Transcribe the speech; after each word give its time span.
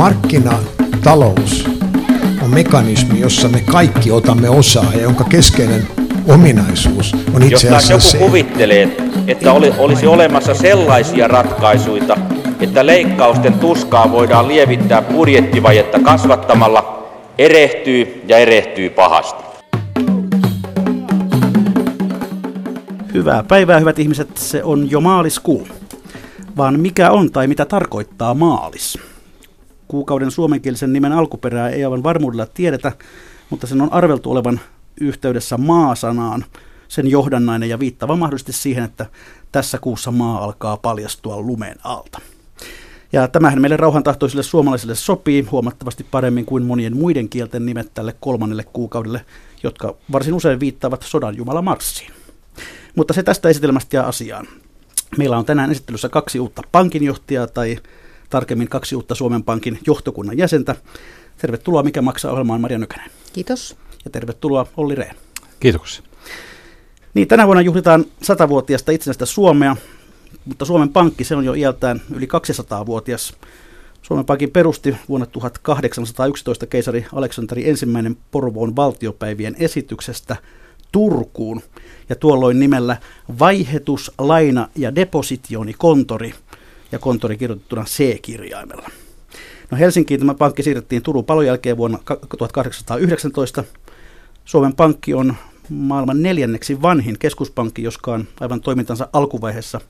Markkinatalous 0.00 1.68
on 2.42 2.50
mekanismi, 2.50 3.20
jossa 3.20 3.48
me 3.48 3.60
kaikki 3.60 4.10
otamme 4.10 4.48
osaa 4.48 4.92
ja 4.94 5.00
jonka 5.00 5.24
keskeinen 5.24 5.86
ominaisuus 6.28 7.16
on 7.34 7.42
itse 7.42 7.68
Jos 7.68 7.76
asiassa 7.76 8.16
joku 8.16 8.24
se, 8.24 8.30
kuvittelee, 8.30 8.96
että 9.26 9.52
oli, 9.52 9.72
olisi 9.78 10.06
olemassa 10.06 10.54
sellaisia 10.54 11.28
ratkaisuja, 11.28 12.16
että 12.60 12.86
leikkausten 12.86 13.52
tuskaa 13.52 14.12
voidaan 14.12 14.48
lievittää 14.48 15.02
budjettivajetta 15.02 15.98
kasvattamalla, 15.98 17.08
erehtyy 17.38 18.22
ja 18.28 18.38
erehtyy 18.38 18.90
pahasti. 18.90 19.44
Hyvää 23.14 23.42
päivää, 23.48 23.78
hyvät 23.78 23.98
ihmiset. 23.98 24.36
Se 24.36 24.64
on 24.64 24.90
jo 24.90 25.00
maaliskuu. 25.00 25.68
Vaan 26.56 26.80
mikä 26.80 27.10
on 27.10 27.30
tai 27.30 27.46
mitä 27.46 27.64
tarkoittaa 27.64 28.34
maalis? 28.34 29.09
Kuukauden 29.90 30.30
suomenkielisen 30.30 30.92
nimen 30.92 31.12
alkuperää 31.12 31.68
ei 31.68 31.84
aivan 31.84 32.02
varmuudella 32.02 32.46
tiedetä, 32.46 32.92
mutta 33.50 33.66
sen 33.66 33.80
on 33.80 33.92
arveltu 33.92 34.30
olevan 34.30 34.60
yhteydessä 35.00 35.58
maasanaan 35.58 36.44
sen 36.88 37.06
johdannainen 37.06 37.68
ja 37.68 37.78
viittava 37.78 38.16
mahdollisesti 38.16 38.52
siihen, 38.52 38.84
että 38.84 39.06
tässä 39.52 39.78
kuussa 39.78 40.10
maa 40.10 40.44
alkaa 40.44 40.76
paljastua 40.76 41.40
lumen 41.40 41.76
alta. 41.84 42.20
Ja 43.12 43.28
tämähän 43.28 43.60
meille 43.60 43.76
rauhantahtoisille 43.76 44.42
suomalaisille 44.42 44.94
sopii 44.94 45.42
huomattavasti 45.42 46.06
paremmin 46.10 46.44
kuin 46.44 46.64
monien 46.64 46.96
muiden 46.96 47.28
kielten 47.28 47.66
nimet 47.66 47.90
tälle 47.94 48.14
kolmannelle 48.20 48.64
kuukaudelle, 48.72 49.24
jotka 49.62 49.94
varsin 50.12 50.34
usein 50.34 50.60
viittaavat 50.60 51.02
sodan 51.02 51.36
jumala 51.36 51.62
Marsiin. 51.62 52.12
Mutta 52.96 53.14
se 53.14 53.22
tästä 53.22 53.48
esitelmästä 53.48 53.96
ja 53.96 54.02
asiaan. 54.02 54.46
Meillä 55.18 55.38
on 55.38 55.44
tänään 55.44 55.70
esittelyssä 55.70 56.08
kaksi 56.08 56.40
uutta 56.40 56.62
pankinjohtajaa 56.72 57.46
tai 57.46 57.78
tarkemmin 58.30 58.68
kaksi 58.68 58.96
uutta 58.96 59.14
Suomen 59.14 59.42
Pankin 59.42 59.78
johtokunnan 59.86 60.38
jäsentä. 60.38 60.76
Tervetuloa 61.38 61.82
Mikä 61.82 62.02
maksaa 62.02 62.32
ohjelmaan 62.32 62.60
Maria 62.60 62.78
Nykänen. 62.78 63.10
Kiitos. 63.32 63.76
Ja 64.04 64.10
tervetuloa 64.10 64.66
Olli 64.76 64.94
Rehn. 64.94 65.16
Kiitoksia. 65.60 66.04
Niin, 67.14 67.28
tänä 67.28 67.46
vuonna 67.46 67.62
juhlitaan 67.62 68.04
satavuotiaasta 68.22 68.92
itsenäistä 68.92 69.26
Suomea, 69.26 69.76
mutta 70.44 70.64
Suomen 70.64 70.88
Pankki 70.88 71.24
se 71.24 71.36
on 71.36 71.44
jo 71.44 71.54
iältään 71.54 72.02
yli 72.14 72.26
200-vuotias. 72.26 73.34
Suomen 74.02 74.26
Pankin 74.26 74.50
perusti 74.50 74.96
vuonna 75.08 75.26
1811 75.26 76.66
keisari 76.66 77.06
Aleksanteri 77.14 77.68
ensimmäinen 77.68 78.16
Porvoon 78.30 78.76
valtiopäivien 78.76 79.56
esityksestä 79.58 80.36
Turkuun 80.92 81.62
ja 82.08 82.16
tuolloin 82.16 82.60
nimellä 82.60 82.96
Vaihetus, 83.38 84.12
Laina 84.18 84.68
ja 84.76 84.94
Depositionikontori 84.94 86.34
ja 86.92 86.98
kontori 86.98 87.36
kirjoitettuna 87.36 87.84
C-kirjaimella. 87.84 88.90
No 89.70 89.78
Helsinkiin 89.78 90.20
tämä 90.20 90.34
pankki 90.34 90.62
siirrettiin 90.62 91.02
Turun 91.02 91.24
palon 91.24 91.46
jälkeen 91.46 91.76
vuonna 91.76 91.98
1819. 92.38 93.64
Suomen 94.44 94.74
Pankki 94.74 95.14
on 95.14 95.34
maailman 95.68 96.22
neljänneksi 96.22 96.82
vanhin 96.82 97.18
keskuspankki, 97.18 97.82
joskaan 97.82 98.28
aivan 98.40 98.60
toimintansa 98.60 99.08
alkuvaiheessa 99.12 99.80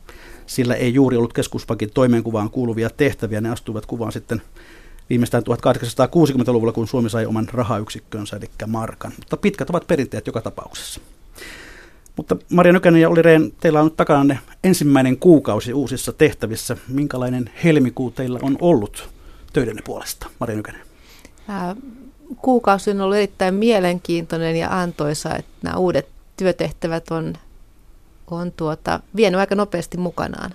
sillä 0.47 0.75
ei 0.75 0.95
juuri 0.95 1.17
ollut 1.17 1.33
keskuspankin 1.33 1.91
toimenkuvaan 1.95 2.51
kuuluvia 2.51 2.91
tehtäviä. 2.91 3.41
Ne 3.41 3.51
astuivat 3.51 3.87
kuvaan 3.87 4.13
sitten 4.13 4.43
viimeistään 5.11 5.43
1860-luvulla, 5.43 6.73
kun 6.73 6.89
Suomi 6.89 7.11
sai 7.11 7.27
oman 7.27 7.49
rahayksikkönsä, 7.53 8.37
eli 8.37 8.51
markan. 8.67 9.13
Mutta 9.17 9.37
pitkät 9.37 9.71
ovat 9.71 9.87
perinteet 9.87 10.27
joka 10.27 10.41
tapauksessa. 10.41 11.01
Mutta 12.17 12.37
Maria 12.51 12.73
Nykänen 12.73 13.01
ja 13.01 13.09
Olli 13.09 13.23
Rehn, 13.23 13.53
teillä 13.61 13.81
on 13.81 13.87
nyt 13.87 13.97
takana 13.97 14.37
ensimmäinen 14.65 15.17
kuukausi 15.17 15.73
uusissa 15.73 16.13
tehtävissä. 16.13 16.77
Minkälainen 16.89 17.51
helmikuu 17.65 18.11
teillä 18.11 18.39
on 18.43 18.59
ollut 18.61 19.09
töidenne 19.53 19.83
puolesta, 19.83 20.27
Maria 20.39 20.57
Nykänen? 20.57 20.81
Kuukausi 22.37 22.91
on 22.91 23.01
ollut 23.01 23.17
erittäin 23.17 23.55
mielenkiintoinen 23.55 24.57
ja 24.57 24.81
antoisa, 24.81 25.37
että 25.37 25.53
nämä 25.63 25.77
uudet 25.77 26.09
työtehtävät 26.37 27.11
on, 27.11 27.35
on 28.31 28.53
tuota, 28.53 29.01
vienyt 29.17 29.41
aika 29.41 29.55
nopeasti 29.55 29.97
mukanaan 29.99 30.55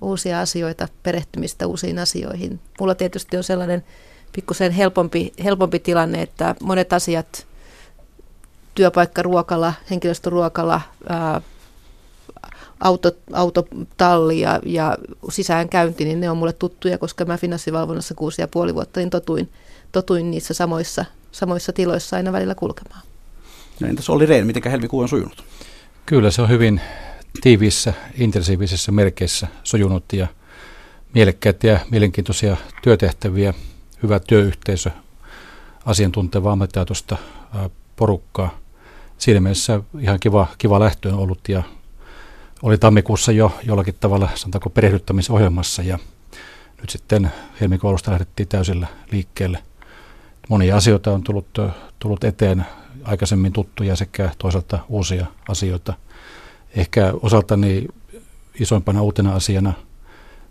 uusia 0.00 0.40
asioita, 0.40 0.88
perehtymistä 1.02 1.66
uusiin 1.66 1.98
asioihin. 1.98 2.60
Mulla 2.80 2.94
tietysti 2.94 3.36
on 3.36 3.44
sellainen 3.44 3.84
pikkusen 4.32 4.72
helpompi, 4.72 5.32
helpompi 5.44 5.78
tilanne, 5.78 6.22
että 6.22 6.54
monet 6.62 6.92
asiat, 6.92 7.46
työpaikkaruokala, 8.74 9.74
henkilöstöruokala, 9.90 10.80
ää, 11.08 11.40
auto, 12.80 13.12
autotalli 13.32 14.40
ja, 14.40 14.60
ja 14.66 14.98
sisäänkäynti, 15.30 16.04
niin 16.04 16.20
ne 16.20 16.30
on 16.30 16.36
mulle 16.36 16.52
tuttuja, 16.52 16.98
koska 16.98 17.24
mä 17.24 17.36
finanssivalvonnassa 17.38 18.14
kuusi 18.14 18.42
ja 18.42 18.48
puoli 18.48 18.74
vuotta 18.74 19.00
niin 19.00 19.10
totuin, 19.10 19.48
totuin 19.92 20.30
niissä 20.30 20.54
samoissa, 20.54 21.04
samoissa 21.32 21.72
tiloissa 21.72 22.16
aina 22.16 22.32
välillä 22.32 22.54
kulkemaan. 22.54 23.02
No 23.80 23.88
entäs 23.88 24.10
Olli 24.10 24.26
Rehn, 24.26 24.46
miten 24.46 24.70
helmikuu 24.70 25.00
on 25.00 25.08
sujunut? 25.08 25.44
Kyllä 26.06 26.30
se 26.30 26.42
on 26.42 26.48
hyvin 26.48 26.80
tiiviissä, 27.40 27.92
intensiivisissä 28.14 28.92
merkeissä 28.92 29.48
sujunut 29.64 30.12
ja 30.12 30.26
mielekkäitä 31.14 31.66
ja 31.66 31.80
mielenkiintoisia 31.90 32.56
työtehtäviä, 32.82 33.54
hyvä 34.02 34.20
työyhteisö, 34.20 34.90
asiantuntevaa 35.84 36.52
ammattitaitoista 36.52 37.16
porukkaa. 37.96 38.61
Siinä 39.22 39.40
mielessä 39.40 39.80
ihan 40.00 40.20
kiva, 40.20 40.46
kiva 40.58 40.80
lähtö 40.80 41.08
on 41.08 41.18
ollut 41.18 41.48
ja 41.48 41.62
oli 42.62 42.78
tammikuussa 42.78 43.32
jo 43.32 43.52
jollakin 43.64 43.94
tavalla, 44.00 44.28
sanotaanko 44.34 44.70
perehdyttämisohjelmassa 44.70 45.82
ja 45.82 45.98
nyt 46.80 46.90
sitten 46.90 47.32
helmikuun 47.60 47.88
alusta 47.88 48.10
lähdettiin 48.10 48.48
täysillä 48.48 48.86
liikkeelle. 49.12 49.62
Monia 50.48 50.76
asioita 50.76 51.12
on 51.12 51.22
tullut, 51.22 51.46
tullut 51.98 52.24
eteen, 52.24 52.66
aikaisemmin 53.04 53.52
tuttuja 53.52 53.96
sekä 53.96 54.30
toisaalta 54.38 54.78
uusia 54.88 55.26
asioita. 55.48 55.94
Ehkä 56.76 57.12
osaltani 57.22 57.88
isoimpana 58.60 59.02
uutena 59.02 59.34
asiana 59.34 59.72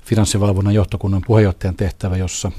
finanssivalvonnan 0.06 0.74
johtokunnan 0.74 1.22
puheenjohtajan 1.28 1.76
tehtävä, 1.76 2.18
jossa 2.18 2.52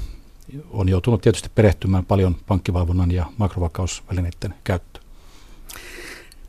on 0.69 0.89
joutunut 0.89 1.21
tietysti 1.21 1.49
perehtymään 1.55 2.05
paljon 2.05 2.35
pankkivalvonnan 2.47 3.11
ja 3.11 3.25
makrovakausvälineiden 3.37 4.53
käyttöön. 4.63 5.02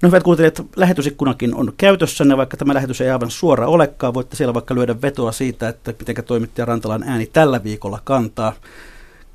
No 0.03 0.09
hyvät 0.09 0.23
kuuntelijat, 0.23 0.63
lähetysikkunakin 0.77 1.55
on 1.55 1.73
käytössänne, 1.77 2.37
vaikka 2.37 2.57
tämä 2.57 2.75
lähetys 2.75 3.01
ei 3.01 3.11
aivan 3.11 3.31
suora 3.31 3.67
olekaan. 3.67 4.15
Voitte 4.15 4.37
siellä 4.37 4.55
vaikka 4.55 4.75
lyödä 4.75 5.03
vetoa 5.03 5.33
siitä, 5.33 5.69
että 5.69 5.95
miten 5.99 6.25
toimittaja 6.25 6.65
Rantalan 6.65 7.03
ääni 7.03 7.27
tällä 7.27 7.65
viikolla 7.65 8.01
kantaa. 8.05 8.53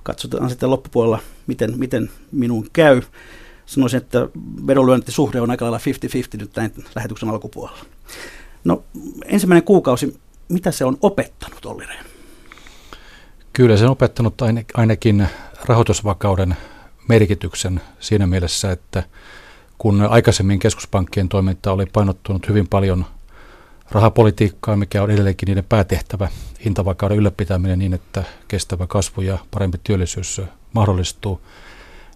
Katsotaan 0.03 0.49
sitten 0.49 0.69
loppupuolella, 0.69 1.19
miten, 1.47 1.79
miten 1.79 2.09
minun 2.31 2.67
käy. 2.73 3.01
Sanoisin, 3.65 3.97
että 3.97 4.27
vedonlyöntisuhde 4.67 5.41
on 5.41 5.51
aika 5.51 5.65
lailla 5.65 5.79
50-50 6.35 6.39
nyt 6.39 6.55
näin 6.55 6.73
lähetyksen 6.95 7.29
alkupuolella. 7.29 7.85
No 8.63 8.83
ensimmäinen 9.25 9.63
kuukausi, 9.63 10.19
mitä 10.49 10.71
se 10.71 10.85
on 10.85 10.97
opettanut, 11.01 11.65
Olli 11.65 11.85
Rehn? 11.85 12.05
Kyllä 13.53 13.77
se 13.77 13.85
on 13.85 13.91
opettanut 13.91 14.33
ainakin 14.73 15.27
rahoitusvakauden 15.65 16.55
merkityksen 17.07 17.81
siinä 17.99 18.27
mielessä, 18.27 18.71
että– 18.71 19.03
kun 19.79 20.01
aikaisemmin 20.09 20.59
keskuspankkien 20.59 21.29
toiminta 21.29 21.71
oli 21.71 21.85
painottunut 21.85 22.47
hyvin 22.49 22.67
paljon 22.67 23.05
rahapolitiikkaa, 23.91 24.75
mikä 24.75 25.03
on 25.03 25.11
edelleenkin 25.11 25.47
niiden 25.47 25.63
päätehtävä, 25.69 26.29
hintavakauden 26.65 27.17
ylläpitäminen 27.17 27.79
niin, 27.79 27.93
että 27.93 28.23
kestävä 28.47 28.87
kasvu 28.87 29.21
ja 29.21 29.37
parempi 29.51 29.77
työllisyys 29.83 30.41
mahdollistuu, 30.73 31.41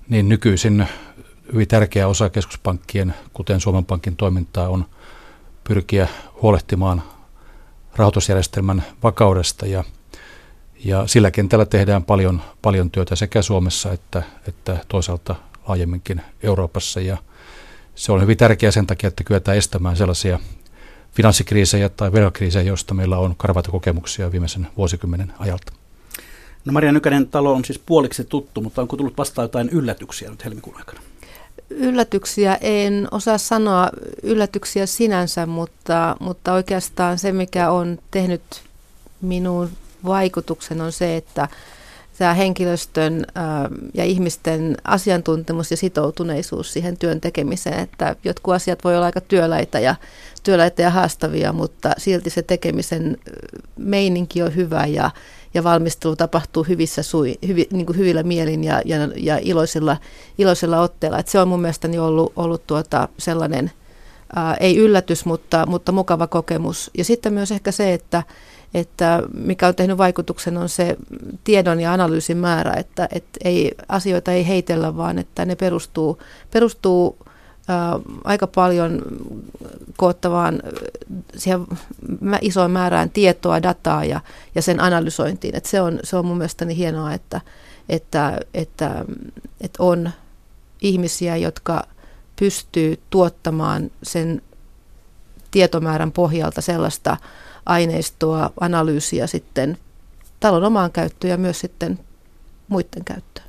niin 0.10 0.30
nykyisin 0.30 0.88
hyvin 1.54 1.68
tärkeä 1.68 2.08
osa 2.08 2.30
keskuspankkien, 2.30 3.14
kuten 3.34 3.60
Suomen 3.60 3.86
Pankin 3.86 4.16
toimintaa, 4.16 4.70
on 4.70 4.86
pyrkiä 5.64 6.08
huolehtimaan 6.42 7.04
rahoitusjärjestelmän 7.96 8.84
vakaudesta 9.04 9.66
ja, 9.66 9.84
ja 10.86 11.08
sillä 11.08 11.32
kentällä 11.32 11.66
tehdään 11.66 12.04
paljon, 12.04 12.42
paljon 12.62 12.92
työtä 12.92 13.16
sekä 13.16 13.42
Suomessa 13.42 13.92
että, 13.92 14.24
että 14.48 14.78
toisaalta 14.88 15.36
laajemminkin 15.68 16.22
Euroopassa. 16.44 17.02
Ja 17.02 17.18
se 17.96 18.12
on 18.12 18.22
hyvin 18.22 18.38
tärkeää 18.38 18.72
sen 18.72 18.88
takia, 18.88 19.08
että 19.08 19.24
kyetään 19.24 19.58
estämään 19.58 19.98
sellaisia 19.98 20.40
finanssikriisejä 21.12 21.90
tai 21.90 22.12
velkakriisejä, 22.12 22.64
joista 22.64 22.94
meillä 22.94 23.18
on 23.18 23.36
karvaita 23.38 23.72
kokemuksia 23.72 24.32
viimeisen 24.32 24.68
vuosikymmenen 24.78 25.34
ajalta. 25.40 25.74
No 26.66 26.74
Maria 26.74 26.92
Nykänen 26.92 27.28
talo 27.28 27.54
on 27.54 27.66
siis 27.66 27.80
puoliksi 27.86 28.24
tuttu, 28.24 28.62
mutta 28.62 28.82
onko 28.82 28.98
tullut 28.98 29.18
vastaan 29.18 29.46
jotain 29.46 29.70
yllätyksiä 29.70 30.30
nyt 30.30 30.46
helmikuun 30.46 30.78
aikana? 30.78 31.00
Yllätyksiä 31.70 32.58
en 32.62 33.08
osaa 33.12 33.38
sanoa 33.38 33.90
yllätyksiä 34.24 34.86
sinänsä, 34.86 35.46
mutta, 35.46 36.18
mutta 36.20 36.54
oikeastaan 36.54 37.20
se, 37.20 37.32
mikä 37.32 37.72
on 37.72 38.00
tehnyt 38.12 38.42
minun 39.22 39.70
vaikutuksen 40.06 40.82
on 40.82 40.92
se, 40.92 41.16
että 41.18 41.48
tämä 42.24 42.34
henkilöstön 42.34 43.26
ja 43.94 44.04
ihmisten 44.04 44.78
asiantuntemus 44.84 45.72
ja 45.72 45.78
sitoutuneisuus 45.78 46.74
siihen 46.74 46.98
työn 46.98 47.22
tekemiseen, 47.22 47.80
että 47.80 48.16
jotkut 48.24 48.54
asiat 48.54 48.84
voi 48.84 48.96
olla 48.96 49.06
aika 49.06 49.22
työläitä 49.22 49.80
ja, 49.80 49.96
työläitä 50.44 50.82
ja 50.82 50.90
haastavia, 50.90 51.54
mutta 51.54 51.92
silti 51.98 52.30
se 52.30 52.42
tekemisen 52.42 53.18
meininki 53.78 54.42
on 54.42 54.56
hyvä 54.56 54.86
ja, 54.86 55.12
ja 55.54 55.64
valmistelu 55.64 56.16
tapahtuu 56.16 56.64
hyvissä 56.64 57.04
sui, 57.04 57.36
hyvi, 57.48 57.68
niin 57.72 57.86
kuin 57.86 57.98
hyvillä 57.98 58.24
mielin 58.24 58.64
ja, 58.64 58.82
ja, 58.86 58.98
ja 59.16 59.40
iloisilla, 59.42 59.98
iloisilla 60.38 60.82
otteilla. 60.82 61.20
Et 61.20 61.28
se 61.28 61.40
on 61.40 61.48
mun 61.48 61.62
mielestäni 61.62 62.00
ollut, 62.00 62.34
ollut 62.36 62.68
tuota 62.68 63.10
sellainen, 63.18 63.72
ää, 64.36 64.56
ei 64.60 64.78
yllätys, 64.78 65.26
mutta, 65.26 65.66
mutta 65.66 65.92
mukava 65.92 66.28
kokemus. 66.28 66.92
Ja 66.98 67.06
sitten 67.06 67.34
myös 67.34 67.52
ehkä 67.52 67.72
se, 67.72 67.94
että, 67.94 68.24
että 68.74 69.24
mikä 69.34 69.68
on 69.68 69.76
tehnyt 69.76 69.98
vaikutuksen 69.98 70.58
on 70.58 70.70
se 70.70 70.98
tiedon 71.44 71.80
ja 71.80 71.94
analyysin 71.94 72.38
määrä, 72.38 72.74
että, 72.74 73.08
että 73.12 73.40
ei, 73.44 73.72
asioita 73.90 74.32
ei 74.32 74.48
heitellä, 74.48 74.98
vaan 74.98 75.20
että 75.20 75.46
ne 75.46 75.56
perustuu, 75.56 76.20
perustuu 76.52 77.18
ää, 77.68 78.00
aika 78.24 78.48
paljon 78.48 79.02
koottavaan 79.98 80.62
siihen 81.36 81.68
isoon 82.42 82.72
määrään 82.72 83.10
tietoa, 83.10 83.64
dataa 83.64 84.06
ja, 84.06 84.20
ja 84.56 84.62
sen 84.62 84.80
analysointiin. 84.80 85.56
Et 85.56 85.66
se, 85.66 85.82
on, 85.82 86.00
se 86.04 86.18
on 86.18 86.26
mun 86.26 86.38
mielestäni 86.38 86.78
hienoa, 86.78 87.14
että, 87.14 87.42
että, 87.90 88.40
että, 88.54 89.06
että 89.62 89.84
on 89.84 90.10
ihmisiä, 90.82 91.38
jotka 91.38 91.84
pystyy 92.40 93.00
tuottamaan 93.10 93.92
sen 94.04 94.42
tietomäärän 95.52 96.12
pohjalta 96.12 96.62
sellaista 96.62 97.18
aineistoa, 97.66 98.52
analyysiä 98.60 99.28
sitten 99.28 99.78
talon 100.40 100.64
omaan 100.64 100.92
käyttöön 100.92 101.32
ja 101.32 101.38
myös 101.38 101.60
sitten 101.60 102.00
muiden 102.68 103.06
käyttöön. 103.06 103.48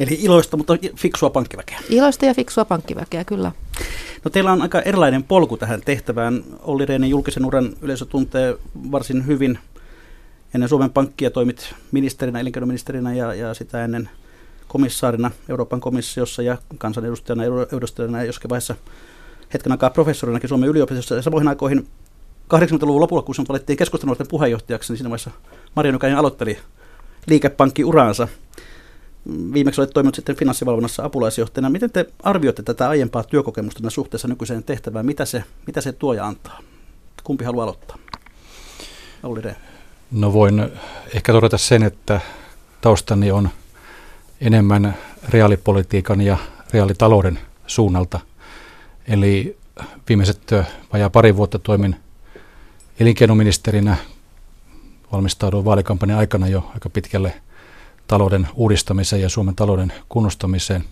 Eli 0.00 0.18
iloista, 0.20 0.56
mutta 0.56 0.72
fiksua 0.96 1.30
pankkiväkeä. 1.30 1.80
Iloista 1.88 2.24
ja 2.24 2.34
fiksua 2.34 2.64
pankkiväkeä, 2.64 3.24
kyllä. 3.24 3.52
No 4.24 4.30
teillä 4.30 4.52
on 4.52 4.62
aika 4.62 4.80
erilainen 4.80 5.22
polku 5.22 5.56
tähän 5.56 5.80
tehtävään. 5.84 6.44
Olli 6.62 6.86
Rehnin 6.86 7.10
julkisen 7.10 7.44
uran 7.44 7.76
yleisö 7.82 8.04
tuntee 8.04 8.56
varsin 8.92 9.26
hyvin. 9.26 9.58
Ennen 10.54 10.68
Suomen 10.68 10.90
Pankkia 10.90 11.30
toimit 11.30 11.74
ministerinä, 11.92 12.40
elinkeinoministerinä 12.40 13.14
ja, 13.14 13.34
ja 13.34 13.54
sitä 13.54 13.84
ennen 13.84 14.08
komissaarina 14.68 15.30
Euroopan 15.48 15.80
komissiossa 15.80 16.42
ja 16.42 16.58
kansanedustajana, 16.78 17.42
edustajana 17.76 18.24
joskin 18.24 18.48
vaiheessa 18.48 18.74
hetken 19.54 19.72
aikaa 19.72 19.90
professorinakin 19.90 20.48
Suomen 20.48 20.68
yliopistossa. 20.68 21.14
Ja 21.14 21.22
samoihin 21.22 21.48
aikoihin 21.48 21.88
80-luvun 22.54 23.00
lopulla, 23.00 23.22
kun 23.22 23.34
sinut 23.34 23.48
valittiin 23.48 23.76
keskusteluiden 23.76 24.28
puheenjohtajaksi, 24.28 24.92
niin 24.92 24.98
siinä 24.98 25.10
vaiheessa 25.10 25.30
Marja 25.76 25.92
Nykänen 25.92 26.18
aloitteli 26.18 26.58
liikepankkiuraansa. 27.26 28.28
Viimeksi 29.52 29.80
olet 29.80 29.90
toiminut 29.90 30.14
sitten 30.14 30.36
finanssivalvonnassa 30.36 31.04
apulaisjohtajana. 31.04 31.70
Miten 31.70 31.90
te 31.90 32.06
arvioitte 32.22 32.62
tätä 32.62 32.88
aiempaa 32.88 33.24
työkokemusta 33.24 33.90
suhteessa 33.90 34.28
nykyiseen 34.28 34.64
tehtävään? 34.64 35.06
Mitä 35.06 35.24
se, 35.24 35.44
mitä 35.66 35.80
se 35.80 35.92
tuo 35.92 36.12
ja 36.12 36.26
antaa? 36.26 36.58
Kumpi 37.24 37.44
haluaa 37.44 37.64
aloittaa? 37.64 37.96
Olli 39.22 39.40
Rehn. 39.40 39.56
No 40.10 40.32
voin 40.32 40.70
ehkä 41.14 41.32
todeta 41.32 41.58
sen, 41.58 41.82
että 41.82 42.20
taustani 42.80 43.30
on 43.30 43.48
enemmän 44.40 44.96
reaalipolitiikan 45.28 46.20
ja 46.20 46.36
reaalitalouden 46.72 47.38
suunnalta. 47.66 48.20
Eli 49.08 49.56
viimeiset 50.08 50.50
vajaa 50.92 51.10
pari 51.10 51.36
vuotta 51.36 51.58
toimin 51.58 51.96
elinkeinoministerinä 53.00 53.96
valmistauduin 55.12 55.64
vaalikampanjan 55.64 56.18
aikana 56.18 56.48
jo 56.48 56.70
aika 56.74 56.88
pitkälle 56.88 57.34
talouden 58.06 58.48
uudistamiseen 58.54 59.22
ja 59.22 59.28
Suomen 59.28 59.54
talouden 59.54 59.92
kunnostamiseen. 60.08 60.84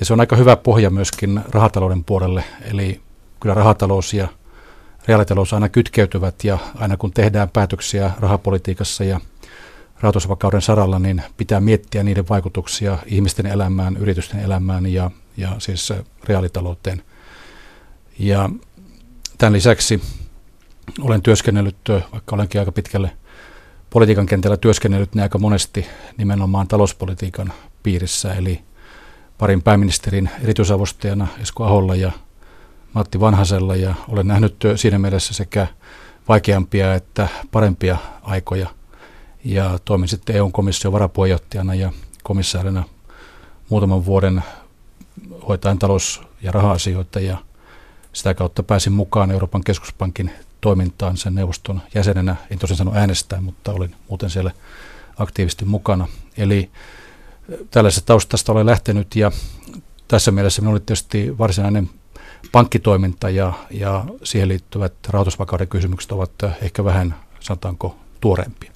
Ja 0.00 0.06
se 0.06 0.12
on 0.12 0.20
aika 0.20 0.36
hyvä 0.36 0.56
pohja 0.56 0.90
myöskin 0.90 1.40
rahatalouden 1.48 2.04
puolelle, 2.04 2.44
eli 2.60 3.00
kyllä 3.40 3.54
rahatalous 3.54 4.14
ja 4.14 4.28
reaalitalous 5.08 5.52
aina 5.52 5.68
kytkeytyvät 5.68 6.44
ja 6.44 6.58
aina 6.74 6.96
kun 6.96 7.12
tehdään 7.12 7.50
päätöksiä 7.50 8.10
rahapolitiikassa 8.20 9.04
ja 9.04 9.20
rahoitusvakauden 10.00 10.62
saralla, 10.62 10.98
niin 10.98 11.22
pitää 11.36 11.60
miettiä 11.60 12.02
niiden 12.02 12.28
vaikutuksia 12.28 12.98
ihmisten 13.06 13.46
elämään, 13.46 13.96
yritysten 13.96 14.40
elämään 14.40 14.86
ja, 14.86 15.10
ja 15.36 15.48
siis 15.58 15.92
reaalitalouteen. 16.24 17.02
Ja 18.18 18.50
tämän 19.38 19.52
lisäksi 19.52 20.02
olen 21.00 21.22
työskennellyt, 21.22 21.76
vaikka 22.12 22.36
olenkin 22.36 22.60
aika 22.60 22.72
pitkälle 22.72 23.10
politiikan 23.90 24.26
kentällä 24.26 24.56
työskennellyt, 24.56 25.14
niin 25.14 25.22
aika 25.22 25.38
monesti 25.38 25.86
nimenomaan 26.16 26.68
talouspolitiikan 26.68 27.52
piirissä, 27.82 28.34
eli 28.34 28.62
parin 29.38 29.62
pääministerin 29.62 30.30
erityisavustajana 30.42 31.26
Esko 31.40 31.64
Aholla 31.64 31.94
ja 31.94 32.12
Matti 32.92 33.20
Vanhasella, 33.20 33.76
ja 33.76 33.94
olen 34.08 34.26
nähnyt 34.26 34.56
siinä 34.76 34.98
mielessä 34.98 35.34
sekä 35.34 35.66
vaikeampia 36.28 36.94
että 36.94 37.28
parempia 37.50 37.96
aikoja, 38.22 38.66
ja 39.44 39.78
toimin 39.84 40.08
sitten 40.08 40.36
EU-komission 40.36 40.92
varapuheenjohtajana 40.92 41.74
ja 41.74 41.92
komissaarina 42.22 42.84
muutaman 43.68 44.04
vuoden 44.04 44.42
hoitaen 45.48 45.78
talous- 45.78 46.22
ja 46.42 46.52
raha-asioita, 46.52 47.20
ja 47.20 47.36
sitä 48.12 48.34
kautta 48.34 48.62
pääsin 48.62 48.92
mukaan 48.92 49.30
Euroopan 49.30 49.64
keskuspankin 49.64 50.30
toimintaan 50.62 51.16
sen 51.16 51.34
neuvoston 51.34 51.82
jäsenenä. 51.94 52.36
En 52.50 52.58
tosin 52.58 52.76
sano 52.76 52.92
äänestää, 52.94 53.40
mutta 53.40 53.72
olin 53.72 53.94
muuten 54.08 54.30
siellä 54.30 54.50
aktiivisesti 55.18 55.64
mukana. 55.64 56.08
Eli 56.36 56.70
tällaisesta 57.70 58.06
taustasta 58.06 58.52
olen 58.52 58.66
lähtenyt 58.66 59.16
ja 59.16 59.32
tässä 60.08 60.30
mielessä 60.30 60.62
minulla 60.62 60.74
oli 60.74 60.82
tietysti 60.86 61.38
varsinainen 61.38 61.90
pankkitoiminta 62.52 63.30
ja, 63.30 63.52
ja 63.70 64.04
siihen 64.22 64.48
liittyvät 64.48 64.92
rahoitusvakauden 65.08 65.68
kysymykset 65.68 66.12
ovat 66.12 66.32
ehkä 66.62 66.84
vähän, 66.84 67.14
sanotaanko, 67.40 67.96
tuoreempia. 68.20 68.72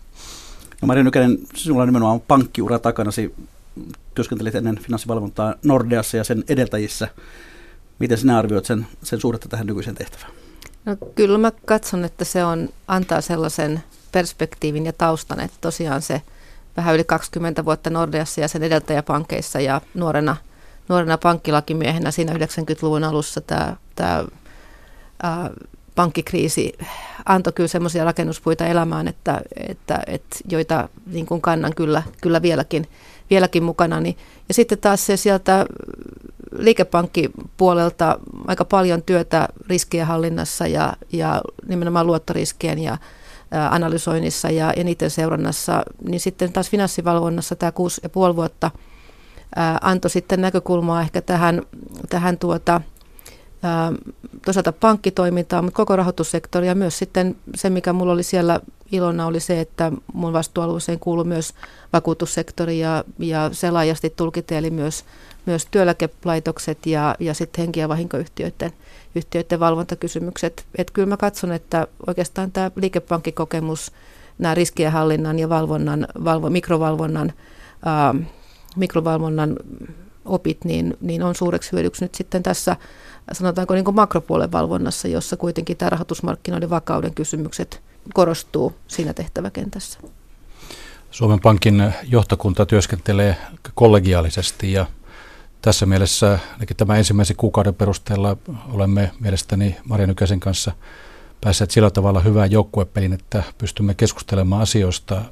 No 0.82 0.86
Maria 0.86 1.04
Nykänen, 1.04 1.38
sinulla 1.54 1.82
on 1.82 1.88
nimenomaan 1.88 2.20
pankkiura 2.20 2.78
takanasi. 2.78 3.34
Työskentelit 4.14 4.54
ennen 4.54 4.78
finanssivalvontaa 4.78 5.54
Nordeassa 5.64 6.16
ja 6.16 6.24
sen 6.24 6.44
edeltäjissä. 6.48 7.08
Miten 7.98 8.18
sinä 8.18 8.38
arvioit 8.38 8.64
sen, 8.64 8.86
sen 9.02 9.20
suhdetta 9.20 9.48
tähän 9.48 9.66
nykyiseen 9.66 9.96
tehtävään? 9.96 10.32
No 10.86 10.96
kyllä 11.14 11.38
mä 11.38 11.52
katson, 11.64 12.04
että 12.04 12.24
se 12.24 12.44
on, 12.44 12.68
antaa 12.88 13.20
sellaisen 13.20 13.82
perspektiivin 14.12 14.86
ja 14.86 14.92
taustan, 14.92 15.40
että 15.40 15.56
tosiaan 15.60 16.02
se 16.02 16.22
vähän 16.76 16.94
yli 16.94 17.04
20 17.04 17.64
vuotta 17.64 17.90
Nordeassa 17.90 18.40
ja 18.40 18.48
sen 18.48 18.62
edeltäjäpankkeissa 18.62 19.60
ja 19.60 19.80
nuorena, 19.94 20.36
nuorena 20.88 21.18
pankkilakimiehenä 21.18 22.10
siinä 22.10 22.32
90-luvun 22.32 23.04
alussa 23.04 23.40
tämä, 23.40 23.76
tämä 23.94 24.24
ää, 25.22 25.50
pankkikriisi 25.94 26.72
antoi 27.26 27.52
kyllä 27.52 27.68
semmoisia 27.68 28.04
rakennuspuita 28.04 28.66
elämään, 28.66 29.08
että, 29.08 29.40
että, 29.68 30.02
että 30.06 30.36
joita 30.48 30.88
niin 31.06 31.26
kuin 31.26 31.40
kannan 31.40 31.74
kyllä, 31.74 32.02
kyllä 32.20 32.42
vieläkin, 32.42 32.88
vieläkin 33.30 33.64
mukana. 33.64 33.96
Ja 34.48 34.54
sitten 34.54 34.78
taas 34.78 35.06
se 35.06 35.16
sieltä 35.16 35.66
liikepankkipuolelta 36.58 38.18
aika 38.46 38.64
paljon 38.64 39.02
työtä 39.02 39.48
riskien 39.68 40.06
hallinnassa 40.06 40.66
ja, 40.66 40.96
ja 41.12 41.42
nimenomaan 41.68 42.06
luottoriskien 42.06 42.78
ja 42.78 42.98
analysoinnissa 43.70 44.50
ja, 44.50 44.72
ja 44.76 44.84
niiden 44.84 45.10
seurannassa, 45.10 45.82
niin 46.08 46.20
sitten 46.20 46.52
taas 46.52 46.70
finanssivalvonnassa 46.70 47.56
tämä 47.56 47.72
kuusi 47.72 48.00
ja 48.02 48.08
puoli 48.08 48.36
vuotta 48.36 48.70
antoi 49.80 50.10
sitten 50.10 50.40
näkökulmaa 50.40 51.00
ehkä 51.00 51.20
tähän, 51.22 51.62
tähän 52.08 52.38
tuota, 52.38 52.80
toisaalta 54.44 54.72
pankkitoimintaan, 54.72 55.64
mutta 55.64 55.76
koko 55.76 55.96
rahoitussektori 55.96 56.66
ja 56.66 56.74
myös 56.74 56.98
sitten 56.98 57.36
se, 57.54 57.70
mikä 57.70 57.92
mulla 57.92 58.12
oli 58.12 58.22
siellä 58.22 58.60
ilona, 58.92 59.26
oli 59.26 59.40
se, 59.40 59.60
että 59.60 59.92
mun 60.12 60.32
vastuualueeseen 60.32 60.98
kuului 60.98 61.24
myös 61.24 61.54
vakuutussektori 61.92 62.78
ja, 62.78 63.04
ja 63.18 63.50
se 63.52 63.70
laajasti 63.70 64.10
tulkiteli 64.10 64.70
myös 64.70 65.04
myös 65.46 65.66
työeläkelaitokset 65.70 66.86
ja, 66.86 67.14
ja 67.20 67.34
sitten 67.34 67.62
henki- 67.62 67.80
ja 67.80 67.88
vahinkoyhtiöiden 67.88 68.72
yhtiöiden 69.14 69.60
valvontakysymykset. 69.60 70.66
Et 70.78 70.90
kyllä 70.90 71.08
mä 71.08 71.16
katson, 71.16 71.52
että 71.52 71.86
oikeastaan 72.06 72.52
tämä 72.52 72.70
liikepankkikokemus, 72.76 73.92
nämä 74.38 74.54
riskienhallinnan 74.54 75.38
ja 75.38 75.48
valvonnan, 75.48 76.06
valvo, 76.24 76.50
mikrovalvonnan, 76.50 77.32
ää, 77.84 78.14
mikrovalvonnan 78.76 79.56
opit, 80.24 80.64
niin, 80.64 80.96
niin 81.00 81.22
on 81.22 81.34
suureksi 81.34 81.72
hyödyksi 81.72 82.04
nyt 82.04 82.14
sitten 82.14 82.42
tässä 82.42 82.76
sanotaanko 83.32 83.74
niin 83.74 83.84
kuin 83.84 83.94
makropuolen 83.94 84.52
valvonnassa, 84.52 85.08
jossa 85.08 85.36
kuitenkin 85.36 85.76
tämä 85.76 85.90
rahoitusmarkkinoiden 85.90 86.70
vakauden 86.70 87.14
kysymykset 87.14 87.82
korostuu 88.14 88.74
siinä 88.88 89.14
tehtäväkentässä. 89.14 89.98
Suomen 91.10 91.40
Pankin 91.40 91.94
johtokunta 92.08 92.66
työskentelee 92.66 93.36
kollegiaalisesti 93.74 94.72
ja 94.72 94.86
tässä 95.62 95.86
mielessä 95.86 96.38
tämä 96.76 96.96
ensimmäisen 96.96 97.36
kuukauden 97.36 97.74
perusteella 97.74 98.36
olemme 98.72 99.10
mielestäni 99.20 99.76
Maria 99.84 100.06
Nykäsen 100.06 100.40
kanssa 100.40 100.72
päässeet 101.40 101.70
sillä 101.70 101.90
tavalla 101.90 102.20
hyvään 102.20 102.50
joukkuepeliin, 102.50 103.12
että 103.12 103.42
pystymme 103.58 103.94
keskustelemaan 103.94 104.62
asioista, 104.62 105.22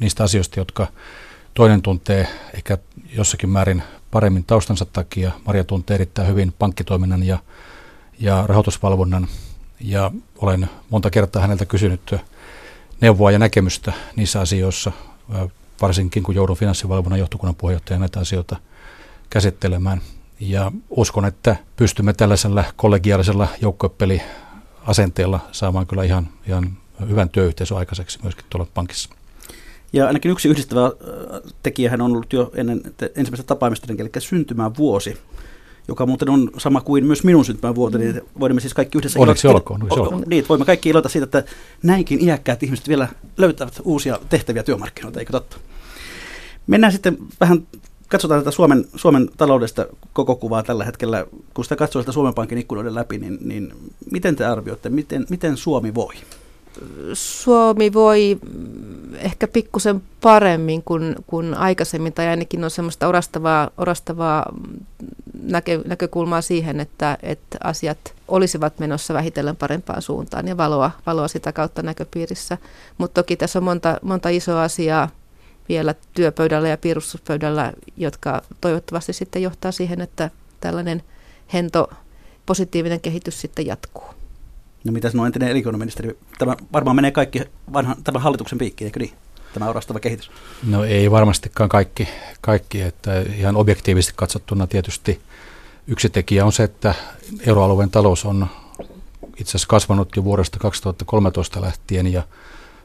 niistä 0.00 0.24
asioista, 0.24 0.60
jotka 0.60 0.86
toinen 1.54 1.82
tuntee 1.82 2.28
ehkä 2.54 2.78
jossakin 3.12 3.50
määrin 3.50 3.82
paremmin 4.12 4.44
taustansa 4.44 4.84
takia. 4.84 5.32
Maria 5.46 5.64
tuntee 5.64 5.94
erittäin 5.94 6.28
hyvin 6.28 6.52
pankkitoiminnan 6.58 7.22
ja, 7.22 7.38
ja 8.20 8.44
rahoitusvalvonnan 8.46 9.28
ja 9.80 10.10
olen 10.38 10.70
monta 10.90 11.10
kertaa 11.10 11.42
häneltä 11.42 11.64
kysynyt 11.64 12.14
neuvoa 13.00 13.30
ja 13.30 13.38
näkemystä 13.38 13.92
niissä 14.16 14.40
asioissa, 14.40 14.92
varsinkin 15.82 16.22
kun 16.22 16.34
joudun 16.34 16.56
finanssivalvonnan 16.56 17.18
johtokunnan 17.18 17.54
puheenjohtajana 17.54 18.00
näitä 18.00 18.20
asioita 18.20 18.56
käsittelemään. 19.30 20.00
Ja 20.40 20.72
uskon, 20.90 21.24
että 21.24 21.56
pystymme 21.76 22.12
tällaisella 22.12 22.64
kollegiaalisella 22.76 23.48
joukkuepeliasenteella 23.60 25.40
saamaan 25.52 25.86
kyllä 25.86 26.04
ihan, 26.04 26.28
ihan 26.46 26.76
hyvän 27.08 27.28
työyhteisön 27.28 27.78
aikaiseksi 27.78 28.18
myöskin 28.22 28.44
tuolla 28.50 28.70
pankissa. 28.74 29.21
Ja 29.92 30.06
ainakin 30.06 30.30
yksi 30.30 30.48
yhdistävä 30.48 30.92
tekijähän 31.62 32.00
on 32.00 32.12
ollut 32.12 32.32
jo 32.32 32.50
ennen 32.54 32.80
ensimmäistä 33.16 33.46
tapaamista, 33.46 33.92
eli 33.92 34.10
syntymävuosi, 34.18 35.16
joka 35.88 36.06
muuten 36.06 36.28
on 36.30 36.50
sama 36.58 36.80
kuin 36.80 37.06
myös 37.06 37.24
minun 37.24 37.44
syntymävuoteni. 37.44 38.14
Voimme 38.40 38.60
siis 38.60 38.74
kaikki 38.74 38.98
yhdessä 38.98 39.20
Onneksi 39.20 39.46
iloita, 39.46 39.56
olkoon, 39.56 39.82
onneksi 39.82 40.00
olkoon. 40.00 40.24
Niin, 40.26 40.44
voimme 40.48 40.66
kaikki 40.66 40.88
iloita 40.88 41.08
siitä, 41.08 41.24
että 41.24 41.44
näinkin 41.82 42.24
iäkkäät 42.24 42.62
ihmiset 42.62 42.88
vielä 42.88 43.08
löytävät 43.36 43.80
uusia 43.84 44.18
tehtäviä 44.28 44.62
työmarkkinoilta, 44.62 45.20
eikö 45.20 45.32
totta? 45.32 45.56
Mennään 46.66 46.92
sitten 46.92 47.18
vähän 47.40 47.66
katsotaan 48.08 48.40
tätä 48.40 48.50
Suomen, 48.50 48.84
Suomen 48.96 49.30
taloudesta 49.36 49.86
koko 50.12 50.36
kuvaa 50.36 50.62
tällä 50.62 50.84
hetkellä. 50.84 51.26
Kun 51.54 51.64
sitä 51.64 51.76
katsoo 51.76 52.02
sitä 52.02 52.12
Suomen 52.12 52.34
Pankin 52.34 52.58
ikkunoiden 52.58 52.94
läpi, 52.94 53.18
niin, 53.18 53.38
niin 53.40 53.72
miten 54.10 54.36
te 54.36 54.44
arvioitte, 54.44 54.88
miten, 54.88 55.26
miten 55.30 55.56
Suomi 55.56 55.94
voi? 55.94 56.14
Suomi 57.12 57.92
voi 57.92 58.38
ehkä 59.14 59.48
pikkusen 59.48 60.02
paremmin 60.20 60.82
kuin, 60.82 61.16
kuin 61.26 61.54
aikaisemmin, 61.54 62.12
tai 62.12 62.26
ainakin 62.26 62.64
on 62.64 62.70
semmoista 62.70 63.08
orastavaa, 63.08 63.70
orastavaa 63.78 64.52
näkö, 65.42 65.82
näkökulmaa 65.86 66.40
siihen, 66.42 66.80
että, 66.80 67.18
että 67.22 67.58
asiat 67.64 68.14
olisivat 68.28 68.78
menossa 68.78 69.14
vähitellen 69.14 69.56
parempaan 69.56 70.02
suuntaan 70.02 70.48
ja 70.48 70.56
valoa, 70.56 70.90
valoa 71.06 71.28
sitä 71.28 71.52
kautta 71.52 71.82
näköpiirissä. 71.82 72.58
Mutta 72.98 73.22
toki 73.22 73.36
tässä 73.36 73.58
on 73.58 73.64
monta, 73.64 73.98
monta 74.02 74.28
isoa 74.28 74.62
asiaa 74.62 75.08
vielä 75.68 75.94
työpöydällä 76.14 76.68
ja 76.68 76.76
piirustuspöydällä, 76.76 77.72
jotka 77.96 78.42
toivottavasti 78.60 79.12
sitten 79.12 79.42
johtaa 79.42 79.72
siihen, 79.72 80.00
että 80.00 80.30
tällainen 80.60 81.02
hento 81.52 81.90
positiivinen 82.46 83.00
kehitys 83.00 83.40
sitten 83.40 83.66
jatkuu. 83.66 84.21
No 84.84 84.92
mitä 84.92 85.10
sanoo 85.10 85.26
entinen 85.26 85.48
elinkeinoministeri? 85.48 86.18
Tämä 86.38 86.56
varmaan 86.72 86.96
menee 86.96 87.10
kaikki 87.10 87.42
vanhan, 87.72 87.96
tämän 88.04 88.22
hallituksen 88.22 88.58
piikkiin, 88.58 88.86
eikö 88.86 89.00
niin? 89.00 89.12
Tämä 89.54 89.68
orastava 89.68 90.00
kehitys. 90.00 90.30
No 90.66 90.84
ei 90.84 91.10
varmastikaan 91.10 91.68
kaikki, 91.68 92.08
kaikki, 92.40 92.82
että 92.82 93.20
ihan 93.20 93.56
objektiivisesti 93.56 94.12
katsottuna 94.16 94.66
tietysti 94.66 95.20
yksi 95.86 96.10
tekijä 96.10 96.46
on 96.46 96.52
se, 96.52 96.62
että 96.62 96.94
euroalueen 97.46 97.90
talous 97.90 98.24
on 98.24 98.46
itse 99.36 99.50
asiassa 99.50 99.68
kasvanut 99.68 100.16
jo 100.16 100.24
vuodesta 100.24 100.58
2013 100.58 101.60
lähtien 101.60 102.12
ja 102.12 102.22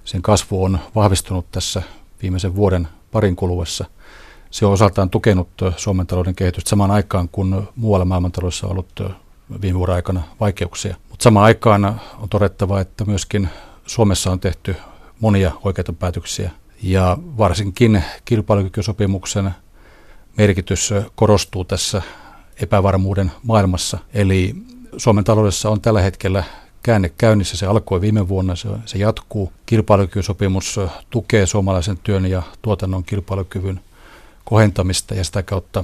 sen 0.06 0.22
kasvu 0.22 0.64
on 0.64 0.80
vahvistunut 0.96 1.52
tässä 1.52 1.82
viimeisen 2.22 2.56
vuoden 2.56 2.88
parin 3.12 3.36
kuluessa. 3.36 3.86
Se 4.52 4.66
on 4.66 4.74
osaltaan 4.74 5.10
tukenut 5.10 5.50
Suomen 5.78 6.08
talouden 6.08 6.36
kehitystä 6.36 6.70
samaan 6.70 6.92
aikaan, 6.92 7.30
kun 7.30 7.68
muualla 7.76 8.06
maailmantaloudessa 8.06 8.68
on 8.68 8.72
ollut 8.72 9.02
viime 9.62 9.80
vuoden 9.80 9.96
aikana 9.96 10.24
vaikeuksia. 10.40 10.96
Mutta 11.18 11.24
samaan 11.24 11.46
aikaan 11.46 12.02
on 12.20 12.30
todettava, 12.30 12.80
että 12.82 13.06
myöskin 13.06 13.50
Suomessa 13.86 14.32
on 14.32 14.40
tehty 14.40 14.76
monia 15.20 15.52
oikeita 15.64 15.94
päätöksiä 15.94 16.52
ja 16.84 17.18
varsinkin 17.38 18.04
kilpailukykysopimuksen 18.26 19.52
merkitys 20.38 20.94
korostuu 21.16 21.66
tässä 21.66 22.02
epävarmuuden 22.62 23.32
maailmassa. 23.44 23.98
Eli 24.14 24.56
Suomen 24.98 25.24
taloudessa 25.24 25.70
on 25.70 25.82
tällä 25.82 26.02
hetkellä 26.02 26.44
käänne 26.84 27.12
käynnissä. 27.18 27.58
Se 27.58 27.66
alkoi 27.66 28.02
viime 28.02 28.28
vuonna, 28.28 28.56
se, 28.56 28.70
se 28.86 28.98
jatkuu. 28.98 29.52
Kilpailukykysopimus 29.66 30.80
tukee 31.10 31.46
suomalaisen 31.46 31.98
työn 31.98 32.26
ja 32.26 32.44
tuotannon 32.62 33.04
kilpailukyvyn 33.04 33.80
kohentamista 34.46 35.16
ja 35.16 35.24
sitä 35.24 35.44
kautta 35.44 35.84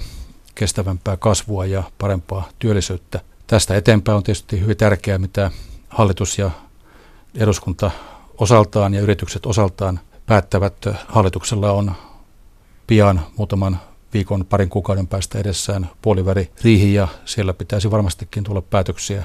kestävämpää 0.55 1.17
kasvua 1.17 1.65
ja 1.65 1.83
parempaa 1.97 2.49
työllisyyttä. 2.59 3.19
Tästä 3.53 3.75
eteenpäin 3.75 4.15
on 4.15 4.23
tietysti 4.23 4.59
hyvin 4.59 4.77
tärkeää, 4.77 5.17
mitä 5.17 5.51
hallitus 5.89 6.37
ja 6.37 6.51
eduskunta 7.35 7.91
osaltaan 8.37 8.93
ja 8.93 9.01
yritykset 9.01 9.45
osaltaan 9.45 9.99
päättävät. 10.25 10.73
Hallituksella 11.07 11.71
on 11.71 11.91
pian 12.87 13.21
muutaman 13.37 13.79
viikon, 14.13 14.45
parin 14.45 14.69
kuukauden 14.69 15.07
päästä 15.07 15.39
edessään 15.39 15.89
puoliväri 16.01 16.51
riihi 16.63 16.93
ja 16.93 17.07
siellä 17.25 17.53
pitäisi 17.53 17.91
varmastikin 17.91 18.43
tulla 18.43 18.61
päätöksiä 18.61 19.23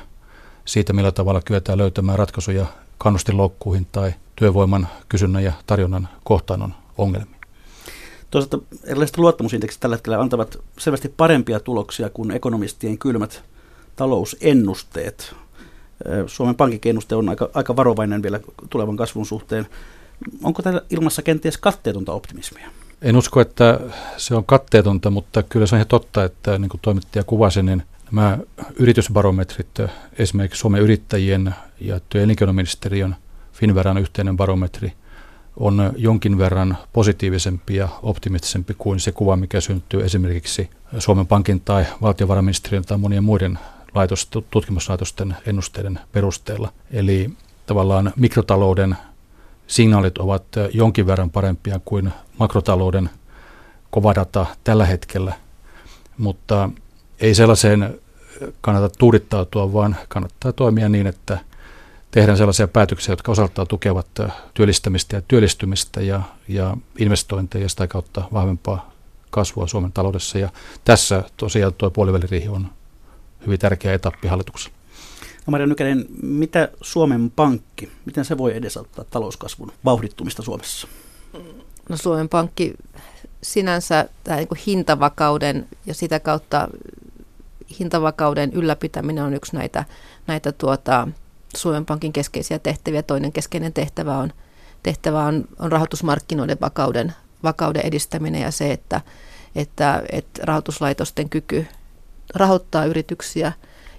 siitä, 0.64 0.92
millä 0.92 1.12
tavalla 1.12 1.42
kyetään 1.42 1.78
löytämään 1.78 2.18
ratkaisuja 2.18 2.66
kannustinloukkuihin 2.98 3.86
tai 3.92 4.14
työvoiman 4.36 4.88
kysynnän 5.08 5.44
ja 5.44 5.52
tarjonnan 5.66 6.08
kohtaannon 6.24 6.74
ongelmiin. 6.98 7.40
Toisaalta 8.30 8.58
erilaiset 8.84 9.18
luottamusindeksit 9.18 9.80
tällä 9.80 9.96
hetkellä 9.96 10.20
antavat 10.20 10.58
selvästi 10.78 11.08
parempia 11.16 11.60
tuloksia 11.60 12.10
kuin 12.10 12.30
ekonomistien 12.30 12.98
kylmät 12.98 13.42
talousennusteet. 13.98 15.34
Suomen 16.26 16.54
Pankin 16.54 16.80
ennuste 16.84 17.14
on 17.14 17.28
aika, 17.28 17.50
aika 17.54 17.76
varovainen 17.76 18.22
vielä 18.22 18.40
tulevan 18.70 18.96
kasvun 18.96 19.26
suhteen. 19.26 19.66
Onko 20.42 20.62
täällä 20.62 20.82
ilmassa 20.90 21.22
kenties 21.22 21.58
katteetonta 21.58 22.12
optimismia? 22.12 22.68
En 23.02 23.16
usko, 23.16 23.40
että 23.40 23.80
se 24.16 24.34
on 24.34 24.44
katteetonta, 24.44 25.10
mutta 25.10 25.42
kyllä 25.42 25.66
se 25.66 25.74
on 25.74 25.78
ihan 25.78 25.88
totta, 25.88 26.24
että 26.24 26.58
niin 26.58 26.68
kuin 26.68 26.80
toimittaja 26.80 27.24
kuvasi, 27.24 27.62
niin 27.62 27.82
nämä 28.12 28.38
yritysbarometrit, 28.76 29.78
esimerkiksi 30.18 30.60
Suomen 30.60 30.82
yrittäjien 30.82 31.54
ja 31.80 32.00
työ- 32.08 32.20
ja 32.20 32.24
elinkeinoministeriön 32.24 33.16
Finveran 33.52 33.98
yhteinen 33.98 34.36
barometri, 34.36 34.92
on 35.56 35.92
jonkin 35.96 36.38
verran 36.38 36.76
positiivisempi 36.92 37.76
ja 37.76 37.88
optimistisempi 38.02 38.74
kuin 38.78 39.00
se 39.00 39.12
kuva, 39.12 39.36
mikä 39.36 39.60
syntyy 39.60 40.04
esimerkiksi 40.04 40.70
Suomen 40.98 41.26
Pankin 41.26 41.60
tai 41.60 41.86
valtiovarainministeriön 42.02 42.84
tai 42.84 42.98
monien 42.98 43.24
muiden 43.24 43.58
laitos, 43.94 44.28
tutkimuslaitosten 44.50 45.36
ennusteiden 45.46 46.00
perusteella. 46.12 46.72
Eli 46.90 47.30
tavallaan 47.66 48.12
mikrotalouden 48.16 48.96
signaalit 49.66 50.18
ovat 50.18 50.44
jonkin 50.72 51.06
verran 51.06 51.30
parempia 51.30 51.80
kuin 51.84 52.12
makrotalouden 52.38 53.10
kova 53.90 54.14
data 54.14 54.46
tällä 54.64 54.86
hetkellä, 54.86 55.32
mutta 56.18 56.70
ei 57.20 57.34
sellaiseen 57.34 58.00
kannata 58.60 58.88
tuudittautua, 58.98 59.72
vaan 59.72 59.96
kannattaa 60.08 60.52
toimia 60.52 60.88
niin, 60.88 61.06
että 61.06 61.38
tehdään 62.10 62.38
sellaisia 62.38 62.68
päätöksiä, 62.68 63.12
jotka 63.12 63.32
osaltaan 63.32 63.68
tukevat 63.68 64.06
työllistämistä 64.54 65.16
ja 65.16 65.22
työllistymistä 65.28 66.00
ja, 66.00 66.22
ja 66.48 66.76
investointeja 66.98 67.64
ja 67.64 67.68
sitä 67.68 67.86
kautta 67.86 68.22
vahvempaa 68.32 68.92
kasvua 69.30 69.66
Suomen 69.66 69.92
taloudessa. 69.92 70.38
Ja 70.38 70.48
tässä 70.84 71.24
tosiaan 71.36 71.74
tuo 71.74 71.90
puoliväliriihi 71.90 72.48
on 72.48 72.70
hyvin 73.46 73.58
tärkeä 73.58 73.94
etappi 73.94 74.28
hallituksessa. 74.28 74.70
No 75.46 75.50
Maria 75.50 75.66
Nykänen, 75.66 76.06
mitä 76.22 76.68
Suomen 76.80 77.30
Pankki, 77.30 77.92
miten 78.04 78.24
se 78.24 78.38
voi 78.38 78.56
edesauttaa 78.56 79.04
talouskasvun 79.04 79.72
vauhdittumista 79.84 80.42
Suomessa? 80.42 80.88
No 81.88 81.96
Suomen 81.96 82.28
Pankki 82.28 82.74
sinänsä 83.42 84.08
tämä 84.24 84.36
niin 84.36 84.48
hintavakauden 84.66 85.68
ja 85.86 85.94
sitä 85.94 86.20
kautta 86.20 86.68
hintavakauden 87.80 88.52
ylläpitäminen 88.52 89.24
on 89.24 89.34
yksi 89.34 89.56
näitä, 89.56 89.84
näitä 90.26 90.52
tuota, 90.52 91.08
Suomen 91.56 91.86
Pankin 91.86 92.12
keskeisiä 92.12 92.58
tehtäviä. 92.58 93.02
Toinen 93.02 93.32
keskeinen 93.32 93.72
tehtävä 93.72 94.18
on, 94.18 94.32
tehtävä 94.82 95.24
on, 95.24 95.44
on 95.58 95.72
rahoitusmarkkinoiden 95.72 96.58
vakauden, 96.60 97.14
vakauden 97.42 97.86
edistäminen 97.86 98.42
ja 98.42 98.50
se, 98.50 98.72
että, 98.72 99.00
että, 99.54 100.02
että 100.12 100.40
rahoituslaitosten 100.44 101.28
kyky 101.28 101.66
rahoittaa 102.34 102.84
yrityksiä 102.84 103.52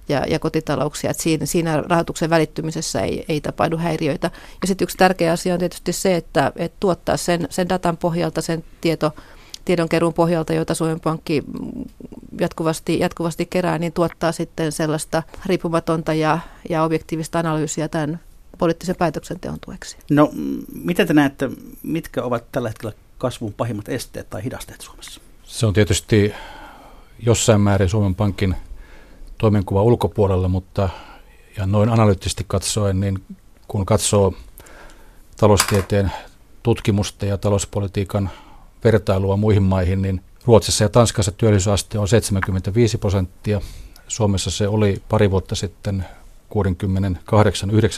ja, 0.10 0.26
ja 0.28 0.40
kotitalouksia, 0.40 1.12
että 1.12 1.24
siinä, 1.24 1.46
siinä 1.46 1.82
rahoituksen 1.82 2.30
välittymisessä 2.30 3.02
ei, 3.02 3.26
ei 3.30 3.42
tapahdu 3.42 3.78
häiriöitä. 3.78 4.32
Ja 4.62 4.68
sitten 4.68 4.86
yksi 4.86 4.98
tärkeä 4.98 5.32
asia 5.32 5.54
on 5.54 5.60
tietysti 5.60 5.94
se, 5.94 6.16
että, 6.16 6.52
että 6.56 6.78
tuottaa 6.80 7.18
sen, 7.18 7.48
sen 7.50 7.70
datan 7.70 7.98
pohjalta, 7.98 8.42
sen 8.42 8.64
tieto, 8.82 9.12
tiedonkeruun 9.66 10.14
pohjalta, 10.14 10.54
jota 10.54 10.74
Suomen 10.74 11.00
Pankki 11.00 11.44
jatkuvasti, 12.40 13.00
jatkuvasti 13.00 13.46
kerää, 13.46 13.78
niin 13.78 13.94
tuottaa 13.94 14.32
sitten 14.32 14.72
sellaista 14.72 15.24
riippumatonta 15.46 16.14
ja, 16.14 16.40
ja 16.70 16.84
objektiivista 16.84 17.40
analyysiä 17.40 17.88
tämän 17.88 18.20
poliittisen 18.58 18.96
päätöksenteon 18.96 19.58
tueksi. 19.66 19.98
No, 20.10 20.32
miten 20.84 21.08
te 21.08 21.14
näette, 21.14 21.50
mitkä 21.84 22.24
ovat 22.24 22.52
tällä 22.52 22.70
hetkellä 22.70 22.94
kasvun 23.18 23.54
pahimmat 23.54 23.90
esteet 23.90 24.30
tai 24.30 24.44
hidasteet 24.44 24.82
Suomessa? 24.82 25.22
Se 25.44 25.66
on 25.66 25.74
tietysti 25.74 26.34
jossain 27.26 27.62
määrin 27.62 27.90
Suomen 27.90 28.16
Pankin 28.16 28.56
toimenkuva 29.38 29.82
ulkopuolella, 29.82 30.48
mutta 30.48 30.90
ja 31.58 31.66
noin 31.66 31.90
analyyttisesti 31.90 32.46
katsoen, 32.48 33.00
niin 33.00 33.24
kun 33.68 33.86
katsoo 33.86 34.34
taloustieteen 35.38 36.12
tutkimusta 36.64 37.26
ja 37.26 37.38
talouspolitiikan 37.38 38.30
vertailua 38.84 39.38
muihin 39.38 39.64
maihin, 39.64 40.02
niin 40.02 40.22
Ruotsissa 40.46 40.84
ja 40.84 40.90
Tanskassa 40.90 41.32
työllisyysaste 41.32 42.00
on 42.00 42.08
75 42.08 42.98
prosenttia. 42.98 43.62
Suomessa 44.08 44.52
se 44.52 44.68
oli 44.68 45.02
pari 45.10 45.32
vuotta 45.32 45.56
sitten 45.56 46.06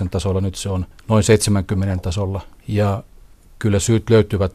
68-9 0.06 0.10
tasolla, 0.12 0.42
nyt 0.42 0.56
se 0.56 0.70
on 0.70 0.86
noin 1.08 1.24
70 1.24 2.04
tasolla. 2.04 2.42
Ja 2.68 3.04
kyllä 3.60 3.80
syyt 3.80 4.10
löytyvät 4.10 4.54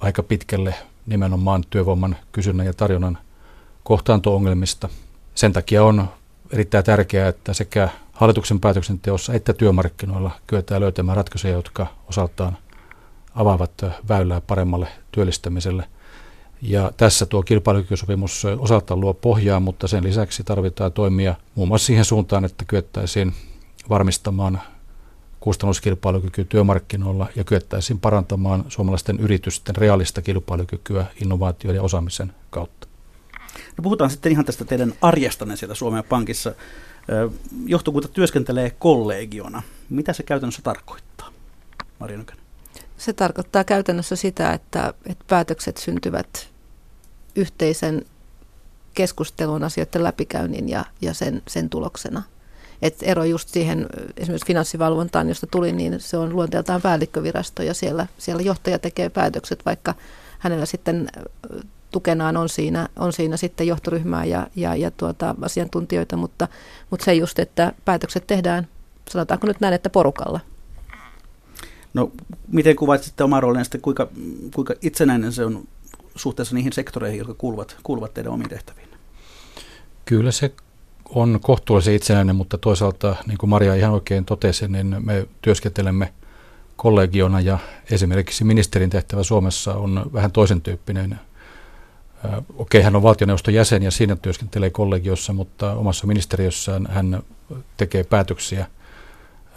aika 0.00 0.22
pitkälle 0.22 0.74
nimenomaan 1.06 1.64
työvoiman 1.70 2.16
kysynnän 2.32 2.66
ja 2.66 2.72
tarjonnan 2.72 3.18
kohtaanto-ongelmista. 3.84 4.88
Sen 5.34 5.52
takia 5.52 5.84
on 5.84 6.08
erittäin 6.52 6.84
tärkeää, 6.84 7.28
että 7.28 7.54
sekä 7.54 7.88
hallituksen 8.12 8.60
päätöksenteossa 8.60 9.34
että 9.34 9.52
työmarkkinoilla 9.52 10.30
kyetään 10.46 10.80
löytämään 10.80 11.16
ratkaisuja, 11.16 11.52
jotka 11.52 11.86
osaltaan 12.08 12.56
avaavat 13.34 13.82
väylää 14.08 14.40
paremmalle 14.40 14.88
työllistämiselle. 15.12 15.84
Ja 16.62 16.92
tässä 16.96 17.26
tuo 17.26 17.42
kilpailukykysopimus 17.42 18.44
osaltaan 18.58 19.00
luo 19.00 19.14
pohjaa, 19.14 19.60
mutta 19.60 19.88
sen 19.88 20.04
lisäksi 20.04 20.44
tarvitaan 20.44 20.92
toimia 20.92 21.34
muun 21.54 21.68
muassa 21.68 21.86
siihen 21.86 22.04
suuntaan, 22.04 22.44
että 22.44 22.64
kyettäisiin 22.64 23.34
varmistamaan 23.88 24.60
kustannuskilpailukyky 25.40 26.44
työmarkkinoilla 26.44 27.26
ja 27.36 27.44
kyettäisiin 27.44 28.00
parantamaan 28.00 28.64
suomalaisten 28.68 29.20
yritysten 29.20 29.76
reaalista 29.76 30.22
kilpailukykyä 30.22 31.06
innovaatio- 31.22 31.72
ja 31.72 31.82
osaamisen 31.82 32.34
kautta. 32.50 32.91
No 33.76 33.82
puhutaan 33.82 34.10
sitten 34.10 34.32
ihan 34.32 34.44
tästä 34.44 34.64
teidän 34.64 34.94
arjestanne 35.00 35.56
siellä 35.56 35.74
Suomen 35.74 36.04
Pankissa. 36.04 36.54
Johtokunta 37.66 38.08
työskentelee 38.08 38.70
kollegiona. 38.70 39.62
Mitä 39.90 40.12
se 40.12 40.22
käytännössä 40.22 40.62
tarkoittaa, 40.62 41.30
Marja 41.98 42.18
Nykänen? 42.18 42.42
Se 42.98 43.12
tarkoittaa 43.12 43.64
käytännössä 43.64 44.16
sitä, 44.16 44.52
että, 44.52 44.94
että 45.06 45.24
päätökset 45.28 45.76
syntyvät 45.76 46.48
yhteisen 47.36 48.04
keskustelun 48.94 49.64
asioiden 49.64 50.04
läpikäynnin 50.04 50.68
ja, 50.68 50.84
ja 51.00 51.14
sen, 51.14 51.42
sen 51.48 51.70
tuloksena. 51.70 52.22
Et 52.82 52.96
ero 53.02 53.24
just 53.24 53.48
siihen 53.48 53.86
esimerkiksi 54.16 54.46
finanssivalvontaan, 54.46 55.28
josta 55.28 55.46
tuli, 55.46 55.72
niin 55.72 56.00
se 56.00 56.16
on 56.16 56.36
luonteeltaan 56.36 56.82
päällikkövirasto 56.82 57.62
ja 57.62 57.74
siellä, 57.74 58.06
siellä 58.18 58.42
johtaja 58.42 58.78
tekee 58.78 59.10
päätökset, 59.10 59.66
vaikka 59.66 59.94
hänellä 60.38 60.66
sitten 60.66 61.08
tukenaan 61.92 62.36
on 62.36 62.48
siinä, 62.48 62.88
on 62.96 63.12
siinä 63.12 63.36
sitten 63.36 63.66
johtoryhmää 63.66 64.24
ja, 64.24 64.46
ja, 64.56 64.76
ja 64.76 64.90
tuota, 64.90 65.34
asiantuntijoita, 65.42 66.16
mutta, 66.16 66.48
mutta 66.90 67.04
se 67.04 67.14
just, 67.14 67.38
että 67.38 67.72
päätökset 67.84 68.26
tehdään, 68.26 68.68
sanotaanko 69.10 69.46
nyt 69.46 69.60
näin, 69.60 69.74
että 69.74 69.90
porukalla. 69.90 70.40
No, 71.94 72.12
miten 72.48 72.76
kuvaat 72.76 73.02
sitten 73.02 73.24
omaa 73.24 73.40
roolia, 73.40 73.64
sitten 73.64 73.80
kuinka, 73.80 74.08
kuinka 74.54 74.74
itsenäinen 74.82 75.32
se 75.32 75.44
on 75.44 75.68
suhteessa 76.16 76.54
niihin 76.54 76.72
sektoreihin, 76.72 77.18
jotka 77.18 77.34
kuuluvat, 77.34 77.76
kuuluvat 77.82 78.14
teidän 78.14 78.32
omiin 78.32 78.48
tehtäviin? 78.50 78.88
Kyllä 80.04 80.30
se 80.30 80.52
on 81.14 81.38
kohtuullisen 81.42 81.94
itsenäinen, 81.94 82.36
mutta 82.36 82.58
toisaalta, 82.58 83.16
niin 83.26 83.38
kuin 83.38 83.50
Maria 83.50 83.74
ihan 83.74 83.92
oikein 83.92 84.24
totesi, 84.24 84.68
niin 84.68 84.96
me 84.98 85.28
työskentelemme 85.42 86.12
kollegiona 86.76 87.40
ja 87.40 87.58
esimerkiksi 87.90 88.44
ministerin 88.44 88.90
tehtävä 88.90 89.22
Suomessa 89.22 89.74
on 89.74 90.10
vähän 90.12 90.32
toisen 90.32 90.60
tyyppinen. 90.60 91.20
Okei, 92.56 92.82
hän 92.82 92.96
on 92.96 93.02
valtioneuvoston 93.02 93.54
jäsen 93.54 93.82
ja 93.82 93.90
siinä 93.90 94.16
työskentelee 94.16 94.70
kollegiossa, 94.70 95.32
mutta 95.32 95.72
omassa 95.72 96.06
ministeriössään 96.06 96.88
hän 96.90 97.22
tekee 97.76 98.04
päätöksiä, 98.04 98.66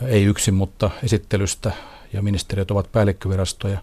ei 0.07 0.23
yksin, 0.23 0.53
mutta 0.53 0.89
esittelystä 1.03 1.71
ja 2.13 2.21
ministeriöt 2.21 2.71
ovat 2.71 2.91
päällikkövirastoja. 2.91 3.79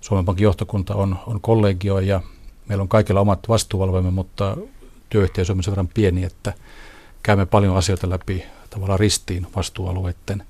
Suomen 0.00 0.24
Pankin 0.24 0.44
johtokunta 0.44 0.94
on, 0.94 1.18
on 1.26 1.40
kollegio 1.40 1.98
ja 1.98 2.20
meillä 2.68 2.82
on 2.82 2.88
kaikilla 2.88 3.20
omat 3.20 3.48
vastuuvalvemme, 3.48 4.10
mutta 4.10 4.56
työyhteisö 5.10 5.52
on 5.52 5.62
sen 5.62 5.72
verran 5.72 5.88
pieni, 5.94 6.24
että 6.24 6.52
käymme 7.22 7.46
paljon 7.46 7.76
asioita 7.76 8.10
läpi 8.10 8.44
tavallaan 8.70 9.00
ristiin 9.00 9.46
vastuualueiden 9.56 10.42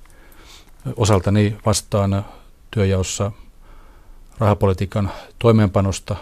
osaltani 0.96 1.56
vastaan 1.66 2.25
työjaossa 2.70 3.32
rahapolitiikan 4.38 5.10
toimeenpanosta, 5.38 6.16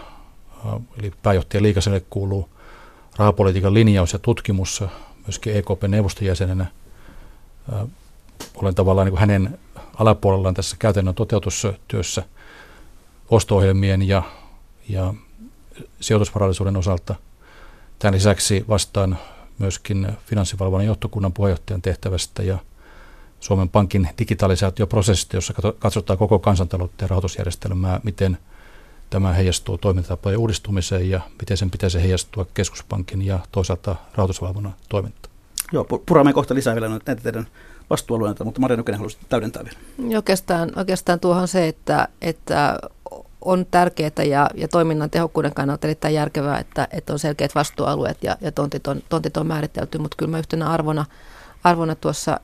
eli 0.99 1.13
pääjohtaja 1.23 1.63
Liikaselle 1.63 1.99
kuuluu 2.09 2.49
rahapolitiikan 3.17 3.73
linjaus 3.73 4.13
ja 4.13 4.19
tutkimus, 4.19 4.83
myöskin 5.27 5.55
EKP-neuvoston 5.55 6.27
jäsenenä. 6.27 6.65
Olen 8.55 8.75
tavallaan 8.75 9.07
niin 9.07 9.17
hänen 9.19 9.59
alapuolellaan 9.99 10.53
tässä 10.53 10.75
käytännön 10.79 11.15
toteutustyössä 11.15 12.23
osto-ohjelmien 13.29 14.07
ja, 14.07 14.23
ja 14.89 15.13
sijoitusvarallisuuden 16.01 16.77
osalta. 16.77 17.15
Tämän 17.99 18.13
lisäksi 18.15 18.65
vastaan 18.69 19.17
myöskin 19.59 20.07
finanssivalvonnan 20.25 20.87
johtokunnan 20.87 21.33
puheenjohtajan 21.33 21.81
tehtävästä 21.81 22.43
ja 22.43 22.57
Suomen 23.39 23.69
Pankin 23.69 24.09
digitalisaatioprosessista, 24.19 25.37
jossa 25.37 25.53
katsotaan 25.79 26.19
koko 26.19 26.39
kansantaloutta 26.39 27.03
ja 27.03 27.07
rahoitusjärjestelmää, 27.07 27.99
miten 28.03 28.37
tämä 29.09 29.33
heijastuu 29.33 29.77
toimintatapojen 29.77 30.39
uudistumiseen 30.39 31.09
ja 31.09 31.21
miten 31.39 31.57
sen 31.57 31.71
pitäisi 31.71 32.01
heijastua 32.01 32.45
keskuspankin 32.53 33.21
ja 33.21 33.39
toisaalta 33.51 33.95
rahoitusvalvonnan 34.15 34.75
toimintaan. 34.89 35.35
Joo, 35.71 35.83
puramme 35.83 36.33
kohta 36.33 36.55
lisää 36.55 36.75
vielä 36.75 36.89
näitä 36.89 37.15
teidän 37.15 37.47
vastuualueita, 37.89 38.43
mutta 38.43 38.61
Maria 38.61 38.77
Nykänen 38.77 38.99
haluaisi 38.99 39.17
täydentää 39.29 39.63
vielä. 39.63 39.77
Oikeastaan, 40.15 40.71
oikeastaan 40.75 41.19
tuohon 41.19 41.47
se, 41.47 41.67
että, 41.67 42.07
että 42.21 42.79
on 43.41 43.65
tärkeää 43.71 44.23
ja, 44.29 44.49
ja 44.55 44.67
toiminnan 44.67 45.09
tehokkuuden 45.09 45.53
kannalta 45.53 45.87
erittäin 45.87 46.13
järkevää, 46.13 46.59
että, 46.59 46.87
että 46.91 47.13
on 47.13 47.19
selkeät 47.19 47.55
vastuualueet 47.55 48.17
ja, 48.23 48.37
ja 48.41 48.51
tontit, 48.51 48.87
on, 48.87 49.01
tontit 49.09 49.37
on 49.37 49.47
määritelty, 49.47 49.97
mutta 49.97 50.17
kyllä 50.17 50.31
mä 50.31 50.39
yhtenä 50.39 50.69
arvona, 50.69 51.05
arvona 51.63 51.95
tuossa 51.95 52.39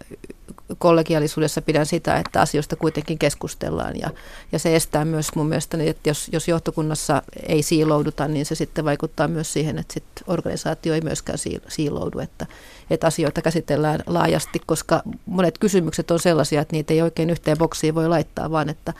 kollegiaalisuudessa 0.77 1.61
pidän 1.61 1.85
sitä, 1.85 2.17
että 2.17 2.41
asioista 2.41 2.75
kuitenkin 2.75 3.19
keskustellaan 3.19 3.99
ja, 3.99 4.09
ja 4.51 4.59
se 4.59 4.75
estää 4.75 5.05
myös 5.05 5.35
mun 5.35 5.47
mielestä, 5.47 5.77
että 5.85 6.09
jos, 6.09 6.29
jos 6.31 6.47
johtokunnassa 6.47 7.21
ei 7.47 7.63
siilouduta, 7.63 8.27
niin 8.27 8.45
se 8.45 8.55
sitten 8.55 8.85
vaikuttaa 8.85 9.27
myös 9.27 9.53
siihen, 9.53 9.77
että 9.77 9.93
sit 9.93 10.03
organisaatio 10.27 10.93
ei 10.93 11.01
myöskään 11.01 11.37
siiloudu, 11.67 12.19
että, 12.19 12.45
että 12.89 13.07
asioita 13.07 13.41
käsitellään 13.41 14.03
laajasti, 14.07 14.61
koska 14.65 15.03
monet 15.25 15.57
kysymykset 15.57 16.11
on 16.11 16.19
sellaisia, 16.19 16.61
että 16.61 16.75
niitä 16.75 16.93
ei 16.93 17.01
oikein 17.01 17.29
yhteen 17.29 17.57
boksiin 17.57 17.95
voi 17.95 18.09
laittaa, 18.09 18.51
vaan 18.51 18.69
että 18.69 18.93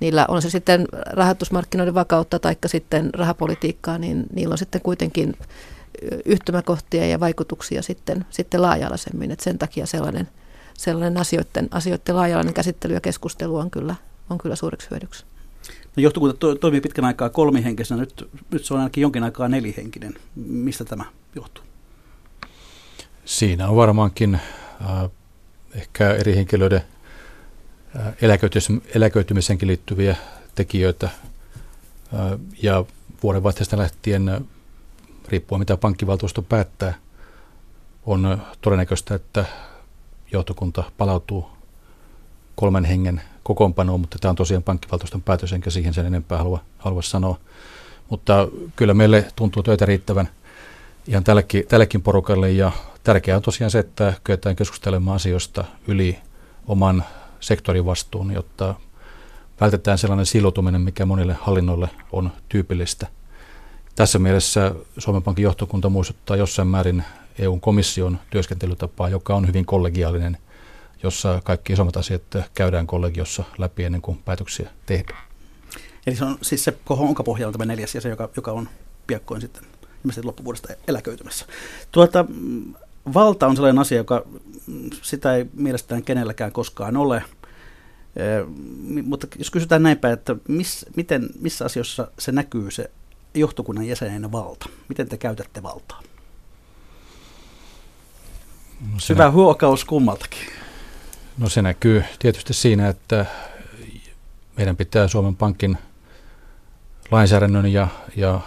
niillä 0.00 0.24
on 0.28 0.42
se 0.42 0.50
sitten 0.50 0.86
rahoitusmarkkinoiden 0.92 1.94
vakautta 1.94 2.38
tai 2.38 2.56
sitten 2.66 3.14
rahapolitiikkaa, 3.14 3.98
niin 3.98 4.26
niillä 4.32 4.52
on 4.52 4.58
sitten 4.58 4.80
kuitenkin 4.80 5.34
yhtymäkohtia 6.24 7.06
ja 7.06 7.20
vaikutuksia 7.20 7.82
sitten, 7.82 8.24
sitten 8.30 8.62
laaja-alaisemmin. 8.62 9.36
Sen 9.40 9.58
takia 9.58 9.86
sellainen, 9.86 10.28
sellainen 10.80 11.16
asioiden, 11.16 11.68
asioiden 11.70 12.16
laaja-alainen 12.16 12.54
käsittely 12.54 12.94
ja 12.94 13.00
keskustelu 13.00 13.56
on 13.56 13.70
kyllä, 13.70 13.94
on 14.30 14.38
kyllä 14.38 14.56
suureksi 14.56 14.90
hyödyksi. 14.90 15.24
No 15.96 16.02
johtokunta 16.02 16.36
to, 16.36 16.54
toimii 16.54 16.80
pitkän 16.80 17.04
aikaa 17.04 17.28
kolmihenkisenä, 17.28 18.00
nyt, 18.00 18.28
nyt 18.50 18.64
se 18.64 18.74
on 18.74 18.80
ainakin 18.80 19.02
jonkin 19.02 19.22
aikaa 19.22 19.48
nelihenkinen. 19.48 20.14
Mistä 20.36 20.84
tämä 20.84 21.04
johtuu? 21.34 21.64
Siinä 23.24 23.68
on 23.68 23.76
varmaankin 23.76 24.34
äh, 24.34 25.10
ehkä 25.74 26.14
eri 26.14 26.36
henkilöiden 26.36 26.82
eläköitymiseenkin 28.94 29.68
liittyviä 29.68 30.16
tekijöitä. 30.54 31.08
Ja 32.62 32.84
vuodenvaihteesta 33.22 33.78
lähtien, 33.78 34.46
riippuen 35.28 35.58
mitä 35.58 35.76
pankkivaltuusto 35.76 36.42
päättää, 36.42 36.94
on 38.06 38.42
todennäköistä, 38.60 39.14
että 39.14 39.44
johtokunta 40.32 40.84
palautuu 40.98 41.50
kolmen 42.54 42.84
hengen 42.84 43.22
kokoonpanoon, 43.42 44.00
mutta 44.00 44.18
tämä 44.18 44.30
on 44.30 44.36
tosiaan 44.36 44.62
pankkivaltuuston 44.62 45.22
päätös, 45.22 45.52
enkä 45.52 45.70
siihen 45.70 45.94
sen 45.94 46.06
enempää 46.06 46.38
halua, 46.38 46.60
halua 46.78 47.02
sanoa. 47.02 47.38
Mutta 48.08 48.48
kyllä 48.76 48.94
meille 48.94 49.28
tuntuu 49.36 49.62
töitä 49.62 49.86
riittävän 49.86 50.28
ihan 51.06 51.24
tällekin, 51.24 51.66
tällekin 51.68 52.02
porukalle 52.02 52.50
ja 52.50 52.72
tärkeää 53.04 53.36
on 53.36 53.42
tosiaan 53.42 53.70
se, 53.70 53.78
että 53.78 54.12
kyetään 54.24 54.56
keskustelemaan 54.56 55.16
asioista 55.16 55.64
yli 55.86 56.18
oman 56.66 57.04
sektorivastuun, 57.40 58.32
jotta 58.32 58.74
vältetään 59.60 59.98
sellainen 59.98 60.26
siloutuminen, 60.26 60.80
mikä 60.80 61.06
monille 61.06 61.36
hallinnoille 61.40 61.90
on 62.12 62.32
tyypillistä. 62.48 63.06
Tässä 63.96 64.18
mielessä 64.18 64.74
Suomen 64.98 65.22
Pankin 65.22 65.42
johtokunta 65.42 65.88
muistuttaa 65.88 66.36
jossain 66.36 66.68
määrin 66.68 67.04
EUn 67.40 67.60
komission 67.60 68.18
työskentelytapaa, 68.30 69.08
joka 69.08 69.34
on 69.34 69.46
hyvin 69.46 69.66
kollegiaalinen, 69.66 70.38
jossa 71.02 71.40
kaikki 71.44 71.72
isommat 71.72 71.96
asiat 71.96 72.22
käydään 72.54 72.86
kollegiossa 72.86 73.44
läpi 73.58 73.84
ennen 73.84 74.02
kuin 74.02 74.18
päätöksiä 74.24 74.70
tehdään. 74.86 75.22
Eli 76.06 76.16
se 76.16 76.24
on 76.24 76.38
siis 76.42 76.64
se 76.64 76.72
pohjalla 77.24 77.52
tämä 77.52 77.64
neljäs 77.64 77.94
jäsen, 77.94 78.10
joka, 78.10 78.28
joka 78.36 78.52
on 78.52 78.68
piakkoin 79.06 79.40
sitten 79.40 79.62
ilmeisesti 80.04 80.26
loppuvuodesta 80.26 80.68
eläköitymässä. 80.88 81.46
Tuota, 81.92 82.24
valta 83.14 83.46
on 83.46 83.56
sellainen 83.56 83.78
asia, 83.78 83.98
joka 83.98 84.26
sitä 85.02 85.34
ei 85.34 85.46
mielestäni 85.54 86.02
kenelläkään 86.02 86.52
koskaan 86.52 86.96
ole. 86.96 87.24
Mutta 89.02 89.26
jos 89.38 89.50
kysytään 89.50 89.82
näinpä, 89.82 90.12
että 90.12 90.36
miss, 90.48 90.86
miten, 90.96 91.30
missä 91.40 91.64
asioissa 91.64 92.10
se 92.18 92.32
näkyy 92.32 92.70
se 92.70 92.90
johtokunnan 93.34 93.86
jäsenen 93.86 94.32
valta? 94.32 94.68
Miten 94.88 95.08
te 95.08 95.16
käytätte 95.16 95.62
valtaa? 95.62 96.02
No 98.80 99.00
se 99.00 99.14
Hyvä 99.14 99.24
nä- 99.24 99.30
huokaus 99.30 99.84
kummaltakin. 99.84 100.46
No 101.38 101.48
se 101.48 101.62
näkyy 101.62 102.04
tietysti 102.18 102.54
siinä, 102.54 102.88
että 102.88 103.26
meidän 104.56 104.76
pitää 104.76 105.08
Suomen 105.08 105.36
Pankin 105.36 105.78
lainsäädännön 107.10 107.72
ja, 107.72 107.88
ja 108.16 108.40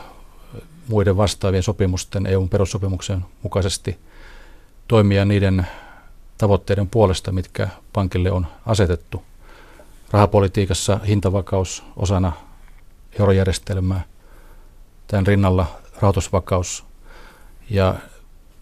muiden 0.88 1.18
vastaavien 1.18 1.64
sopimusten, 1.64 2.26
EUn 2.26 2.50
perussopimuksen 2.50 3.26
mukaisesti 3.44 4.00
toimia 4.88 5.26
niiden 5.26 5.68
tavoitteiden 6.38 6.90
puolesta, 6.90 7.32
mitkä 7.32 7.68
pankille 7.94 8.32
on 8.32 8.48
asetettu. 8.66 9.24
Rahapolitiikassa 10.12 11.00
hintavakaus 11.08 11.84
osana 11.96 12.32
eurojärjestelmää, 13.20 14.04
tämän 15.08 15.28
rinnalla 15.28 15.66
rahoitusvakaus 16.02 16.86
ja 17.70 17.96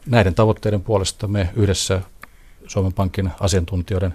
näiden 0.06 0.36
tavoitteiden 0.36 0.82
puolesta 0.82 1.28
me 1.28 1.50
yhdessä 1.56 2.02
Suomen 2.68 2.94
Pankin 2.94 3.32
asiantuntijoiden 3.40 4.14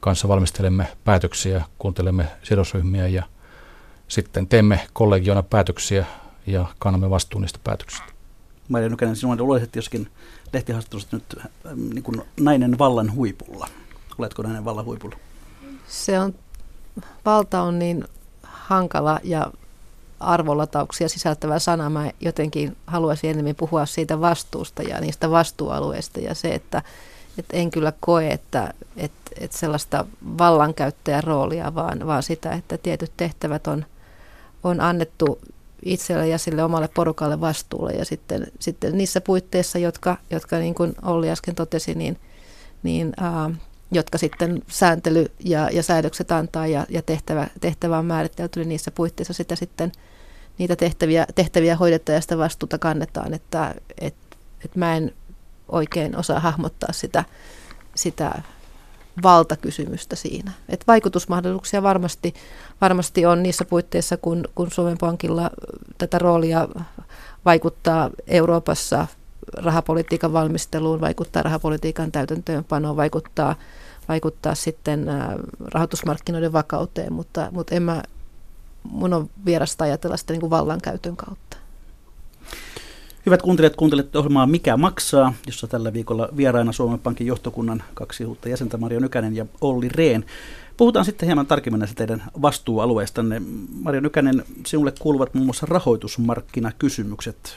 kanssa 0.00 0.28
valmistelemme 0.28 0.86
päätöksiä, 1.04 1.64
kuuntelemme 1.78 2.26
sidosryhmiä 2.42 3.06
ja 3.06 3.22
sitten 4.08 4.46
teemme 4.46 4.80
kollegiona 4.92 5.42
päätöksiä 5.42 6.06
ja 6.46 6.66
kannamme 6.78 7.10
vastuun 7.10 7.42
niistä 7.42 7.58
päätöksistä. 7.64 8.16
Maria 8.68 8.88
Nykänen, 8.88 9.16
sinua 9.16 9.36
olet 9.40 9.76
joskin 9.76 10.08
lehtihaastattelussa 10.52 11.16
nyt 11.16 11.24
äh, 11.38 11.50
niin 11.76 12.02
kuin 12.02 12.22
nainen 12.40 12.78
vallan 12.78 13.14
huipulla. 13.14 13.68
Oletko 14.18 14.42
nainen 14.42 14.64
vallan 14.64 14.84
huipulla? 14.84 15.16
Se 15.88 16.20
on, 16.20 16.34
valta 17.24 17.62
on 17.62 17.78
niin 17.78 18.04
hankala 18.42 19.20
ja 19.24 19.52
arvolatauksia 20.20 21.08
sisältävä 21.08 21.58
sana. 21.58 21.90
Mä 21.90 22.10
jotenkin 22.20 22.76
haluaisin 22.86 23.30
enemmän 23.30 23.54
puhua 23.54 23.86
siitä 23.86 24.20
vastuusta 24.20 24.82
ja 24.82 25.00
niistä 25.00 25.30
vastuualueista 25.30 26.20
ja 26.20 26.34
se, 26.34 26.54
että, 26.54 26.82
että 27.38 27.56
en 27.56 27.70
kyllä 27.70 27.92
koe, 28.00 28.28
että, 28.28 28.74
että, 28.96 29.30
että 29.40 29.58
sellaista 29.58 30.04
vallankäyttäjän 30.38 31.24
roolia, 31.24 31.74
vaan, 31.74 32.06
vaan 32.06 32.22
sitä, 32.22 32.52
että 32.52 32.78
tietyt 32.78 33.12
tehtävät 33.16 33.66
on, 33.66 33.84
on 34.64 34.80
annettu 34.80 35.38
itselle 35.84 36.28
ja 36.28 36.38
sille 36.38 36.64
omalle 36.64 36.88
porukalle 36.94 37.40
vastuulle 37.40 37.92
ja 37.92 38.04
sitten, 38.04 38.46
sitten 38.58 38.98
niissä 38.98 39.20
puitteissa, 39.20 39.78
jotka, 39.78 40.16
jotka 40.30 40.58
niin 40.58 40.74
kuin 40.74 40.94
Olli 41.02 41.30
äsken 41.30 41.54
totesi, 41.54 41.94
niin, 41.94 42.18
niin 42.82 43.12
ää, 43.20 43.50
jotka 43.90 44.18
sitten 44.18 44.62
sääntely 44.68 45.26
ja, 45.44 45.70
ja 45.72 45.82
säädökset 45.82 46.32
antaa 46.32 46.66
ja, 46.66 46.86
ja 46.88 47.02
tehtävä, 47.02 47.46
tehtävä 47.60 47.98
on 47.98 48.04
määritelty, 48.06 48.60
niin 48.60 48.68
niissä 48.68 48.90
puitteissa 48.90 49.32
sitä 49.32 49.56
sitten 49.56 49.92
niitä 50.58 50.76
tehtäviä, 50.76 51.26
tehtäviä 51.34 51.76
hoidetaan 51.76 52.14
ja 52.14 52.20
sitä 52.20 52.38
vastuuta 52.38 52.78
kannetaan, 52.78 53.34
että 53.34 53.74
et, 54.00 54.14
et 54.64 54.76
mä 54.76 54.96
en 54.96 55.12
oikein 55.68 56.16
osaa 56.16 56.40
hahmottaa 56.40 56.92
sitä, 56.92 57.24
sitä 57.94 58.42
valtakysymystä 59.22 60.16
siinä. 60.16 60.52
Et 60.68 60.84
vaikutusmahdollisuuksia 60.86 61.82
varmasti, 61.82 62.34
varmasti 62.80 63.26
on 63.26 63.42
niissä 63.42 63.64
puitteissa, 63.64 64.16
kun, 64.16 64.44
kun 64.54 64.70
Suomen 64.70 64.98
Pankilla 64.98 65.50
tätä 65.98 66.18
roolia 66.18 66.68
vaikuttaa 67.44 68.10
Euroopassa 68.26 69.06
rahapolitiikan 69.52 70.32
valmisteluun, 70.32 71.00
vaikuttaa 71.00 71.42
rahapolitiikan 71.42 72.12
täytäntöönpanoon, 72.12 72.96
vaikuttaa, 72.96 73.56
vaikuttaa 74.08 74.54
sitten 74.54 75.06
rahoitusmarkkinoiden 75.74 76.52
vakauteen, 76.52 77.12
mutta, 77.12 77.48
mutta 77.50 77.74
en 77.74 77.82
mä, 77.82 78.02
mun 78.90 79.14
on 79.14 79.30
vierasta 79.46 79.84
ajatella 79.84 80.16
sitä 80.16 80.32
niin 80.32 80.40
kuin 80.40 80.50
vallankäytön 80.50 81.16
kautta. 81.16 81.56
Hyvät 83.26 83.42
kuuntelijat, 83.42 83.76
kuuntelette 83.76 84.18
ohjelmaa 84.18 84.46
Mikä 84.46 84.76
maksaa, 84.76 85.34
jossa 85.46 85.66
tällä 85.66 85.92
viikolla 85.92 86.28
vieraina 86.36 86.72
Suomen 86.72 86.98
Pankin 86.98 87.26
johtokunnan 87.26 87.82
kaksi 87.94 88.24
uutta 88.24 88.48
jäsentä, 88.48 88.76
Mario 88.76 89.00
Nykänen 89.00 89.36
ja 89.36 89.46
Olli 89.60 89.88
Rehn. 89.88 90.24
Puhutaan 90.76 91.04
sitten 91.04 91.26
hieman 91.26 91.46
tarkemmin 91.46 91.78
näistä 91.78 91.94
teidän 91.96 92.24
vastuualueistanne. 92.42 93.42
Mario 93.82 94.00
Nykänen, 94.00 94.44
sinulle 94.66 94.92
kuuluvat 95.00 95.34
muun 95.34 95.46
muassa 95.46 95.66
rahoitusmarkkinakysymykset. 95.66 97.56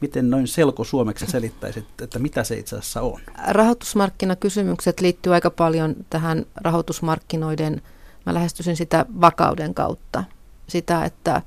Miten 0.00 0.30
noin 0.30 0.48
selko 0.48 0.84
suomeksi 0.84 1.26
selittäisit, 1.26 1.84
että 2.02 2.18
mitä 2.18 2.44
se 2.44 2.56
itse 2.56 2.76
asiassa 2.76 3.02
on? 3.02 3.20
Rahoitusmarkkinakysymykset 3.48 5.00
liittyy 5.00 5.34
aika 5.34 5.50
paljon 5.50 5.96
tähän 6.10 6.46
rahoitusmarkkinoiden, 6.54 7.82
mä 8.26 8.34
lähestyisin 8.34 8.76
sitä 8.76 9.06
vakauden 9.20 9.74
kautta. 9.74 10.24
Sitä, 10.68 11.04
että 11.04 11.42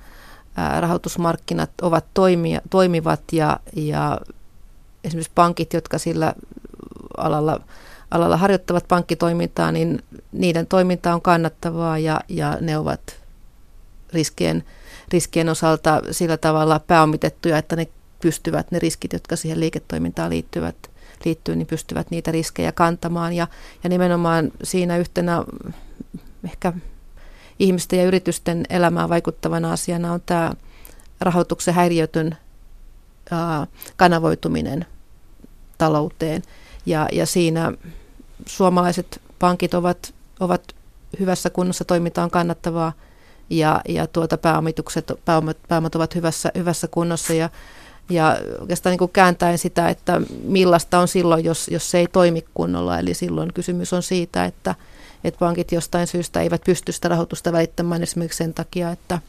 rahoitusmarkkinat 0.80 1.72
ovat 1.82 2.06
toimia, 2.14 2.62
toimivat 2.70 3.22
ja, 3.32 3.60
ja 3.76 4.20
esimerkiksi 5.04 5.32
pankit, 5.36 5.74
jotka 5.74 5.98
sillä 5.98 6.34
alalla, 7.18 7.62
alalla 8.12 8.38
harjoittavat 8.38 8.88
pankkitoimintaa, 8.88 9.72
niin 9.72 10.04
niiden 10.32 10.68
toiminta 10.68 11.14
on 11.14 11.22
kannattavaa 11.22 11.98
ja, 11.98 12.22
ja 12.28 12.58
ne 12.62 12.78
ovat 12.78 13.20
riskien, 14.14 14.64
riskien 15.14 15.50
osalta 15.50 16.02
sillä 16.12 16.38
tavalla 16.38 16.80
pääomitettuja, 16.80 17.58
että 17.58 17.76
ne 17.76 17.88
pystyvät 18.22 18.72
ne 18.72 18.80
riskit, 18.80 19.14
jotka 19.14 19.36
siihen 19.36 19.60
liiketoimintaan 19.60 20.30
liittyvät, 20.30 20.76
liittyy, 21.26 21.56
niin 21.56 21.68
pystyvät 21.68 22.12
niitä 22.12 22.32
riskejä 22.32 22.72
kantamaan. 22.72 23.34
Ja, 23.34 23.48
ja 23.84 23.90
nimenomaan 23.90 24.52
siinä 24.64 24.98
yhtenä 24.98 25.44
ehkä 26.44 26.74
ihmisten 27.60 28.00
ja 28.00 28.06
yritysten 28.06 28.66
elämään 28.70 29.10
vaikuttavana 29.10 29.72
asiana 29.72 30.14
on 30.14 30.22
tämä 30.26 30.54
rahoituksen 31.22 31.74
häiriötön 31.74 32.38
kanavoituminen 33.96 34.86
talouteen. 35.78 36.42
Ja, 36.86 37.08
ja 37.12 37.26
siinä 37.26 37.74
suomalaiset 38.46 39.22
pankit 39.40 39.74
ovat, 39.74 40.14
ovat 40.40 40.62
hyvässä 41.20 41.50
kunnossa, 41.50 41.86
toiminta 41.86 42.24
on 42.24 42.32
kannattavaa 42.32 42.94
ja, 43.50 43.82
ja 43.90 44.08
tuota 44.08 44.38
pääomitukset, 44.38 45.12
pääomat, 45.26 45.58
pääomat 45.68 45.96
ovat 45.96 46.16
hyvässä, 46.16 46.52
hyvässä 46.56 46.88
kunnossa 46.88 47.34
ja, 47.34 47.50
ja 48.10 48.38
oikeastaan 48.62 48.92
niin 48.92 49.00
kuin 49.00 49.12
kääntäen 49.12 49.58
sitä, 49.58 49.90
että 49.90 50.22
millaista 50.44 51.00
on 51.00 51.08
silloin, 51.08 51.46
jos, 51.46 51.68
jos 51.68 51.92
se 51.92 51.98
ei 51.98 52.08
toimi 52.08 52.46
kunnolla. 52.54 53.00
Eli 53.00 53.14
silloin 53.14 53.54
kysymys 53.54 53.94
on 53.94 54.04
siitä, 54.04 54.46
että, 54.46 54.76
että 55.24 55.40
pankit 55.40 55.72
jostain 55.72 56.08
syystä 56.08 56.42
eivät 56.42 56.62
pysty 56.66 56.92
sitä 56.92 57.08
rahoitusta 57.08 57.52
välittämään 57.52 58.04
esimerkiksi 58.04 58.38
sen 58.38 58.54
takia, 58.54 58.92
että 58.92 59.20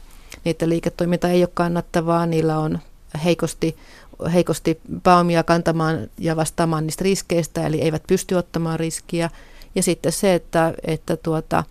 niiden 0.45 0.69
liiketoiminta 0.69 1.29
ei 1.29 1.43
ole 1.43 1.49
kannattavaa, 1.53 2.25
niillä 2.25 2.59
on 2.59 2.79
heikosti, 3.23 3.77
heikosti 4.33 4.79
pääomia 5.03 5.43
kantamaan 5.43 6.07
ja 6.17 6.35
vastaamaan 6.35 6.85
niistä 6.85 7.03
riskeistä, 7.03 7.67
eli 7.67 7.81
eivät 7.81 8.03
pysty 8.07 8.35
ottamaan 8.35 8.79
riskiä. 8.79 9.29
Ja 9.75 9.83
sitten 9.83 10.11
se, 10.11 10.33
että, 10.33 10.73
että, 10.83 11.17
tuota, 11.17 11.63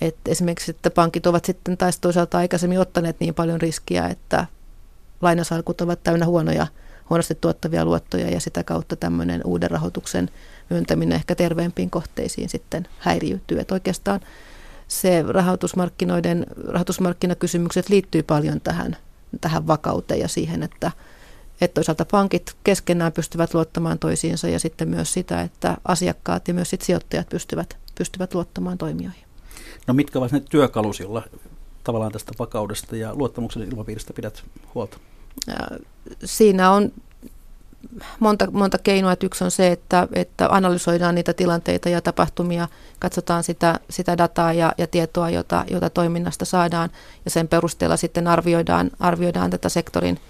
että 0.00 0.30
esimerkiksi 0.30 0.70
että 0.70 0.90
pankit 0.90 1.26
ovat 1.26 1.44
sitten 1.44 1.76
taas 1.76 1.98
toisaalta 1.98 2.38
aikaisemmin 2.38 2.80
ottaneet 2.80 3.20
niin 3.20 3.34
paljon 3.34 3.60
riskiä, 3.60 4.06
että 4.08 4.46
lainasalkut 5.20 5.80
ovat 5.80 6.02
täynnä 6.02 6.26
huonoja, 6.26 6.66
huonosti 7.10 7.34
tuottavia 7.34 7.84
luottoja 7.84 8.30
ja 8.30 8.40
sitä 8.40 8.64
kautta 8.64 8.96
tämmöinen 8.96 9.40
uuden 9.44 9.70
rahoituksen 9.70 10.30
myöntäminen 10.70 11.16
ehkä 11.16 11.34
terveempiin 11.34 11.90
kohteisiin 11.90 12.48
sitten 12.48 12.88
häiriytyy. 12.98 13.60
Että 13.60 13.74
oikeastaan 13.74 14.20
se 14.88 15.24
rahoitusmarkkinoiden, 15.28 16.46
rahoitusmarkkinakysymykset 16.68 17.88
liittyy 17.88 18.22
paljon 18.22 18.60
tähän, 18.60 18.96
tähän 19.40 19.66
vakauteen 19.66 20.20
ja 20.20 20.28
siihen, 20.28 20.62
että, 20.62 20.92
että 21.60 21.74
toisaalta 21.74 22.04
pankit 22.04 22.56
keskenään 22.64 23.12
pystyvät 23.12 23.54
luottamaan 23.54 23.98
toisiinsa 23.98 24.48
ja 24.48 24.58
sitten 24.58 24.88
myös 24.88 25.12
sitä, 25.12 25.42
että 25.42 25.76
asiakkaat 25.84 26.48
ja 26.48 26.54
myös 26.54 26.70
sit 26.70 26.82
sijoittajat 26.82 27.28
pystyvät, 27.28 27.76
pystyvät 27.98 28.34
luottamaan 28.34 28.78
toimijoihin. 28.78 29.24
No 29.86 29.94
mitkä 29.94 30.18
ovat 30.18 30.32
ne 30.32 30.40
työkalut, 30.50 30.98
joilla 30.98 31.22
tavallaan 31.84 32.12
tästä 32.12 32.32
vakaudesta 32.38 32.96
ja 32.96 33.14
luottamuksen 33.14 33.62
ilmapiiristä 33.62 34.12
pidät 34.12 34.44
huolta? 34.74 34.98
Siinä 36.24 36.70
on 36.70 36.92
monta, 38.20 38.50
monta 38.50 38.78
keinoa. 38.78 39.14
Yksi 39.22 39.44
on 39.44 39.50
se, 39.50 39.72
että, 39.72 40.08
että 40.12 40.48
analysoidaan 40.48 41.14
niitä 41.14 41.32
tilanteita 41.32 41.88
ja 41.88 42.00
tapahtumia, 42.00 42.68
katsotaan 42.98 43.42
sitä, 43.42 43.80
sitä 43.90 44.18
dataa 44.18 44.52
ja, 44.52 44.72
ja 44.78 44.86
tietoa, 44.86 45.30
jota, 45.30 45.64
jota 45.70 45.90
toiminnasta 45.90 46.44
saadaan, 46.44 46.90
ja 47.24 47.30
sen 47.30 47.48
perusteella 47.48 47.96
sitten 47.96 48.28
arvioidaan, 48.28 48.90
arvioidaan 49.00 49.50
tätä 49.50 49.68
sektorin, 49.68 50.20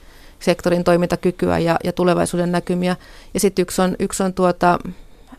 sektorin 0.41 0.85
toimintakykyä 0.85 1.59
ja, 1.59 1.77
ja 1.85 1.93
tulevaisuuden 1.93 2.53
näkymiä. 2.53 2.97
Ja 3.35 3.41
sitten 3.41 3.63
yksi 3.63 3.83
on, 3.83 3.97
yksi 3.99 4.23
on 4.23 4.35
tuota, 4.35 4.79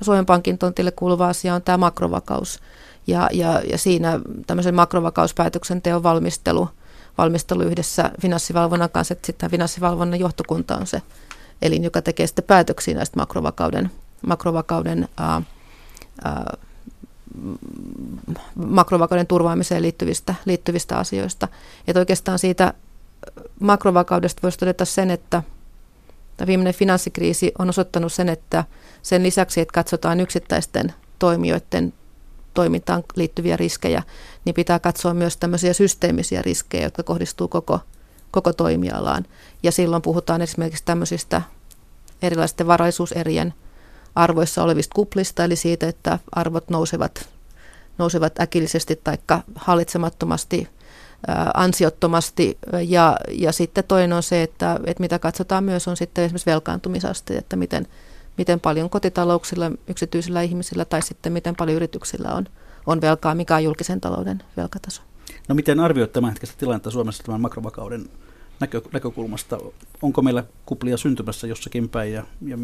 Suomen 0.01 0.25
Pankin 0.25 0.58
tontille 0.58 0.91
kuuluva 0.91 1.28
asia 1.28 1.56
on 1.56 1.62
tämä 1.62 1.78
makrovakaus. 1.78 2.60
Ja, 3.08 3.30
ja, 3.34 3.62
ja 3.71 3.78
siinä 3.78 4.19
tämmöisen 4.47 4.75
makrovakauspäätöksenteon 4.75 6.04
valmistelu, 6.04 6.69
valmistelu 7.17 7.62
yhdessä 7.62 8.12
finanssivalvonnan 8.21 8.89
kanssa, 8.89 9.13
että 9.13 9.25
sitten 9.25 9.51
finanssivalvonnan 9.51 10.19
johtokunta 10.19 10.78
on 10.78 10.88
se, 10.88 11.01
elin, 11.62 11.84
joka 11.84 12.01
tekee 12.01 12.28
sitten 12.28 12.45
päätöksiä 12.45 12.95
näistä 12.95 13.19
makrovakauden, 13.19 13.91
makrovakauden, 14.25 15.10
ää, 15.17 15.41
ää, 16.23 16.58
makrovakauden 18.56 19.28
turvaamiseen 19.28 19.82
liittyvistä, 19.82 20.36
liittyvistä 20.45 20.97
asioista. 20.97 21.47
Että 21.88 21.99
oikeastaan 21.99 22.39
siitä 22.39 22.73
makrovakaudesta 23.60 24.41
voisi 24.43 24.58
todeta 24.58 24.86
sen, 24.86 25.12
että 25.12 25.43
viimeinen 26.45 26.73
finanssikriisi 26.73 27.51
on 27.60 27.69
osoittanut 27.69 28.13
sen, 28.13 28.30
että 28.30 28.63
sen 29.01 29.23
lisäksi, 29.23 29.62
että 29.62 29.73
katsotaan 29.73 30.19
yksittäisten 30.19 30.93
toimijoiden 31.19 31.93
toimintaan 32.54 33.04
liittyviä 33.15 33.58
riskejä, 33.58 34.04
niin 34.45 34.55
pitää 34.55 34.79
katsoa 34.79 35.13
myös 35.13 35.38
tämmöisiä 35.38 35.73
systeemisiä 35.73 36.41
riskejä, 36.41 36.84
jotka 36.84 37.03
kohdistuu 37.03 37.47
koko, 37.47 37.79
koko 38.31 38.53
toimialaan. 38.53 39.25
Ja 39.63 39.71
silloin 39.71 40.01
puhutaan 40.01 40.41
esimerkiksi 40.41 40.86
tämmöisistä 40.86 41.41
erilaisten 42.21 42.67
varaisuuserien 42.67 43.53
arvoissa 44.15 44.63
olevista 44.63 44.95
kuplista, 44.95 45.43
eli 45.43 45.55
siitä, 45.55 45.88
että 45.88 46.19
arvot 46.31 46.69
nousevat, 46.69 47.29
nousevat 47.97 48.39
äkillisesti 48.39 48.95
tai 49.03 49.17
hallitsemattomasti, 49.55 50.67
ansiottomasti. 51.53 52.58
Ja, 52.88 53.17
ja 53.31 53.51
sitten 53.51 53.84
toinen 53.84 54.13
on 54.13 54.23
se, 54.23 54.43
että, 54.43 54.79
että 54.86 55.01
mitä 55.01 55.19
katsotaan 55.19 55.63
myös 55.63 55.88
on 55.88 55.97
sitten 55.97 56.23
esimerkiksi 56.23 56.51
velkaantumisaste, 56.51 57.34
että 57.38 57.55
miten, 57.55 57.88
miten 58.38 58.60
paljon 58.60 58.89
kotitalouksilla, 58.89 59.71
yksityisillä 59.88 60.41
ihmisillä 60.41 60.86
tai 60.86 61.01
sitten 61.01 61.34
miten 61.34 61.55
paljon 61.55 61.75
yrityksillä 61.75 62.34
on, 62.34 62.45
on 62.86 63.02
velkaa, 63.02 63.36
mikä 63.36 63.56
on 63.56 63.63
julkisen 63.63 64.02
talouden 64.02 64.43
velkataso. 64.58 65.02
No 65.48 65.56
miten 65.56 65.80
arvioit 65.80 66.13
tämän 66.13 66.32
hetkistä 66.32 66.56
tilannetta 66.58 66.91
Suomessa 66.91 67.24
tämän 67.24 67.41
makrovakauden 67.41 68.10
näkö, 68.60 68.82
näkökulmasta? 68.93 69.58
Onko 70.02 70.21
meillä 70.21 70.43
kuplia 70.65 70.98
syntymässä 70.98 71.48
jossakin 71.48 71.89
päin 71.89 72.13
ja, 72.13 72.24
ja 72.41 72.58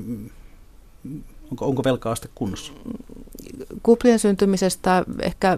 onko, 1.52 1.66
onko 1.66 1.84
velka-aste 1.84 2.30
kunnossa? 2.36 2.74
Kuplien 3.84 4.20
syntymisestä 4.20 5.04
ehkä 5.20 5.58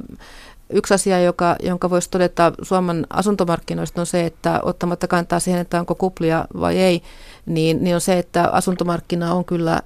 yksi 0.69 0.93
asia, 0.93 1.19
joka, 1.19 1.55
jonka 1.63 1.89
voisi 1.89 2.09
todeta 2.09 2.53
Suomen 2.61 3.07
asuntomarkkinoista 3.09 4.01
on 4.01 4.05
se, 4.05 4.25
että 4.25 4.59
ottamatta 4.63 5.07
kantaa 5.07 5.39
siihen, 5.39 5.61
että 5.61 5.79
onko 5.79 5.95
kuplia 5.95 6.45
vai 6.59 6.77
ei, 6.77 7.01
niin, 7.45 7.83
niin 7.83 7.95
on 7.95 8.01
se, 8.01 8.19
että 8.19 8.49
asuntomarkkina 8.51 9.33
on 9.33 9.45
kyllä 9.45 9.81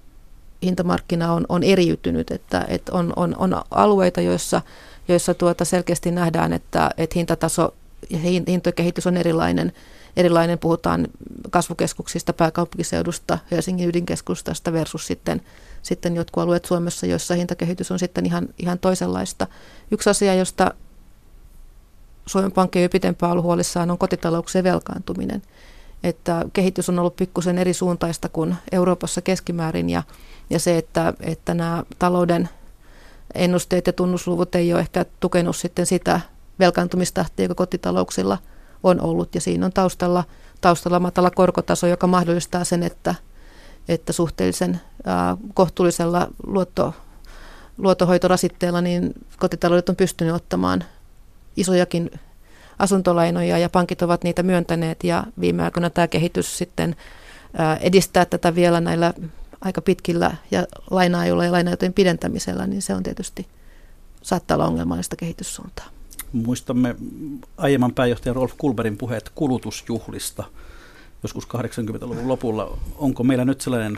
hintamarkkina 0.63 1.33
on, 1.33 1.45
on 1.49 1.63
eriytynyt, 1.63 2.31
että, 2.31 2.65
että 2.67 2.91
on, 2.93 3.13
on, 3.15 3.35
on 3.37 3.61
alueita, 3.71 4.21
joissa, 4.21 4.61
joissa 5.07 5.33
tuota 5.33 5.65
selkeästi 5.65 6.11
nähdään, 6.11 6.53
että, 6.53 6.91
että 6.97 7.13
hintataso 7.15 7.73
ja 8.09 8.19
hintakehitys 8.47 9.07
on 9.07 9.17
erilainen. 9.17 9.73
Erilainen 10.17 10.59
puhutaan 10.59 11.07
kasvukeskuksista, 11.49 12.33
pääkaupunkiseudusta, 12.33 13.39
Helsingin 13.51 13.89
ydinkeskustasta 13.89 14.73
versus 14.73 15.07
sitten, 15.07 15.41
sitten 15.81 16.15
jotkut 16.15 16.43
alueet 16.43 16.65
Suomessa, 16.65 17.05
joissa 17.05 17.35
hintakehitys 17.35 17.91
on 17.91 17.99
sitten 17.99 18.25
ihan, 18.25 18.49
ihan 18.59 18.79
toisenlaista. 18.79 19.47
Yksi 19.91 20.09
asia, 20.09 20.35
josta 20.35 20.73
Suomen 22.25 22.51
Pankki 22.51 22.81
jo 22.81 22.89
pitempään 22.89 23.31
ollut 23.31 23.45
huolissaan, 23.45 23.91
on 23.91 23.97
kotitalouksien 23.97 24.63
velkaantuminen. 24.63 25.41
Että 26.03 26.45
kehitys 26.53 26.89
on 26.89 26.99
ollut 26.99 27.15
pikkusen 27.15 27.57
eri 27.57 27.73
suuntaista 27.73 28.29
kuin 28.29 28.55
Euroopassa 28.71 29.21
keskimäärin 29.21 29.89
ja 29.89 30.03
ja 30.49 30.59
se, 30.59 30.77
että, 30.77 31.13
että 31.19 31.53
nämä 31.53 31.83
talouden 31.99 32.49
ennusteet 33.33 33.87
ja 33.87 33.93
tunnusluvut 33.93 34.55
ei 34.55 34.73
ole 34.73 34.79
ehkä 34.79 35.05
tukenut 35.19 35.55
sitten 35.55 35.85
sitä 35.85 36.21
velkaantumistahtia, 36.59 37.45
joka 37.45 37.55
kotitalouksilla 37.55 38.37
on 38.83 39.01
ollut. 39.01 39.35
Ja 39.35 39.41
siinä 39.41 39.65
on 39.65 39.73
taustalla, 39.73 40.23
taustalla 40.61 40.99
matala 40.99 41.31
korkotaso, 41.31 41.87
joka 41.87 42.07
mahdollistaa 42.07 42.63
sen, 42.63 42.83
että, 42.83 43.15
että 43.87 44.13
suhteellisen 44.13 44.81
ää, 45.05 45.37
kohtuullisella 45.53 46.27
luotto, 46.47 46.93
luottohoitorasitteella 47.77 48.81
niin 48.81 49.13
kotitaloudet 49.39 49.89
on 49.89 49.95
pystynyt 49.95 50.33
ottamaan 50.33 50.83
isojakin 51.57 52.11
asuntolainoja 52.79 53.57
ja 53.57 53.69
pankit 53.69 54.01
ovat 54.01 54.23
niitä 54.23 54.43
myöntäneet 54.43 55.03
ja 55.03 55.23
viime 55.39 55.63
aikoina 55.63 55.89
tämä 55.89 56.07
kehitys 56.07 56.57
sitten 56.57 56.95
edistää 57.81 58.25
tätä 58.25 58.55
vielä 58.55 58.81
näillä 58.81 59.13
aika 59.61 59.81
pitkillä 59.81 60.35
ja 60.51 60.67
lainaajoilla 60.91 61.45
ja 61.45 61.51
lainajoiden 61.51 61.93
pidentämisellä, 61.93 62.67
niin 62.67 62.81
se 62.81 62.93
on 62.93 63.03
tietysti 63.03 63.47
saattaa 64.21 64.55
olla 64.55 64.65
ongelmallista 64.65 65.15
kehityssuuntaa. 65.15 65.85
Muistamme 66.33 66.95
aiemman 67.57 67.93
pääjohtajan 67.93 68.35
Rolf 68.35 68.53
Kulberin 68.57 68.97
puheet 68.97 69.31
kulutusjuhlista 69.35 70.43
joskus 71.23 71.47
80-luvun 71.47 72.27
lopulla. 72.27 72.77
Onko 72.95 73.23
meillä 73.23 73.45
nyt 73.45 73.61
sellainen, 73.61 73.95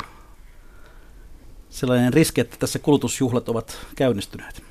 sellainen 1.69 2.13
riski, 2.13 2.41
että 2.41 2.57
tässä 2.59 2.79
kulutusjuhlat 2.79 3.49
ovat 3.49 3.77
käynnistyneet? 3.95 4.63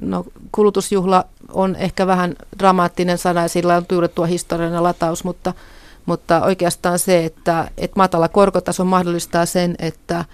No 0.00 0.26
kulutusjuhla 0.52 1.24
on 1.48 1.76
ehkä 1.76 2.06
vähän 2.06 2.36
dramaattinen 2.58 3.18
sana 3.18 3.42
ja 3.42 3.48
sillä 3.48 3.76
on 3.76 3.86
juuri 3.92 4.08
tuo 4.08 4.24
historiallinen 4.24 4.82
lataus, 4.82 5.24
mutta– 5.24 5.54
mutta 6.06 6.42
oikeastaan 6.42 6.98
se, 6.98 7.24
että, 7.24 7.70
että 7.78 7.96
matala 7.96 8.28
korkotaso 8.28 8.84
mahdollistaa 8.84 9.46
sen, 9.46 9.74
että, 9.78 10.24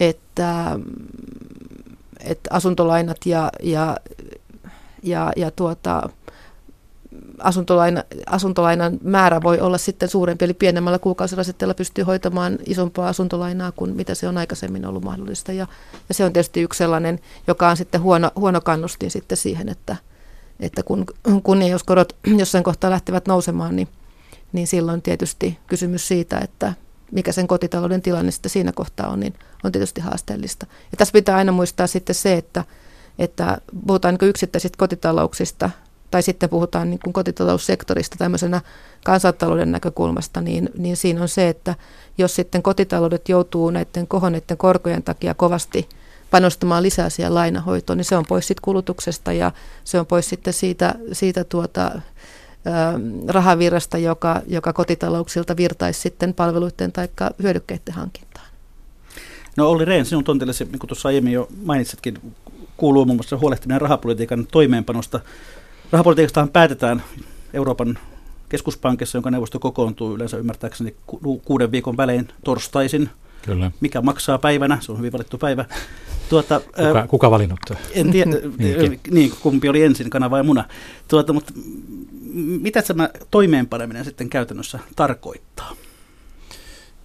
että, 0.00 0.78
että 2.20 2.50
asuntolainat 2.50 3.26
ja, 3.26 3.50
ja, 3.62 3.96
ja, 5.02 5.32
ja 5.36 5.50
tuota, 5.50 6.08
asuntolaina, 7.38 8.04
asuntolainan 8.26 8.98
määrä 9.02 9.42
voi 9.42 9.60
olla 9.60 9.78
sitten 9.78 10.08
suurempi, 10.08 10.44
eli 10.44 10.54
pienemmällä 10.54 10.98
kuukausirasitteella 10.98 11.74
pystyy 11.74 12.04
hoitamaan 12.04 12.58
isompaa 12.66 13.08
asuntolainaa 13.08 13.72
kuin 13.72 13.96
mitä 13.96 14.14
se 14.14 14.28
on 14.28 14.38
aikaisemmin 14.38 14.86
ollut 14.86 15.04
mahdollista. 15.04 15.52
Ja, 15.52 15.66
ja 16.08 16.14
se 16.14 16.24
on 16.24 16.32
tietysti 16.32 16.62
yksi 16.62 16.78
sellainen, 16.78 17.20
joka 17.46 17.68
on 17.68 17.76
sitten 17.76 18.02
huono, 18.02 18.30
huono 18.36 18.60
kannustin 18.60 19.10
sitten 19.10 19.38
siihen, 19.38 19.68
että, 19.68 19.96
että 20.60 20.82
kun, 20.82 21.06
kun 21.42 21.62
jos 21.62 21.84
korot 21.84 22.16
jossain 22.38 22.64
kohtaa 22.64 22.90
lähtevät 22.90 23.26
nousemaan, 23.26 23.76
niin 23.76 23.88
niin 24.52 24.66
silloin 24.66 25.02
tietysti 25.02 25.58
kysymys 25.66 26.08
siitä, 26.08 26.38
että 26.38 26.72
mikä 27.12 27.32
sen 27.32 27.48
kotitalouden 27.48 28.02
tilanne 28.02 28.30
sitten 28.30 28.50
siinä 28.50 28.72
kohtaa 28.72 29.08
on, 29.08 29.20
niin 29.20 29.34
on 29.64 29.72
tietysti 29.72 30.00
haasteellista. 30.00 30.66
Ja 30.90 30.96
tässä 30.96 31.12
pitää 31.12 31.36
aina 31.36 31.52
muistaa 31.52 31.86
sitten 31.86 32.14
se, 32.14 32.34
että, 32.34 32.64
että 33.18 33.58
puhutaan 33.86 34.18
niin 34.20 34.28
yksittäisistä 34.28 34.78
kotitalouksista 34.78 35.70
tai 36.10 36.22
sitten 36.22 36.48
puhutaan 36.48 36.90
niin 36.90 37.00
kuin 37.04 37.12
kotitaloussektorista 37.12 38.16
tämmöisenä 38.18 38.60
kansantalouden 39.04 39.72
näkökulmasta, 39.72 40.40
niin, 40.40 40.70
niin 40.78 40.96
siinä 40.96 41.22
on 41.22 41.28
se, 41.28 41.48
että 41.48 41.74
jos 42.18 42.34
sitten 42.34 42.62
kotitaloudet 42.62 43.28
joutuu 43.28 43.70
näiden 43.70 44.06
kohonneiden 44.06 44.56
korkojen 44.56 45.02
takia 45.02 45.34
kovasti 45.34 45.88
panostamaan 46.30 46.82
lisää 46.82 47.10
siihen 47.10 47.34
lainahoitoon, 47.34 47.96
niin 47.96 48.04
se 48.04 48.16
on 48.16 48.24
pois 48.28 48.46
sitten 48.46 48.62
kulutuksesta 48.62 49.32
ja 49.32 49.52
se 49.84 50.00
on 50.00 50.06
pois 50.06 50.28
sitten 50.28 50.52
siitä, 50.52 50.94
siitä 51.12 51.44
tuota, 51.44 52.00
rahavirrasta, 53.28 53.98
joka, 53.98 54.42
joka 54.46 54.72
kotitalouksilta 54.72 55.56
virtaisi 55.56 56.00
sitten 56.00 56.34
palveluiden 56.34 56.92
tai 56.92 57.08
hyödykkeiden 57.42 57.94
hankintaan. 57.94 58.46
No 59.56 59.70
Olli 59.70 59.84
Rehn, 59.84 60.06
sinun 60.06 60.24
tontillesi, 60.24 60.64
niin 60.64 60.78
kuin 60.78 60.88
tuossa 60.88 61.08
aiemmin 61.08 61.32
jo 61.32 61.48
mainitsitkin, 61.64 62.34
kuuluu 62.76 63.04
muun 63.04 63.16
muassa 63.16 63.38
huolehtiminen 63.38 63.80
rahapolitiikan 63.80 64.46
toimeenpanosta. 64.46 65.20
Rahapolitiikastahan 65.92 66.48
päätetään 66.48 67.02
Euroopan 67.54 67.98
keskuspankissa, 68.48 69.18
jonka 69.18 69.30
neuvosto 69.30 69.58
kokoontuu 69.58 70.14
yleensä 70.14 70.36
ymmärtääkseni 70.36 70.94
ku- 71.06 71.38
kuuden 71.44 71.72
viikon 71.72 71.96
välein 71.96 72.28
torstaisin. 72.44 73.10
Kyllä. 73.42 73.70
Mikä 73.80 74.00
maksaa 74.00 74.38
päivänä, 74.38 74.78
se 74.80 74.92
on 74.92 74.98
hyvin 74.98 75.12
valittu 75.12 75.38
päivä. 75.38 75.64
Tuota, 76.32 76.60
kuka, 76.60 77.06
kuka 77.08 77.30
valinnut? 77.30 77.60
En 77.94 78.10
tiedä, 78.10 78.30
niin, 79.10 79.32
kumpi 79.40 79.68
oli 79.68 79.82
ensin, 79.82 80.10
kana 80.10 80.30
vai 80.30 80.42
muna. 80.42 80.64
Tuota, 81.08 81.32
mutta 81.32 81.52
mitä 82.60 82.82
tämä 82.82 83.08
toimeenpaneminen 83.30 84.04
sitten 84.04 84.30
käytännössä 84.30 84.78
tarkoittaa? 84.96 85.76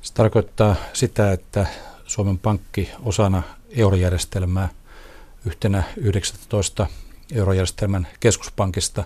Se 0.02 0.14
tarkoittaa 0.14 0.76
sitä, 0.94 1.32
että 1.32 1.68
Suomen 2.06 2.38
Pankki 2.38 2.90
osana 3.04 3.44
eurojärjestelmää 3.70 4.70
yhtenä 5.46 5.84
19 5.98 6.88
eurojärjestelmän 7.34 8.08
keskuspankista 8.20 9.04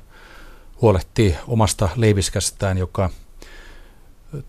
huolehtii 0.81 1.36
omasta 1.47 1.89
leiviskästään, 1.95 2.77
joka 2.77 3.10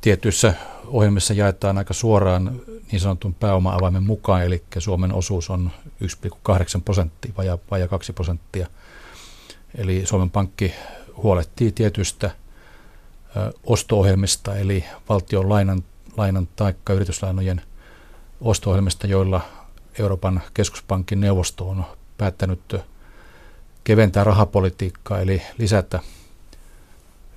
tietyissä 0.01 0.55
ohjelmissa 0.87 1.35
jaetaan 1.35 1.79
aika 1.79 1.95
suoraan 1.95 2.61
niin 2.93 3.01
sanotun 3.01 3.35
pääoma-avaimen 3.35 4.03
mukaan, 4.03 4.43
eli 4.43 4.63
Suomen 4.79 5.15
osuus 5.15 5.51
on 5.51 5.71
1,8 6.05 6.81
prosenttia, 6.85 7.33
vajaa, 7.37 7.59
vajaa 7.71 7.89
2 7.89 8.13
prosenttia. 8.13 8.67
Eli 9.75 10.07
Suomen 10.07 10.31
Pankki 10.31 10.75
huolehtii 11.17 11.73
tietystä 11.73 12.31
osto-ohjelmista, 13.65 14.57
eli 14.57 14.85
valtion 15.09 15.49
lainan, 15.49 15.85
lainan 16.17 16.49
tai 16.57 16.75
yrityslainojen 16.91 17.63
osto-ohjelmista, 18.41 19.07
joilla 19.07 19.41
Euroopan 19.99 20.43
keskuspankin 20.55 21.21
neuvosto 21.21 21.69
on 21.69 21.85
päättänyt 22.19 22.77
keventää 23.85 24.25
rahapolitiikkaa, 24.25 25.21
eli 25.21 25.43
lisätä 25.59 26.01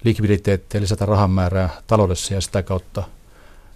likviditeettiä, 0.06 0.82
lisätä 0.82 1.06
rahan 1.06 1.32
määrää 1.32 1.70
taloudessa 1.88 2.34
ja 2.34 2.42
sitä 2.42 2.64
kautta 2.64 3.04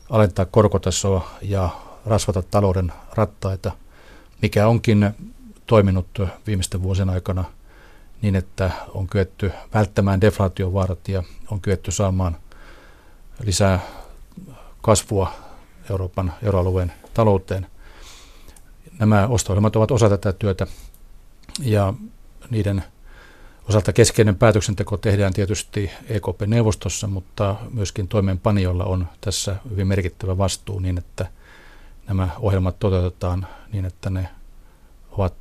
alentaa 0.09 0.45
korkotasoa 0.45 1.29
ja 1.41 1.69
rasvata 2.05 2.41
talouden 2.41 2.93
rattaita, 3.13 3.71
mikä 4.41 4.67
onkin 4.67 5.11
toiminut 5.65 6.07
viimeisten 6.47 6.83
vuosien 6.83 7.09
aikana– 7.09 7.43
niin, 8.21 8.35
että 8.35 8.71
on 8.93 9.07
kyetty 9.07 9.51
välttämään 9.73 10.21
deflaatiovaarat 10.21 11.07
ja 11.07 11.23
on 11.51 11.61
kyetty 11.61 11.91
saamaan 11.91 12.37
lisää 13.43 13.79
kasvua 14.81 15.33
Euroopan 15.89 16.33
euroalueen 16.43 16.93
talouteen. 17.13 17.67
Nämä 18.99 19.27
osto 19.27 19.53
ovat 19.53 19.91
osa 19.91 20.09
tätä 20.09 20.33
työtä 20.33 20.67
ja 21.59 21.93
niiden 22.49 22.83
osalta 23.69 23.93
keskeinen 23.93 24.36
päätöksenteko 24.36 24.97
tehdään 24.97 25.34
tietysti 25.34 25.91
EKP-neuvostossa, 26.08 27.08
mutta 27.08 27.55
myöskin 27.73 28.08
toimeenpanijoilla 28.08 28.86
on 28.86 29.08
tässä 29.21 29.55
hyvin 29.69 29.88
merkittävä 29.88 30.38
vastuu 30.38 30.79
niin, 30.79 30.97
että 30.97 31.25
nämä 32.08 32.29
ohjelmat 32.39 32.79
toteutetaan 32.79 33.47
niin, 33.73 33.86
että 33.86 34.10
ne 34.10 34.29
ovat 35.12 35.34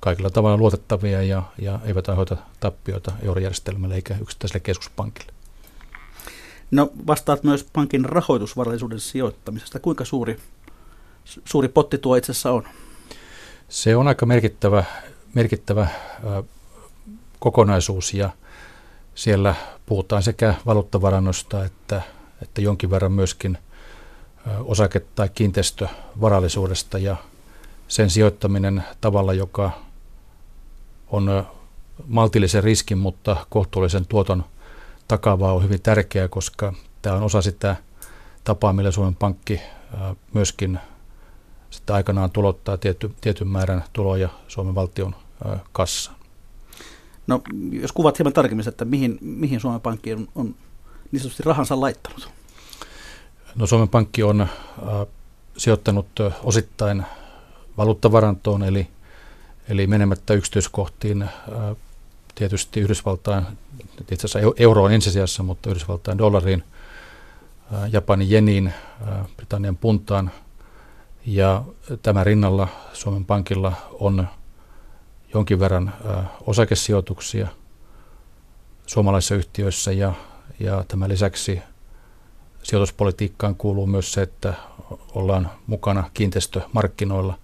kaikilla 0.00 0.30
tavalla 0.30 0.56
luotettavia 0.56 1.22
ja, 1.22 1.42
ja 1.58 1.78
eivät 1.84 2.08
aiheuta 2.08 2.36
tappioita 2.60 3.12
eurojärjestelmälle 3.22 3.94
eikä 3.94 4.16
yksittäiselle 4.20 4.60
keskuspankille. 4.60 5.32
No 6.70 6.90
vastaat 7.06 7.44
myös 7.44 7.66
pankin 7.72 8.04
rahoitusvarallisuuden 8.04 9.00
sijoittamisesta. 9.00 9.80
Kuinka 9.80 10.04
suuri, 10.04 10.38
suuri 11.44 11.68
potti 11.68 11.98
tuo 11.98 12.16
itse 12.16 12.32
asiassa 12.32 12.52
on? 12.52 12.68
Se 13.68 13.96
on 13.96 14.08
aika 14.08 14.26
merkittävä, 14.26 14.84
merkittävä 15.34 15.88
kokonaisuus 17.38 18.14
ja 18.14 18.30
siellä 19.14 19.54
puhutaan 19.86 20.22
sekä 20.22 20.54
valuuttavarannosta 20.66 21.64
että, 21.64 22.02
että 22.42 22.60
jonkin 22.60 22.90
verran 22.90 23.12
myöskin 23.12 23.58
osake- 24.64 25.06
tai 25.14 25.28
kiinteistövarallisuudesta 25.28 26.98
ja 26.98 27.16
sen 27.88 28.10
sijoittaminen 28.10 28.84
tavalla, 29.00 29.32
joka 29.32 29.70
on 31.08 31.46
maltillisen 32.06 32.64
riskin, 32.64 32.98
mutta 32.98 33.46
kohtuullisen 33.50 34.06
tuoton 34.06 34.44
takavaa 35.08 35.52
on 35.52 35.62
hyvin 35.62 35.82
tärkeää, 35.82 36.28
koska 36.28 36.72
tämä 37.02 37.16
on 37.16 37.22
osa 37.22 37.42
sitä 37.42 37.76
tapaa, 38.44 38.72
millä 38.72 38.90
Suomen 38.90 39.14
Pankki 39.14 39.60
myöskin 40.32 40.78
sitten 41.70 41.96
aikanaan 41.96 42.30
tulottaa 42.30 42.76
tiety, 42.76 43.14
tietyn 43.20 43.48
määrän 43.48 43.84
tuloja 43.92 44.28
Suomen 44.48 44.74
valtion 44.74 45.14
kassaan. 45.72 46.16
No, 47.26 47.42
jos 47.72 47.92
kuvat 47.92 48.18
hieman 48.18 48.32
tarkemmin, 48.32 48.68
että 48.68 48.84
mihin, 48.84 49.18
mihin 49.20 49.60
Suomen 49.60 49.80
Pankki 49.80 50.12
on, 50.12 50.28
on 50.34 50.54
niin 51.12 51.20
sanotusti 51.20 51.42
rahansa 51.42 51.80
laittanut? 51.80 52.30
No, 53.54 53.66
Suomen 53.66 53.88
Pankki 53.88 54.22
on 54.22 54.40
äh, 54.40 54.48
sijoittanut 55.56 56.06
osittain 56.42 57.04
valuuttavarantoon, 57.76 58.62
eli, 58.62 58.86
eli 59.68 59.86
menemättä 59.86 60.34
yksityiskohtiin 60.34 61.22
äh, 61.22 61.30
tietysti 62.34 62.80
Yhdysvaltain, 62.80 63.44
itse 64.00 64.14
asiassa 64.14 64.38
euroon 64.56 64.92
ensisijassa, 64.92 65.42
mutta 65.42 65.70
Yhdysvaltain 65.70 66.18
dollariin, 66.18 66.64
äh, 67.74 67.90
Japanin 67.92 68.30
jeniin, 68.30 68.66
äh, 68.66 69.26
Britannian 69.36 69.76
puntaan. 69.76 70.30
Ja 71.26 71.64
tämän 72.02 72.26
rinnalla 72.26 72.68
Suomen 72.92 73.24
Pankilla 73.24 73.72
on 74.00 74.28
jonkin 75.36 75.60
verran 75.60 75.92
osakesijoituksia 76.46 77.48
suomalaisissa 78.86 79.34
yhtiöissä 79.34 79.92
ja, 79.92 80.12
ja 80.60 80.84
tämän 80.88 81.08
lisäksi 81.08 81.62
sijoituspolitiikkaan 82.62 83.54
kuuluu 83.54 83.86
myös 83.86 84.12
se, 84.12 84.22
että 84.22 84.54
ollaan 85.14 85.50
mukana 85.66 86.10
kiinteistömarkkinoilla. 86.14 87.38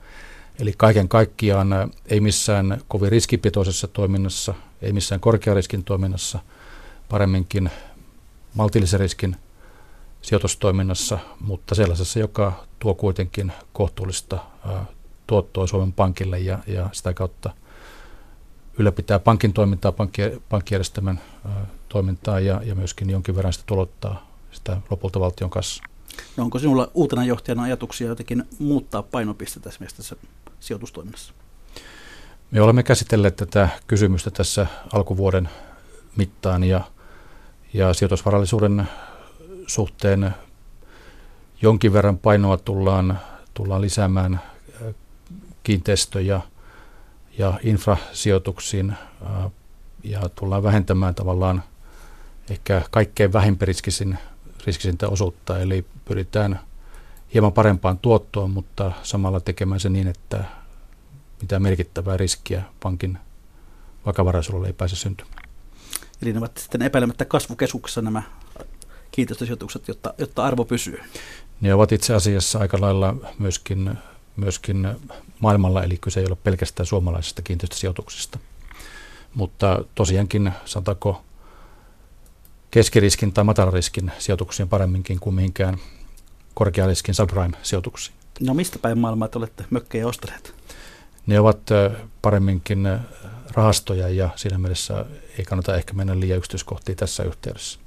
Eli 0.58 0.74
kaiken 0.76 1.08
kaikkiaan 1.08 1.92
ei 2.06 2.20
missään 2.20 2.80
kovin 2.88 3.12
riskipitoisessa 3.12 3.88
toiminnassa, 3.88 4.54
ei 4.82 4.92
missään 4.92 5.20
korkeariskin 5.20 5.84
toiminnassa, 5.84 6.38
paremminkin 7.08 7.70
maltillisen 8.54 9.00
riskin 9.00 9.36
sijoitustoiminnassa, 10.22 11.18
mutta 11.40 11.74
sellaisessa, 11.74 12.18
joka 12.18 12.52
tuo 12.78 12.94
kuitenkin 12.94 13.52
kohtuullista 13.72 14.38
tuottoa 15.26 15.66
Suomen 15.66 15.92
Pankille 15.92 16.38
ja, 16.38 16.58
ja 16.66 16.88
sitä 16.92 17.14
kautta 17.14 17.50
ylläpitää 18.78 19.18
pankin 19.18 19.52
toimintaa, 19.52 19.92
pankki, 19.92 20.22
pankkijärjestelmän 20.48 21.20
toimintaa 21.88 22.40
ja, 22.40 22.60
ja 22.64 22.74
myöskin 22.74 23.10
jonkin 23.10 23.36
verran 23.36 23.52
sitä 23.52 23.64
tulottaa 23.66 24.32
sitä 24.52 24.76
lopulta 24.90 25.20
valtion 25.20 25.50
kanssa. 25.50 25.82
No 26.36 26.44
onko 26.44 26.58
sinulla 26.58 26.90
uutena 26.94 27.24
johtajana 27.24 27.62
ajatuksia 27.62 28.08
jotenkin 28.08 28.44
muuttaa 28.58 29.02
painopistettä 29.02 29.68
esimerkiksi 29.68 29.96
tässä 29.96 30.16
sijoitustoiminnassa? 30.60 31.34
Me 32.50 32.60
olemme 32.60 32.82
käsitelleet 32.82 33.36
tätä 33.36 33.68
kysymystä 33.86 34.30
tässä 34.30 34.66
alkuvuoden 34.92 35.48
mittaan 36.16 36.64
ja, 36.64 36.80
ja 37.72 37.94
sijoitusvarallisuuden 37.94 38.88
suhteen 39.66 40.34
jonkin 41.62 41.92
verran 41.92 42.18
painoa 42.18 42.56
tullaan, 42.56 43.18
tullaan 43.54 43.80
lisäämään 43.80 44.40
kiinteistö- 45.62 46.20
ja 46.20 46.40
ja 47.38 47.60
infrasijoituksiin 47.62 48.94
ja 50.04 50.20
tullaan 50.34 50.62
vähentämään 50.62 51.14
tavallaan 51.14 51.62
ehkä 52.50 52.82
kaikkein 52.90 53.32
vähimpäriskisin 53.32 54.18
riskisintä 54.66 55.08
osuutta, 55.08 55.58
eli 55.58 55.84
pyritään 56.04 56.60
hieman 57.34 57.52
parempaan 57.52 57.98
tuottoon, 57.98 58.50
mutta 58.50 58.92
samalla 59.02 59.40
tekemään 59.40 59.80
se 59.80 59.88
niin, 59.88 60.08
että 60.08 60.44
mitään 61.40 61.62
merkittävää 61.62 62.16
riskiä 62.16 62.62
pankin 62.82 63.18
vakavaraisuudelle 64.06 64.66
ei 64.66 64.72
pääse 64.72 64.96
syntymään. 64.96 65.42
Eli 66.22 66.32
ne 66.32 66.38
ovat 66.38 66.56
sitten 66.58 66.82
epäilemättä 66.82 67.24
kasvukeskuksessa 67.24 68.02
nämä 68.02 68.22
kiinteistösijoitukset, 69.10 69.88
jotta, 69.88 70.14
jotta 70.18 70.44
arvo 70.44 70.64
pysyy. 70.64 71.00
Ne 71.60 71.74
ovat 71.74 71.92
itse 71.92 72.14
asiassa 72.14 72.58
aika 72.58 72.80
lailla 72.80 73.14
myöskin, 73.38 73.98
myöskin 74.36 74.88
maailmalla, 75.42 75.84
eli 75.84 75.98
kyse 75.98 76.20
ei 76.20 76.26
ole 76.26 76.36
pelkästään 76.44 76.86
suomalaisesta 76.86 77.42
kiinteistösijoituksesta. 77.42 78.38
Mutta 79.34 79.84
tosiaankin, 79.94 80.52
sanotaanko, 80.64 81.22
keskiriskin 82.70 83.32
tai 83.32 83.44
matalariskin 83.44 84.12
sijoituksiin 84.18 84.68
paremminkin 84.68 85.20
kuin 85.20 85.34
mihinkään 85.34 85.78
korkeariskin 86.54 87.14
subprime-sijoituksiin. 87.14 88.14
No 88.40 88.54
mistä 88.54 88.78
päin 88.78 88.98
maailmaa 88.98 89.28
te 89.28 89.38
olette 89.38 89.64
mökkejä 89.70 90.06
ostaneet? 90.06 90.54
Ne 91.26 91.40
ovat 91.40 91.60
paremminkin 92.22 92.88
rahastoja 93.50 94.08
ja 94.08 94.30
siinä 94.36 94.58
mielessä 94.58 95.04
ei 95.38 95.44
kannata 95.44 95.76
ehkä 95.76 95.92
mennä 95.92 96.20
liian 96.20 96.38
yksityiskohtiin 96.38 96.96
tässä 96.96 97.22
yhteydessä. 97.22 97.78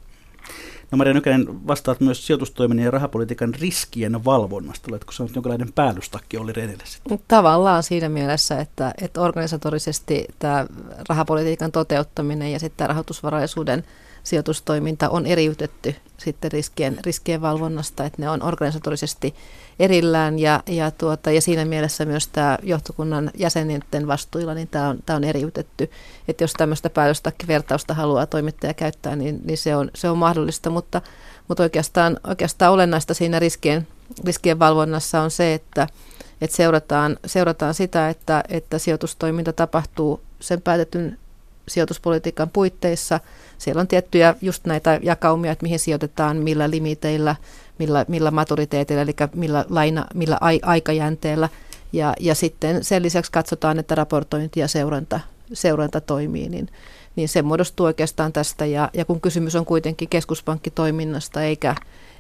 No 0.92 0.98
Maria 0.98 1.14
Nykänen, 1.14 1.68
vastaat 1.68 2.00
myös 2.00 2.28
sijoitustoiminnan 2.28 2.86
ja 2.86 2.92
rahapolitiikan 2.92 3.54
riskien 3.54 4.26
valvonnasta. 4.26 4.88
Oletko 4.92 5.12
se 5.12 5.24
jonkinlainen 5.36 5.74
päällystakki 5.74 6.38
oli 6.38 6.54
Renille 6.54 6.84
sitten? 6.86 7.20
Tavallaan 7.28 7.84
siinä 7.84 8.10
mielessä, 8.10 8.60
että, 8.60 8.94
että 9.02 9.22
organisatorisesti 9.22 10.26
tämä 10.40 10.66
rahapolitiikan 11.10 11.72
toteuttaminen 11.72 12.52
ja 12.52 12.60
sitten 12.60 12.90
rahoitusvaraisuuden 12.90 13.84
sijoitustoiminta 14.26 15.10
on 15.10 15.26
eriytetty 15.26 15.96
sitten 16.18 16.52
riskien, 16.52 16.98
riskien 17.06 17.42
valvonnasta, 17.42 18.06
että 18.06 18.22
ne 18.22 18.30
on 18.30 18.44
organisatorisesti 18.44 19.36
erillään 19.80 20.40
ja, 20.40 20.64
ja, 20.68 20.92
tuota, 20.92 21.32
ja 21.32 21.42
siinä 21.42 21.66
mielessä 21.66 22.06
myös 22.06 22.28
tämä 22.28 22.58
johtokunnan 22.64 23.32
jäsenten 23.38 24.08
vastuilla, 24.08 24.54
niin 24.54 24.68
tämä 24.68 24.90
on, 24.90 25.00
tämä 25.06 25.18
on 25.18 25.24
eriytetty. 25.24 25.92
Että 26.28 26.44
jos 26.44 26.54
tämmöistä 26.54 26.90
päätöstakkivertausta 26.90 27.94
haluaa 27.94 28.26
toimittaja 28.26 28.74
käyttää, 28.74 29.16
niin, 29.16 29.42
niin 29.44 29.58
se, 29.58 29.76
on, 29.76 29.92
se 29.96 30.10
on 30.10 30.18
mahdollista, 30.18 30.70
mutta, 30.70 31.02
mutta 31.48 31.64
oikeastaan, 31.64 32.18
oikeastaan 32.28 32.74
olennaista 32.74 33.14
siinä 33.14 33.40
riskien, 33.40 33.88
riskien 34.26 34.60
valvonnassa 34.60 35.22
on 35.22 35.32
se, 35.32 35.54
että, 35.54 35.88
että 36.42 36.56
seurataan, 36.56 37.18
seurataan 37.26 37.74
sitä, 37.74 38.10
että, 38.10 38.44
että 38.50 38.80
sijoitustoiminta 38.80 39.54
tapahtuu 39.54 40.22
sen 40.40 40.62
päätetyn 40.62 41.18
sijoituspolitiikan 41.68 42.50
puitteissa. 42.50 43.20
Siellä 43.58 43.80
on 43.80 43.88
tiettyjä 43.88 44.36
just 44.42 44.66
näitä 44.66 45.00
jakaumia, 45.04 45.52
että 45.52 45.64
mihin 45.64 45.80
sijoitetaan, 45.80 46.38
millä 46.38 46.70
limiteillä, 46.70 47.36
millä, 47.80 48.06
millä 48.08 48.32
maturiteetilla, 48.32 49.02
eli 49.02 49.16
millä, 49.36 49.66
laina, 49.70 50.06
millä 50.14 50.38
ai, 50.42 50.60
aikajänteellä. 50.64 51.50
Ja, 51.94 52.14
ja 52.20 52.36
sitten 52.36 52.84
sen 52.84 53.04
lisäksi 53.04 53.32
katsotaan, 53.32 53.80
että 53.80 53.96
raportointi 53.96 54.60
ja 54.60 54.68
seuranta, 54.68 55.20
seuranta 55.54 56.02
toimii, 56.02 56.50
niin, 56.50 56.70
niin 57.16 57.30
se 57.30 57.42
muodostuu 57.42 57.86
oikeastaan 57.86 58.34
tästä. 58.34 58.66
Ja, 58.66 58.90
ja 58.94 59.06
kun 59.06 59.22
kysymys 59.22 59.56
on 59.56 59.66
kuitenkin 59.66 60.10
keskuspankkitoiminnasta 60.10 61.44
eikä, 61.44 61.76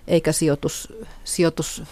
eikä 0.07 0.31
sijoitus, 0.31 0.93
sijoitus 1.23 1.83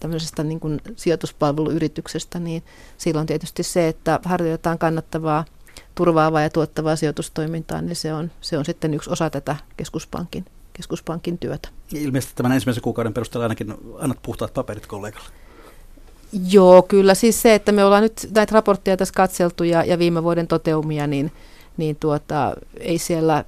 tämmöisestä 0.00 0.42
niin 0.42 0.60
kuin 0.60 0.80
sijoituspalveluyrityksestä, 0.96 2.38
niin 2.38 2.62
silloin 2.98 3.26
tietysti 3.26 3.62
se, 3.62 3.88
että 3.88 4.20
harjoitetaan 4.24 4.78
kannattavaa– 4.78 5.44
turvaavaa 5.94 6.42
ja 6.42 6.50
tuottavaa 6.50 6.96
sijoitustoimintaa, 6.96 7.82
niin 7.82 7.96
se 7.96 8.14
on, 8.14 8.30
se 8.40 8.58
on 8.58 8.64
sitten 8.64 8.94
yksi 8.94 9.10
osa 9.10 9.30
tätä 9.30 9.56
keskuspankin, 9.76 10.44
keskuspankin 10.72 11.38
työtä. 11.38 11.68
Ilmeisesti 11.94 12.34
tämän 12.36 12.52
ensimmäisen 12.52 12.82
kuukauden 12.82 13.14
perusteella 13.14 13.44
ainakin 13.44 13.74
annat 13.98 14.18
puhtaat 14.22 14.54
paperit 14.54 14.86
kollegalle. 14.86 15.28
Joo, 16.50 16.82
kyllä. 16.82 17.14
Siis 17.14 17.42
se, 17.42 17.54
että 17.54 17.72
me 17.72 17.84
ollaan 17.84 18.02
nyt 18.02 18.28
näitä 18.34 18.54
raportteja 18.54 18.96
tässä 18.96 19.14
katseltu 19.14 19.64
ja, 19.64 19.84
ja 19.84 19.98
viime 19.98 20.22
vuoden 20.22 20.46
toteumia, 20.46 21.06
niin, 21.06 21.32
niin 21.76 21.96
tuota, 21.96 22.54
ei 22.80 22.98
siellä, 22.98 23.44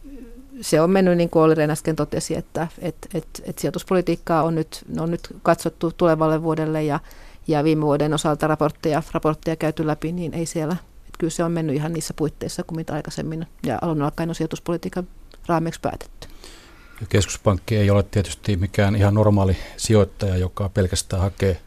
se 0.60 0.80
on 0.80 0.90
mennyt 0.90 1.16
niin 1.16 1.30
kuin 1.30 1.42
Olli 1.42 1.70
äsken 1.70 1.96
totesi, 1.96 2.34
että 2.34 2.68
et, 2.78 2.96
et, 3.14 3.26
et 3.44 3.58
sijoituspolitiikkaa 3.58 4.42
on 4.42 4.54
nyt, 4.54 4.84
on 4.98 5.10
nyt 5.10 5.28
katsottu 5.42 5.92
tulevalle 5.96 6.42
vuodelle 6.42 6.82
ja, 6.82 7.00
ja 7.48 7.64
viime 7.64 7.84
vuoden 7.84 8.14
osalta 8.14 8.46
raportteja, 8.46 9.02
raportteja 9.12 9.56
käyty 9.56 9.86
läpi, 9.86 10.12
niin 10.12 10.34
ei 10.34 10.46
siellä 10.46 10.76
kyllä 11.18 11.30
se 11.30 11.44
on 11.44 11.52
mennyt 11.52 11.76
ihan 11.76 11.92
niissä 11.92 12.14
puitteissa 12.14 12.64
kuin 12.64 12.76
mitä 12.76 12.94
aikaisemmin 12.94 13.46
ja 13.66 13.78
alun 13.82 14.02
alkaen 14.02 14.28
on 14.28 14.34
sijoituspolitiikan 14.34 15.08
raameiksi 15.46 15.80
päätetty. 15.80 16.28
Keskuspankki 17.08 17.76
ei 17.76 17.90
ole 17.90 18.02
tietysti 18.02 18.56
mikään 18.56 18.96
ihan 18.96 19.14
normaali 19.14 19.56
sijoittaja, 19.76 20.36
joka 20.36 20.68
pelkästään 20.68 21.22
hakee, 21.22 21.60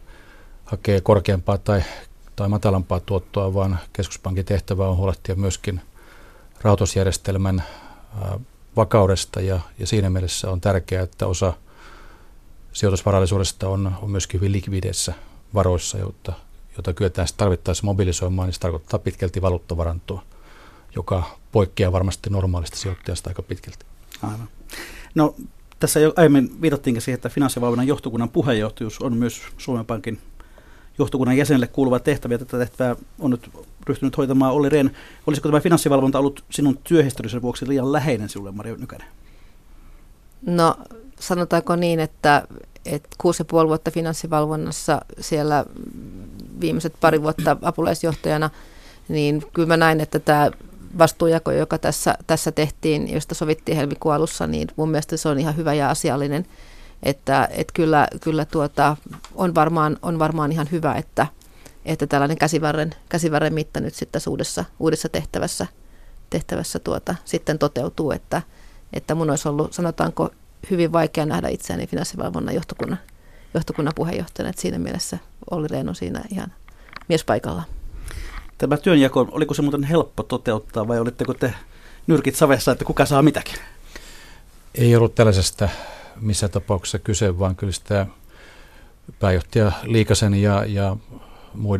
hakee 0.65 1.01
korkeampaa 1.01 1.57
tai, 1.57 1.83
tai 2.35 2.49
matalampaa 2.49 2.99
tuottoa, 2.99 3.53
vaan 3.53 3.79
keskuspankin 3.93 4.45
tehtävä 4.45 4.87
on 4.87 4.97
huolehtia 4.97 5.35
myöskin 5.35 5.81
rahoitusjärjestelmän 6.61 7.63
vakaudesta 8.75 9.41
ja, 9.41 9.59
ja 9.79 9.87
siinä 9.87 10.09
mielessä 10.09 10.51
on 10.51 10.61
tärkeää, 10.61 11.03
että 11.03 11.27
osa 11.27 11.53
sijoitusvarallisuudesta 12.73 13.69
on, 13.69 13.95
on 14.01 14.11
myöskin 14.11 14.39
hyvin 14.39 14.51
likvideissä 14.51 15.13
varoissa, 15.53 15.97
jotta, 15.97 16.33
jota 16.77 16.93
kyetään 16.93 17.27
tarvittaessa 17.37 17.85
mobilisoimaan, 17.85 18.47
niin 18.47 18.53
se 18.53 18.59
tarkoittaa 18.59 18.99
pitkälti 18.99 19.41
valuuttavarantoa, 19.41 20.23
joka 20.95 21.37
poikkeaa 21.51 21.91
varmasti 21.91 22.29
normaalista 22.29 22.77
sijoittajasta 22.77 23.29
aika 23.29 23.41
pitkälti. 23.41 23.85
Aivan. 24.23 24.47
No, 25.15 25.35
tässä 25.79 25.99
jo 25.99 26.13
aiemmin 26.15 26.61
viitattiinkin 26.61 27.01
siihen, 27.01 27.15
että 27.15 27.29
finanssivalvonnan 27.29 27.87
johtokunnan 27.87 28.29
puheenjohtajuus 28.29 29.01
on 29.01 29.17
myös 29.17 29.41
Suomen 29.57 29.85
Pankin 29.85 30.19
johtokunnan 30.97 31.37
jäsenelle 31.37 31.67
kuuluva 31.67 31.99
tehtävä, 31.99 32.33
ja 32.33 32.37
tätä 32.37 32.57
tehtävää 32.57 32.95
on 33.19 33.31
nyt 33.31 33.49
ryhtynyt 33.87 34.17
hoitamaan 34.17 34.53
Olli 34.53 34.69
Rehn. 34.69 34.89
Olisiko 35.27 35.49
tämä 35.49 35.59
finanssivalvonta 35.59 36.19
ollut 36.19 36.43
sinun 36.49 36.79
työhistoriasi 36.83 37.41
vuoksi 37.41 37.67
liian 37.67 37.91
läheinen 37.91 38.29
sinulle, 38.29 38.51
Maria 38.51 38.75
Nykänen? 38.75 39.07
No, 40.41 40.75
sanotaanko 41.21 41.75
niin, 41.75 41.99
että, 41.99 42.47
että 42.85 43.09
kuusi 43.17 43.41
ja 43.41 43.45
puoli 43.45 43.67
vuotta 43.67 43.91
finanssivalvonnassa 43.91 45.01
siellä 45.19 45.65
viimeiset 46.61 46.93
pari 47.01 47.21
vuotta 47.21 47.57
apulaisjohtajana, 47.61 48.49
niin 49.07 49.43
kyllä 49.53 49.67
mä 49.67 49.77
näin, 49.77 50.01
että 50.01 50.19
tämä 50.19 50.51
vastuujako, 50.97 51.51
joka 51.51 51.77
tässä, 51.77 52.15
tässä 52.27 52.51
tehtiin, 52.51 53.13
josta 53.13 53.35
sovittiin 53.35 53.77
helmikuun 53.77 54.15
alussa, 54.15 54.47
niin 54.47 54.67
mun 54.75 54.89
mielestä 54.89 55.17
se 55.17 55.29
on 55.29 55.39
ihan 55.39 55.57
hyvä 55.57 55.73
ja 55.73 55.89
asiallinen. 55.89 56.45
Että, 57.03 57.49
että 57.51 57.73
kyllä, 57.73 58.07
kyllä 58.21 58.45
tuota, 58.45 58.97
on, 59.35 59.55
varmaan, 59.55 59.97
on 60.01 60.19
varmaan 60.19 60.51
ihan 60.51 60.67
hyvä, 60.71 60.93
että, 60.93 61.27
että 61.85 62.07
tällainen 62.07 62.37
käsivarren, 62.37 62.95
käsivarren 63.09 63.53
mitta 63.53 63.79
nyt 63.79 63.93
sitten 63.93 64.21
uudessa, 64.27 64.65
uudessa 64.79 65.09
tehtävässä, 65.09 65.67
tehtävässä 66.29 66.79
tuota, 66.79 67.15
sitten 67.25 67.59
toteutuu, 67.59 68.11
että, 68.11 68.41
että 68.93 69.15
mun 69.15 69.29
olisi 69.29 69.47
ollut, 69.47 69.73
sanotaanko, 69.73 70.29
hyvin 70.69 70.91
vaikea 70.91 71.25
nähdä 71.25 71.47
itseäni 71.47 71.87
finanssivalvonnan 71.87 72.55
johtokunnan, 72.55 72.99
johtokunnan 73.53 73.93
puheenjohtajana, 73.95 74.49
että 74.49 74.61
siinä 74.61 74.79
mielessä 74.79 75.17
Olli 75.51 75.67
Rehn 75.67 75.89
on 75.89 75.95
siinä 75.95 76.23
ihan 76.31 76.53
miespaikalla. 77.07 77.63
Tämä 78.57 78.77
työnjako, 78.77 79.27
oliko 79.31 79.53
se 79.53 79.61
muuten 79.61 79.83
helppo 79.83 80.23
toteuttaa 80.23 80.87
vai 80.87 80.99
olitteko 80.99 81.33
te 81.33 81.53
nyrkit 82.07 82.35
savessa, 82.35 82.71
että 82.71 82.85
kuka 82.85 83.05
saa 83.05 83.21
mitäkin? 83.21 83.55
Ei 84.75 84.95
ollut 84.95 85.15
tällaisesta 85.15 85.69
missä 86.21 86.49
tapauksessa 86.49 86.99
kyse, 86.99 87.39
vaan 87.39 87.55
kyllä 87.55 87.73
sitä 87.73 88.05
pääjohtaja 89.19 89.71
Liikasen 89.83 90.33
ja, 90.33 90.65
ja 90.65 90.97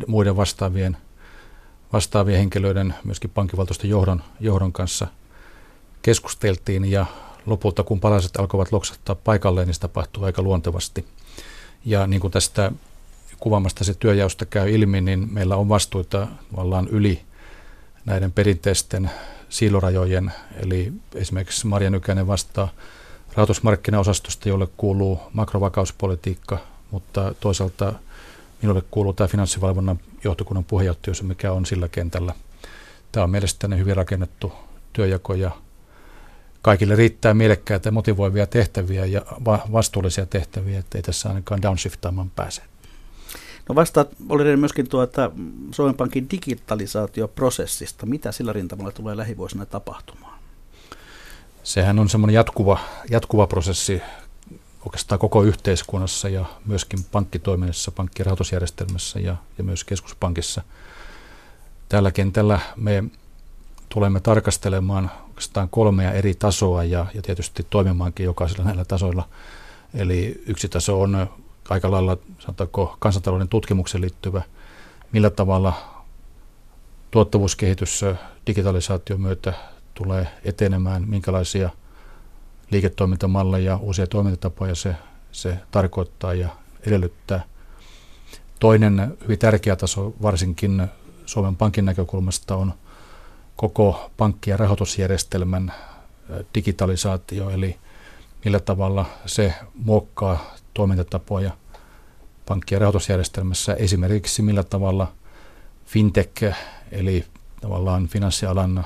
muiden 0.08 0.38
vastaavien, 0.38 0.98
vastaavien 1.94 2.40
henkilöiden, 2.40 2.96
myöskin 3.04 3.30
pankkivaltuuston 3.30 3.90
johdon, 3.90 4.24
johdon 4.40 4.74
kanssa 4.74 5.08
keskusteltiin 6.02 6.92
ja 6.92 7.06
lopulta 7.46 7.84
kun 7.84 8.00
palaset 8.00 8.38
alkoivat 8.38 8.72
loksattaa 8.72 9.16
paikalleen, 9.16 9.68
niin 9.68 9.76
se 9.76 9.80
tapahtui 9.80 10.26
aika 10.26 10.42
luontevasti. 10.42 11.06
Ja 11.86 12.08
niin 12.08 12.20
kuin 12.20 12.32
tästä 12.32 12.72
kuvaamasta 13.40 13.84
se 13.84 13.94
työjaosta 13.94 14.46
käy 14.46 14.72
ilmi, 14.72 15.02
niin 15.02 15.28
meillä 15.32 15.56
on 15.56 15.70
vastuita 15.70 16.28
tavallaan 16.52 16.88
yli 16.88 17.22
näiden 18.06 18.32
perinteisten 18.32 19.12
siilorajojen, 19.50 20.32
eli 20.64 20.94
esimerkiksi 21.16 21.68
Marja 21.68 21.90
Nykänen 21.90 22.28
vastaa 22.28 22.70
rahoitusmarkkinaosastosta, 23.34 24.50
jolle 24.50 24.68
kuuluu 24.78 25.20
makrovakauspolitiikka, 25.34 26.58
mutta 26.92 27.36
toisaalta 27.40 27.94
minulle 28.62 28.84
kuuluu 28.92 29.14
tämä 29.14 29.28
finanssivalvonnan 29.28 30.00
johtokunnan 30.24 30.64
puheenjohtajuus, 30.64 31.24
mikä 31.24 31.52
on 31.52 31.66
sillä 31.66 31.88
kentällä. 31.88 32.34
Tämä 33.12 33.24
on 33.24 33.30
mielestäni 33.30 33.78
hyvin 33.78 33.96
rakennettu 33.96 34.54
työjako 34.94 35.34
ja 35.34 35.52
kaikille 36.62 36.96
riittää 36.96 37.34
mielekkäitä 37.34 37.88
ja 37.88 37.92
motivoivia 37.92 38.48
tehtäviä 38.48 39.06
ja 39.06 39.22
vastuullisia 39.46 40.26
tehtäviä, 40.26 40.80
että 40.80 40.98
ei 40.98 41.02
tässä 41.02 41.30
ainakaan 41.30 41.62
downshiftaamaan 41.62 42.30
pääse. 42.30 42.62
No 43.70 43.76
vastaat 43.76 44.10
oli 44.30 44.58
myöskin 44.58 44.90
tuota 44.90 45.32
Suomen 45.72 45.96
Pankin 45.96 46.30
digitalisaatioprosessista. 46.32 48.06
Mitä 48.06 48.32
sillä 48.32 48.54
rintamalla 48.54 48.92
tulee 48.92 49.18
lähivuosina 49.18 49.66
tapahtumaan? 49.66 50.40
Sehän 51.64 52.00
on 52.00 52.10
semmoinen 52.10 52.34
jatkuva, 52.34 52.80
jatkuva 53.10 53.48
prosessi 53.48 54.02
oikeastaan 54.86 55.20
koko 55.20 55.44
yhteiskunnassa 55.44 56.30
ja 56.30 56.46
myöskin 56.66 57.00
pankkitoiminnassa, 57.12 57.92
pankkirahoitusjärjestelmässä 57.92 59.20
ja, 59.20 59.36
ja 59.58 59.64
myös 59.64 59.84
keskuspankissa. 59.84 60.62
Tällä 61.90 62.12
kentällä 62.12 62.60
me 62.76 63.04
tulemme 63.94 64.20
tarkastelemaan 64.20 65.12
oikeastaan 65.28 65.70
kolmea 65.70 66.12
eri 66.12 66.36
tasoa 66.36 66.84
ja, 66.84 67.06
ja 67.14 67.22
tietysti 67.22 67.68
toimimaankin 67.70 68.24
jokaisella 68.24 68.66
näillä 68.66 68.86
tasoilla. 68.86 69.28
Eli 69.94 70.44
yksi 70.48 70.70
taso 70.70 71.02
on 71.02 71.28
aika 71.70 71.92
lailla 71.92 72.18
sanotaanko, 72.40 72.96
kansantalouden 73.00 73.48
tutkimukseen 73.48 74.02
liittyvä, 74.02 74.42
millä 75.12 75.30
tavalla 75.30 75.74
tuottavuuskehitys 77.12 78.02
digitalisaation 78.48 79.22
myötä 79.22 79.54
tulee 79.94 80.28
etenemään, 80.44 81.04
minkälaisia 81.08 81.70
liiketoimintamalleja, 82.72 83.78
uusia 83.78 84.08
toimintatapoja 84.08 84.76
se, 84.76 84.96
se 85.32 85.58
tarkoittaa 85.72 86.34
ja 86.34 86.50
edellyttää. 86.88 87.44
Toinen 88.60 89.18
hyvin 89.24 89.40
tärkeä 89.40 89.76
taso 89.76 90.14
varsinkin 90.22 90.88
Suomen 91.26 91.56
Pankin 91.56 91.86
näkökulmasta 91.86 92.56
on 92.56 92.74
koko 93.62 94.12
pankki- 94.18 94.50
ja 94.50 94.58
rahoitusjärjestelmän 94.58 95.74
digitalisaatio, 96.56 97.50
eli 97.50 97.78
millä 98.46 98.60
tavalla 98.60 99.06
se 99.26 99.54
muokkaa 99.86 100.56
toimintatapoja 100.74 101.52
pankki- 102.46 102.76
ja 102.76 102.80
rahoitusjärjestelmässä, 102.80 103.74
esimerkiksi 103.74 104.42
millä 104.42 104.64
tavalla 104.64 105.12
fintech, 105.86 106.44
eli 106.92 107.26
tavallaan 107.62 108.08
finanssialan 108.08 108.86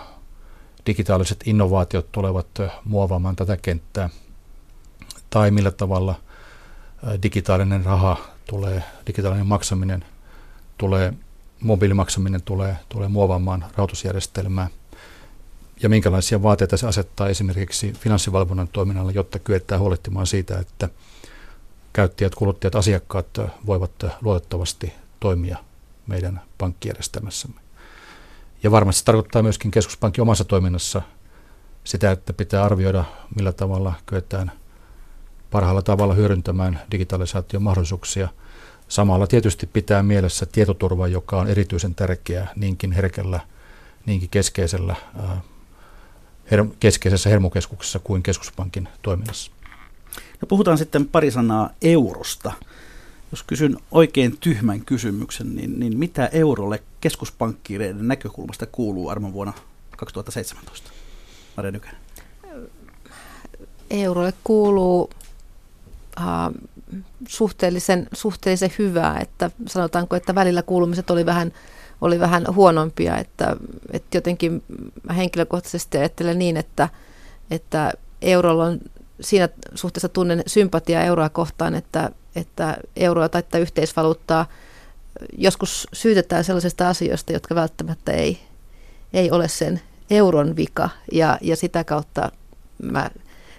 digitaaliset 0.86 1.44
innovaatiot 1.46 2.12
tulevat 2.12 2.48
muovaamaan 2.86 3.36
tätä 3.36 3.58
kenttää, 3.58 4.10
tai 5.30 5.52
millä 5.52 5.72
tavalla 5.72 6.16
digitaalinen 7.24 7.86
raha 7.86 8.18
tulee, 8.46 8.84
digitaalinen 9.08 9.48
maksaminen 9.48 10.06
tulee, 10.78 11.14
mobiilimaksaminen 11.66 12.42
tulee, 12.42 12.78
tulee 12.90 13.08
muovaamaan 13.08 13.66
rahoitusjärjestelmää, 13.78 14.68
ja 15.84 15.90
minkälaisia 15.90 16.44
vaateita 16.44 16.78
se 16.78 16.88
asettaa 16.88 17.30
esimerkiksi 17.30 17.94
finanssivalvonnan 17.94 18.68
toiminnalle, 18.68 19.12
jotta 19.12 19.40
kyetään 19.40 19.82
huolehtimaan 19.82 20.28
siitä, 20.28 20.60
että 20.60 20.90
käyttäjät, 21.94 22.36
kuluttajat, 22.36 22.76
asiakkaat 22.76 23.28
voivat 23.66 23.92
luotettavasti 24.22 24.94
toimia 25.20 25.58
meidän 26.08 26.42
pankkijärjestelmässämme. 26.58 27.62
Ja 28.64 28.72
varmasti 28.72 29.00
se 29.00 29.06
tarkoittaa 29.06 29.44
myöskin 29.44 29.72
keskuspankin 29.72 30.22
omassa 30.22 30.44
toiminnassa 30.44 31.02
sitä, 31.84 32.12
että 32.12 32.34
pitää 32.34 32.64
arvioida, 32.64 33.04
millä 33.36 33.52
tavalla 33.52 33.94
kyetään 34.06 34.52
parhaalla 35.52 35.82
tavalla 35.82 36.14
hyödyntämään 36.14 36.82
digitalisaation 36.92 37.64
mahdollisuuksia. 37.64 38.30
Samalla 38.88 39.28
tietysti 39.28 39.68
pitää 39.68 40.04
mielessä 40.04 40.46
tietoturva, 40.46 41.08
joka 41.08 41.40
on 41.40 41.48
erityisen 41.48 41.96
tärkeää 41.96 42.48
niinkin 42.56 42.92
herkellä, 42.92 43.40
niinkin 44.06 44.30
keskeisellä, 44.30 44.96
her, 46.52 46.66
keskeisessä 46.80 47.30
hermokeskuksessa 47.30 48.00
kuin 48.00 48.24
keskuspankin 48.24 48.90
toiminnassa. 49.02 49.52
No 50.42 50.48
puhutaan 50.48 50.78
sitten 50.78 51.06
pari 51.06 51.32
sanaa 51.32 51.70
eurosta. 51.82 52.52
Jos 53.32 53.44
kysyn 53.44 53.78
oikein 53.92 54.38
tyhmän 54.38 54.82
kysymyksen, 54.82 55.56
niin, 55.56 55.80
niin 55.80 55.98
mitä 55.98 56.28
eurolle 56.28 56.84
keskuspankkiireiden 57.02 58.08
näkökulmasta 58.08 58.66
kuuluu 58.66 59.10
armon 59.10 59.34
vuonna 59.34 59.54
2017? 59.98 60.92
Maria 61.58 61.72
Nykänen. 61.72 61.98
Eurolle 63.90 64.34
kuuluu 64.44 65.02
uh, 65.02 66.72
suhteellisen, 67.28 68.08
suhteellisen 68.14 68.72
hyvää, 68.80 69.20
että 69.20 69.52
sanotaanko, 69.68 70.16
että 70.16 70.36
välillä 70.36 70.62
kuulumiset 70.62 71.10
oli 71.10 71.26
vähän, 71.26 71.52
oli 72.02 72.20
vähän 72.20 72.46
huonompia, 72.56 73.18
että, 73.18 73.56
että 73.92 74.18
jotenkin 74.18 74.64
henkilökohtaisesti 75.16 75.98
ajattelen 75.98 76.40
niin, 76.40 76.58
että, 76.58 76.90
että 77.52 77.92
eurolla 78.22 78.66
on 78.66 78.80
siinä 79.22 79.50
suhteessa 79.76 80.10
tunnen 80.10 80.44
sympatiaa 80.48 81.04
euroa 81.04 81.30
kohtaan, 81.30 81.76
että, 81.76 82.12
että 82.36 82.78
euroa 82.96 83.30
tai 83.30 83.44
yhteisvaluuttaa 83.62 84.46
joskus 85.38 85.88
syytetään 85.94 86.44
sellaisista 86.44 86.90
asioista, 86.90 87.34
jotka 87.34 87.56
välttämättä 87.56 88.12
ei, 88.12 88.40
ei 89.14 89.32
ole 89.32 89.48
sen 89.48 89.82
euron 90.10 90.56
vika. 90.56 90.90
Ja, 91.12 91.38
ja 91.42 91.56
sitä 91.56 91.84
kautta 91.84 92.32
mä 92.82 93.10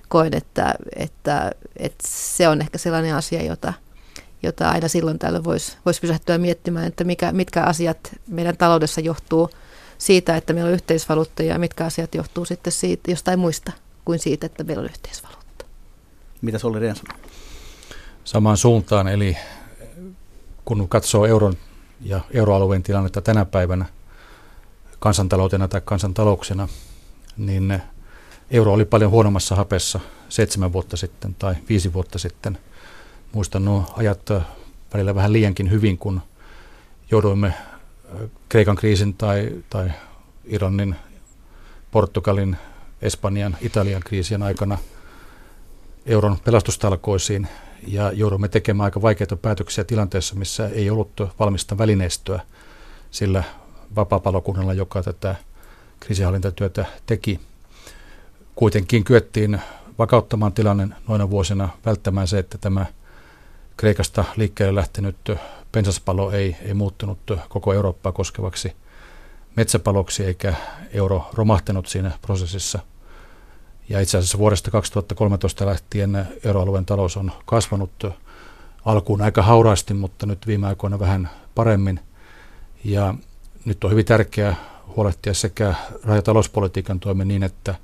koen, 0.08 0.34
että, 0.34 0.74
että, 0.96 1.52
että 1.76 2.04
se 2.08 2.48
on 2.48 2.60
ehkä 2.60 2.78
sellainen 2.78 3.14
asia, 3.14 3.42
jota, 3.42 3.72
jota 4.42 4.70
aina 4.70 4.88
silloin 4.88 5.18
tällöin 5.18 5.44
voisi 5.44 5.76
vois 5.84 6.00
pysähtyä 6.00 6.38
miettimään, 6.38 6.86
että 6.86 7.04
mikä, 7.04 7.32
mitkä 7.32 7.62
asiat 7.62 7.98
meidän 8.28 8.56
taloudessa 8.56 9.00
johtuu 9.00 9.50
siitä, 9.98 10.36
että 10.36 10.52
meillä 10.52 10.68
on 10.68 10.74
yhteisvaluutta 10.74 11.42
ja 11.42 11.58
mitkä 11.58 11.84
asiat 11.84 12.14
johtuu 12.14 12.44
sitten 12.44 12.72
siitä, 12.72 13.10
jostain 13.10 13.38
muista 13.38 13.72
kuin 14.04 14.18
siitä, 14.18 14.46
että 14.46 14.64
meillä 14.64 14.80
on 14.80 14.88
yhteisvaluutta. 14.90 15.64
Mitä 16.42 16.58
Olli 16.64 16.78
Rehn 16.80 16.96
sanoo? 16.96 17.18
Samaan 18.24 18.56
suuntaan, 18.56 19.08
eli 19.08 19.36
kun 20.64 20.88
katsoo 20.88 21.26
euron 21.26 21.56
ja 22.00 22.20
euroalueen 22.30 22.82
tilannetta 22.82 23.20
tänä 23.20 23.44
päivänä 23.44 23.86
kansantaloutena 24.98 25.68
tai 25.68 25.80
kansantalouksena, 25.84 26.68
niin 27.36 27.82
euro 28.50 28.72
oli 28.72 28.84
paljon 28.84 29.10
huonommassa 29.10 29.56
hapessa 29.56 30.00
seitsemän 30.28 30.72
vuotta 30.72 30.96
sitten 30.96 31.34
tai 31.34 31.54
viisi 31.68 31.92
vuotta 31.92 32.18
sitten. 32.18 32.58
Muistan 33.32 33.64
nuo 33.64 33.84
ajat 33.96 34.30
välillä 34.94 35.14
vähän 35.14 35.32
liiankin 35.32 35.70
hyvin, 35.70 35.98
kun 35.98 36.20
jouduimme 37.10 37.54
Kreikan 38.48 38.76
kriisin 38.76 39.14
tai, 39.14 39.50
tai 39.70 39.90
Irlannin, 40.44 40.96
Portugalin, 41.90 42.56
Espanjan, 43.02 43.56
Italian 43.60 44.02
kriisien 44.02 44.42
aikana 44.42 44.78
euron 46.06 46.36
pelastustalkoisiin 46.44 47.48
ja 47.86 48.12
joudumme 48.12 48.48
tekemään 48.48 48.84
aika 48.84 49.02
vaikeita 49.02 49.36
päätöksiä 49.36 49.84
tilanteessa, 49.84 50.34
missä 50.34 50.68
ei 50.68 50.90
ollut 50.90 51.10
valmista 51.38 51.78
välineistöä 51.78 52.40
sillä 53.10 53.44
vapaapalokunnalla, 53.96 54.72
joka 54.72 55.02
tätä 55.02 55.34
kriisihallintatyötä 56.00 56.84
teki. 57.06 57.40
Kuitenkin 58.56 59.04
kyettiin 59.04 59.60
vakauttamaan 59.98 60.52
tilanne 60.52 60.88
noina 61.08 61.30
vuosina, 61.30 61.68
välttämään 61.86 62.28
se, 62.28 62.38
että 62.38 62.58
tämä 62.58 62.86
Kreikasta 63.76 64.24
liikkeelle 64.36 64.74
lähtenyt 64.74 65.16
pensaspalo 65.72 66.30
ei, 66.30 66.56
ei 66.62 66.74
muuttunut 66.74 67.18
koko 67.48 67.72
Eurooppaa 67.72 68.12
koskevaksi 68.12 68.72
metsäpaloksi, 69.56 70.24
eikä 70.24 70.54
euro 70.92 71.30
romahtanut 71.34 71.86
siinä 71.86 72.10
prosessissa. 72.22 72.78
Ja 73.88 74.00
itse 74.00 74.18
asiassa 74.18 74.38
vuodesta 74.38 74.70
2013 74.70 75.66
lähtien 75.66 76.28
euroalueen 76.44 76.86
talous 76.86 77.16
on 77.16 77.32
kasvanut 77.46 78.04
alkuun 78.84 79.22
aika 79.22 79.42
hauraasti, 79.42 79.94
mutta 79.94 80.26
nyt 80.26 80.46
viime 80.46 80.66
aikoina 80.66 80.98
vähän 80.98 81.30
paremmin. 81.54 82.00
Ja 82.84 83.14
nyt 83.64 83.84
on 83.84 83.90
hyvin 83.90 84.04
tärkeää 84.04 84.56
huolehtia 84.96 85.34
sekä 85.34 85.74
rajatalouspolitiikan 86.04 87.00
toimen 87.00 87.28
niin, 87.28 87.42
että 87.42 87.74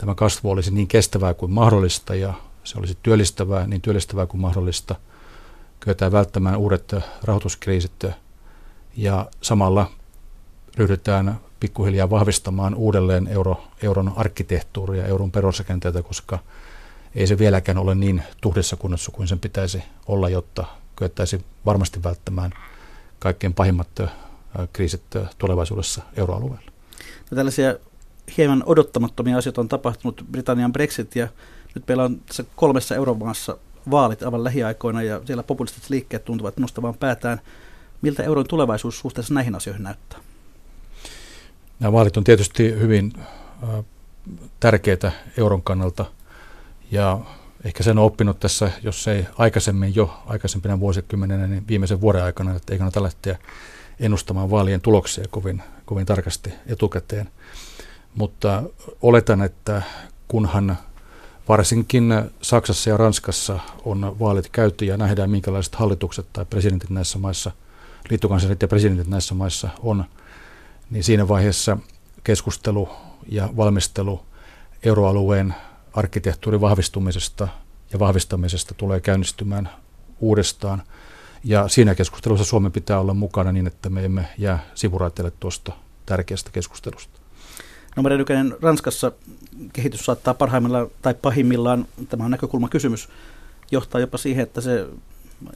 tämä 0.00 0.14
kasvu 0.14 0.50
olisi 0.50 0.70
niin 0.70 0.88
kestävää 0.88 1.34
kuin 1.34 1.52
mahdollista 1.52 2.14
ja 2.14 2.34
se 2.64 2.78
olisi 2.78 2.98
työllistävää, 3.02 3.66
niin 3.66 3.80
työllistävää 3.80 4.26
kuin 4.26 4.40
mahdollista. 4.40 4.94
Kyetään 5.80 6.12
välttämään 6.12 6.56
uudet 6.56 6.94
rahoituskriisit 7.24 8.06
ja 8.96 9.26
samalla 9.42 9.90
ryhdytään 10.76 11.40
pikkuhiljaa 11.60 12.10
vahvistamaan 12.10 12.74
uudelleen 12.74 13.26
euro, 13.26 13.64
euron 13.82 14.12
arkkitehtuuria, 14.16 15.06
euron 15.06 15.30
perusrakenteita, 15.30 16.02
koska 16.02 16.38
ei 17.14 17.26
se 17.26 17.38
vieläkään 17.38 17.78
ole 17.78 17.94
niin 17.94 18.22
tuhdessa 18.40 18.76
kunnossa 18.76 19.10
kuin 19.10 19.28
sen 19.28 19.38
pitäisi 19.38 19.82
olla, 20.06 20.28
jotta 20.28 20.64
kyettäisiin 20.96 21.44
varmasti 21.66 22.02
välttämään 22.02 22.52
kaikkein 23.18 23.54
pahimmat 23.54 23.88
kriisit 24.72 25.02
tulevaisuudessa 25.38 26.02
euroalueella. 26.16 26.70
No 27.30 27.34
tällaisia 27.34 27.76
hieman 28.36 28.62
odottamattomia 28.66 29.38
asioita 29.38 29.60
on 29.60 29.68
tapahtunut, 29.68 30.24
Britannian 30.30 30.72
Brexit 30.72 31.16
ja 31.16 31.28
nyt 31.74 31.88
meillä 31.88 32.04
on 32.04 32.20
tässä 32.26 32.44
kolmessa 32.56 32.94
euromaassa 32.94 33.56
vaalit 33.90 34.22
aivan 34.22 34.44
lähiaikoina 34.44 35.02
ja 35.02 35.20
siellä 35.24 35.42
populistiset 35.42 35.90
liikkeet 35.90 36.24
tuntuvat 36.24 36.56
nostavan 36.56 36.94
päätään. 36.94 37.40
Miltä 38.02 38.22
euron 38.22 38.48
tulevaisuus 38.48 38.98
suhteessa 38.98 39.34
näihin 39.34 39.54
asioihin 39.54 39.82
näyttää? 39.82 40.18
Nämä 41.80 41.92
vaalit 41.92 42.16
on 42.16 42.24
tietysti 42.24 42.70
hyvin 42.70 43.12
tärkeitä 44.60 45.12
euron 45.36 45.62
kannalta 45.62 46.04
ja 46.90 47.20
ehkä 47.64 47.82
sen 47.82 47.98
on 47.98 48.04
oppinut 48.04 48.40
tässä, 48.40 48.70
jos 48.82 49.08
ei 49.08 49.26
aikaisemmin 49.38 49.94
jo 49.94 50.22
aikaisempina 50.26 50.80
vuosikymmeninä, 50.80 51.46
niin 51.46 51.68
viimeisen 51.68 52.00
vuoden 52.00 52.24
aikana, 52.24 52.56
että 52.56 52.72
ei 52.72 52.78
kannata 52.78 53.02
lähteä 53.02 53.38
ennustamaan 54.00 54.50
vaalien 54.50 54.80
tuloksia 54.80 55.24
kovin, 55.30 55.62
kovin 55.84 56.06
tarkasti 56.06 56.52
etukäteen. 56.66 57.28
Mutta 58.14 58.62
oletan, 59.02 59.42
että 59.42 59.82
kunhan 60.28 60.78
varsinkin 61.48 62.12
Saksassa 62.42 62.90
ja 62.90 62.96
Ranskassa 62.96 63.58
on 63.84 64.16
vaalit 64.20 64.48
käyty 64.48 64.84
ja 64.84 64.96
nähdään 64.96 65.30
minkälaiset 65.30 65.74
hallitukset 65.74 66.26
tai 66.32 66.44
presidentit 66.44 66.90
näissä 66.90 67.18
maissa, 67.18 67.50
liittokansallit 68.10 68.62
ja 68.62 68.68
presidentit 68.68 69.06
näissä 69.06 69.34
maissa 69.34 69.68
on, 69.82 70.04
niin 70.90 71.04
siinä 71.04 71.28
vaiheessa 71.28 71.76
keskustelu 72.24 72.88
ja 73.28 73.48
valmistelu 73.56 74.20
euroalueen 74.82 75.54
arkkitehtuurin 75.92 76.60
vahvistumisesta 76.60 77.48
ja 77.92 77.98
vahvistamisesta 77.98 78.74
tulee 78.74 79.00
käynnistymään 79.00 79.68
uudestaan. 80.20 80.82
Ja 81.44 81.68
siinä 81.68 81.94
keskustelussa 81.94 82.44
Suomen 82.44 82.72
pitää 82.72 83.00
olla 83.00 83.14
mukana 83.14 83.52
niin, 83.52 83.66
että 83.66 83.90
me 83.90 84.04
emme 84.04 84.28
jää 84.38 84.66
sivuraiteille 84.74 85.32
tuosta 85.40 85.72
tärkeästä 86.06 86.50
keskustelusta. 86.50 87.19
No 88.00 88.02
Maria 88.02 88.24
Ranskassa 88.62 89.12
kehitys 89.72 90.04
saattaa 90.04 90.34
parhaimmillaan 90.34 90.86
tai 91.02 91.14
pahimmillaan, 91.14 91.86
tämä 92.08 92.24
on 92.24 92.30
näkökulmakysymys, 92.30 93.08
johtaa 93.70 94.00
jopa 94.00 94.18
siihen, 94.18 94.42
että 94.42 94.60
se 94.60 94.86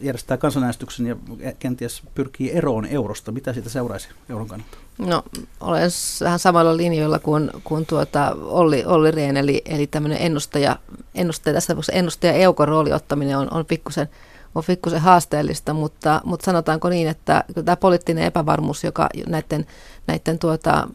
järjestää 0.01 0.37
kansanäänestyksen 0.37 1.07
ja 1.07 1.17
kenties 1.59 2.03
pyrkii 2.15 2.53
eroon 2.53 2.87
eurosta. 2.87 3.33
Mitä 3.33 3.53
siitä 3.53 3.69
seuraisi 3.69 4.09
euron 4.29 4.49
kannalta? 4.49 4.77
No, 4.99 5.23
olen 5.61 5.91
vähän 6.21 6.39
samalla 6.39 6.77
linjoilla 6.77 7.19
kuin, 7.19 7.51
kuin 7.65 7.87
tuota 7.87 8.37
Olli, 8.41 8.85
Olli 8.85 9.11
Rehn, 9.11 9.37
eli, 9.37 9.63
eli 9.65 9.87
tämmöinen 9.87 10.19
ennustaja, 10.21 10.77
ennustaja, 11.15 11.55
tässä 11.55 11.67
tapauksessa 11.73 11.99
ennustaja 11.99 12.33
eukon 12.33 12.69
rooli 12.69 12.93
ottaminen 12.93 13.39
on, 13.39 13.53
on 13.53 13.67
pikkusen 13.67 14.09
on 14.55 14.65
pikkusen 14.67 15.01
haasteellista, 15.01 15.75
mutta, 15.75 16.21
mutta 16.25 16.45
sanotaanko 16.45 16.89
niin, 16.89 17.09
että 17.09 17.45
tämä 17.65 17.77
poliittinen 17.77 18.25
epävarmuus, 18.25 18.85
joka 18.85 19.09
näiden, 19.27 19.67
näiden 20.07 20.39
tuota, 20.39 20.89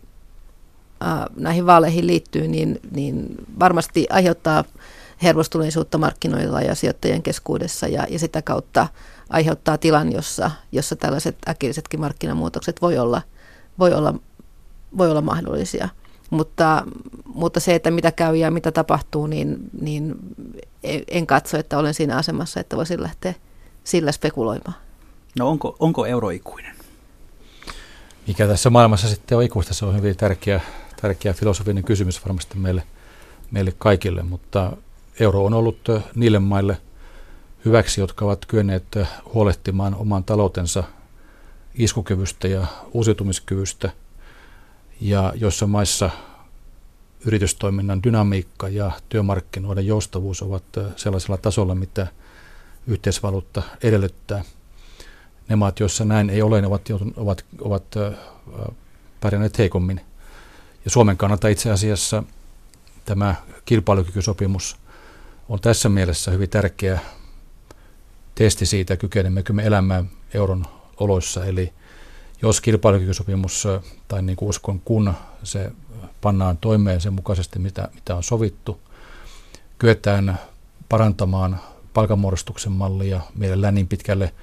näihin 1.35 1.65
vaaleihin 1.65 2.07
liittyy, 2.07 2.47
niin, 2.47 2.79
niin 2.91 3.35
varmasti 3.59 4.07
aiheuttaa 4.09 4.63
hermostuneisuutta 5.23 5.97
markkinoilla 5.97 6.61
ja 6.61 6.75
sijoittajien 6.75 7.23
keskuudessa 7.23 7.87
ja, 7.87 8.07
ja 8.09 8.19
sitä 8.19 8.41
kautta 8.41 8.87
aiheuttaa 9.29 9.77
tilan, 9.77 10.11
jossa, 10.11 10.51
jossa 10.71 10.95
tällaiset 10.95 11.37
äkillisetkin 11.49 11.99
markkinamuutokset 11.99 12.81
voi 12.81 12.97
olla, 12.97 13.21
voi 13.79 13.93
olla, 13.93 14.13
voi 14.97 15.11
olla 15.11 15.21
mahdollisia. 15.21 15.89
Mutta, 16.29 16.83
mutta 17.25 17.59
se, 17.59 17.75
että 17.75 17.91
mitä 17.91 18.11
käy 18.11 18.35
ja 18.35 18.51
mitä 18.51 18.71
tapahtuu, 18.71 19.27
niin, 19.27 19.57
niin 19.81 20.15
en 21.07 21.27
katso, 21.27 21.57
että 21.57 21.77
olen 21.77 21.93
siinä 21.93 22.17
asemassa, 22.17 22.59
että 22.59 22.77
voisin 22.77 23.03
lähteä 23.03 23.33
sillä 23.83 24.11
spekuloimaan. 24.11 24.77
No 25.39 25.49
onko, 25.49 25.75
onko 25.79 26.05
euro 26.05 26.29
ikuinen? 26.29 26.75
Mikä 28.27 28.47
tässä 28.47 28.69
maailmassa 28.69 29.07
sitten 29.07 29.37
on 29.37 29.43
ikuista, 29.43 29.73
se 29.73 29.85
on 29.85 29.95
hyvin 29.95 30.17
tärkeä, 30.17 30.61
tärkeä 31.01 31.33
filosofinen 31.33 31.83
kysymys 31.83 32.25
varmasti 32.25 32.57
meille, 32.57 32.83
meille 33.51 33.73
kaikille, 33.77 34.23
mutta 34.23 34.77
euro 35.19 35.45
on 35.45 35.53
ollut 35.53 35.79
niille 36.15 36.39
maille 36.39 36.77
hyväksi, 37.65 38.01
jotka 38.01 38.25
ovat 38.25 38.45
kyenneet 38.45 38.85
huolehtimaan 39.33 39.95
oman 39.95 40.23
taloutensa 40.23 40.83
iskukyvystä 41.75 42.47
ja 42.47 42.67
uusiutumiskyvystä. 42.93 43.89
Ja 45.01 45.33
joissa 45.35 45.67
maissa 45.67 46.09
yritystoiminnan 47.25 48.03
dynamiikka 48.03 48.69
ja 48.69 48.91
työmarkkinoiden 49.09 49.87
joustavuus 49.87 50.41
ovat 50.41 50.63
sellaisella 50.95 51.37
tasolla, 51.37 51.75
mitä 51.75 52.07
yhteisvaluutta 52.87 53.63
edellyttää. 53.83 54.43
Ne 55.49 55.55
maat, 55.55 55.79
joissa 55.79 56.05
näin 56.05 56.29
ei 56.29 56.41
ole, 56.41 56.61
ne 56.61 56.67
ovat, 56.67 56.89
ovat, 57.17 57.45
ovat 57.61 57.83
pärjänneet 59.21 59.57
heikommin. 59.57 60.01
Ja 60.85 60.91
Suomen 60.91 61.17
kannalta 61.17 61.47
itse 61.47 61.71
asiassa 61.71 62.23
tämä 63.05 63.35
kilpailukykysopimus– 63.65 64.75
on 65.49 65.59
tässä 65.59 65.89
mielessä 65.89 66.31
hyvin 66.31 66.49
tärkeä 66.49 66.99
testi 68.35 68.65
siitä, 68.65 68.97
kykenemmekö 68.97 69.53
me 69.53 69.63
elämään 69.63 70.09
euron 70.33 70.65
oloissa. 70.97 71.45
Eli 71.45 71.73
jos 72.41 72.61
kilpailukykysopimus, 72.61 73.67
tai 74.07 74.21
niin 74.21 74.35
kuin 74.35 74.49
uskon, 74.49 74.79
kun 74.79 75.13
se 75.43 75.71
pannaan 76.21 76.57
toimeen 76.57 77.01
sen 77.01 77.13
mukaisesti, 77.13 77.59
mitä, 77.59 77.89
mitä 77.95 78.15
on 78.15 78.23
sovittu, 78.23 78.79
kyetään 79.79 80.39
parantamaan 80.89 81.59
palkanmuodostuksen 81.93 82.71
mallia 82.71 83.21
mielellään 83.35 83.75
niin 83.75 83.87
pitkälle 83.87 84.33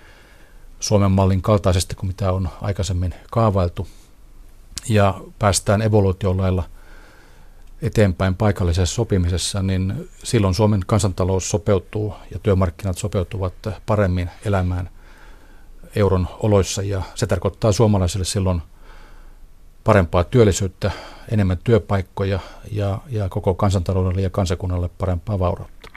Suomen 0.80 1.11
mallin 1.11 1.43
kaltaisesti 1.43 1.95
kuin 1.95 2.07
mitä 2.07 2.32
on 2.32 2.49
aikaisemmin 2.62 3.14
kaavailtu. 3.30 3.89
Ja 4.89 5.20
päästään 5.39 5.82
evoluution 5.82 6.37
lailla 6.37 6.64
eteenpäin 7.82 8.34
paikallisessa 8.34 8.95
sopimisessa, 8.95 9.62
niin 9.62 10.09
silloin 10.24 10.55
Suomen 10.55 10.80
kansantalous 10.87 11.51
sopeutuu 11.51 12.14
ja 12.32 12.39
työmarkkinat 12.39 12.99
sopeutuvat 12.99 13.55
paremmin 13.87 14.30
elämään 14.45 14.91
euron 15.97 16.28
oloissa 16.41 16.82
ja 16.82 17.03
se 17.14 17.26
tarkoittaa 17.26 17.72
suomalaisille 17.72 18.24
silloin 18.24 18.62
parempaa 19.84 20.24
työllisyyttä, 20.24 20.91
enemmän 21.32 21.59
työpaikkoja 21.64 22.41
ja, 22.72 22.99
ja 23.09 23.28
koko 23.28 23.55
kansantaloudelle 23.55 24.22
ja 24.22 24.30
kansakunnalle 24.30 24.91
parempaa 24.99 25.39
vaurautta. 25.39 25.91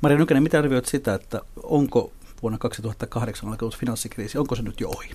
Maria 0.00 0.18
Nykänen, 0.18 0.42
mitä 0.42 0.58
arvioit 0.58 0.86
sitä, 0.86 1.14
että 1.14 1.40
onko 1.62 2.12
vuonna 2.42 2.58
2008 2.58 3.48
alkanut 3.48 3.76
finanssikriisi, 3.76 4.38
onko 4.38 4.54
se 4.54 4.62
nyt 4.62 4.80
jo 4.80 4.88
ohi? 4.88 5.10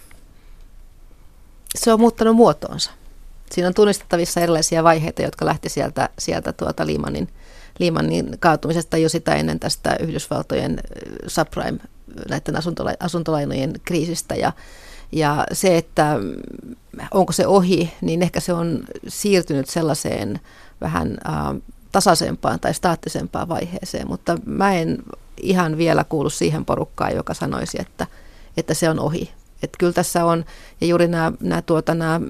Se 1.76 1.94
on 1.94 2.00
muuttanut 2.00 2.36
muotoonsa. 2.36 2.92
Siinä 3.52 3.68
on 3.68 3.74
tunnistettavissa 3.74 4.40
erilaisia 4.40 4.84
vaiheita, 4.84 5.22
jotka 5.22 5.46
lähti 5.46 5.70
sieltä, 5.70 6.10
sieltä 6.20 6.54
tuota 6.54 6.86
Liimanin, 6.86 7.30
Liimanin 7.80 8.38
kaatumisesta 8.40 8.98
jo 8.98 9.10
sitä 9.10 9.36
ennen 9.36 9.60
tästä 9.60 9.96
Yhdysvaltojen 10.00 10.80
subprime 11.28 11.80
näiden 12.30 12.56
asuntola- 12.56 12.98
asuntolainojen 13.00 13.74
kriisistä 13.86 14.36
ja, 14.36 14.52
ja 15.12 15.46
se, 15.52 15.78
että 15.78 16.20
onko 17.14 17.34
se 17.34 17.48
ohi, 17.48 17.94
niin 18.02 18.24
ehkä 18.24 18.40
se 18.40 18.54
on 18.54 18.84
siirtynyt 19.08 19.70
sellaiseen 19.70 20.40
vähän 20.82 21.18
äh, 21.28 21.62
tasaisempaan 21.92 22.60
tai 22.60 22.74
staattisempaan 22.74 23.50
vaiheeseen, 23.50 24.08
mutta 24.08 24.38
mä 24.46 24.74
en 24.74 25.04
ihan 25.42 25.78
vielä 25.78 26.04
kuulu 26.04 26.30
siihen 26.30 26.66
porukkaan, 26.66 27.16
joka 27.16 27.34
sanoisi, 27.34 27.78
että, 27.82 28.08
että 28.58 28.74
se 28.74 28.90
on 28.90 29.00
ohi. 29.00 29.32
Että 29.64 29.78
kyllä 29.78 29.94
tässä 29.94 30.26
on, 30.26 30.46
ja 30.82 30.88
juuri 30.88 31.08
nämä, 31.08 31.32
nämä, 31.40 31.62
tuota, 31.62 31.94
nämä 31.94 32.22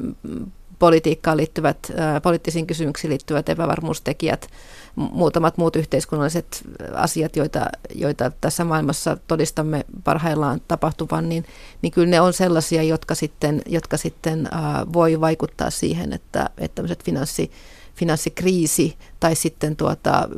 politiikkaan 0.80 1.38
liittyvät, 1.38 1.92
poliittisiin 2.24 2.68
kysymyksiin 2.68 3.12
liittyvät 3.12 3.50
epävarmuustekijät, 3.50 4.48
muutamat 4.96 5.58
muut 5.58 5.76
yhteiskunnalliset 5.76 6.64
asiat, 6.94 7.36
joita, 7.36 7.66
joita 7.96 8.32
tässä 8.42 8.64
maailmassa 8.64 9.18
todistamme 9.28 9.86
parhaillaan 10.04 10.62
tapahtuvan, 10.68 11.30
niin, 11.30 11.46
niin 11.82 11.92
kyllä 11.92 12.08
ne 12.08 12.22
on 12.22 12.34
sellaisia, 12.34 12.84
jotka 12.84 13.16
sitten, 13.16 13.62
jotka 13.66 13.98
sitten 13.98 14.50
voi 14.94 15.22
vaikuttaa 15.22 15.70
siihen, 15.70 16.14
että, 16.14 16.50
että 16.58 16.76
tämmöiset 16.76 17.04
finanssi, 17.04 17.52
finanssikriisi 17.96 18.98
tai 19.20 19.36
sitten 19.36 19.76
tuota, 19.76 20.30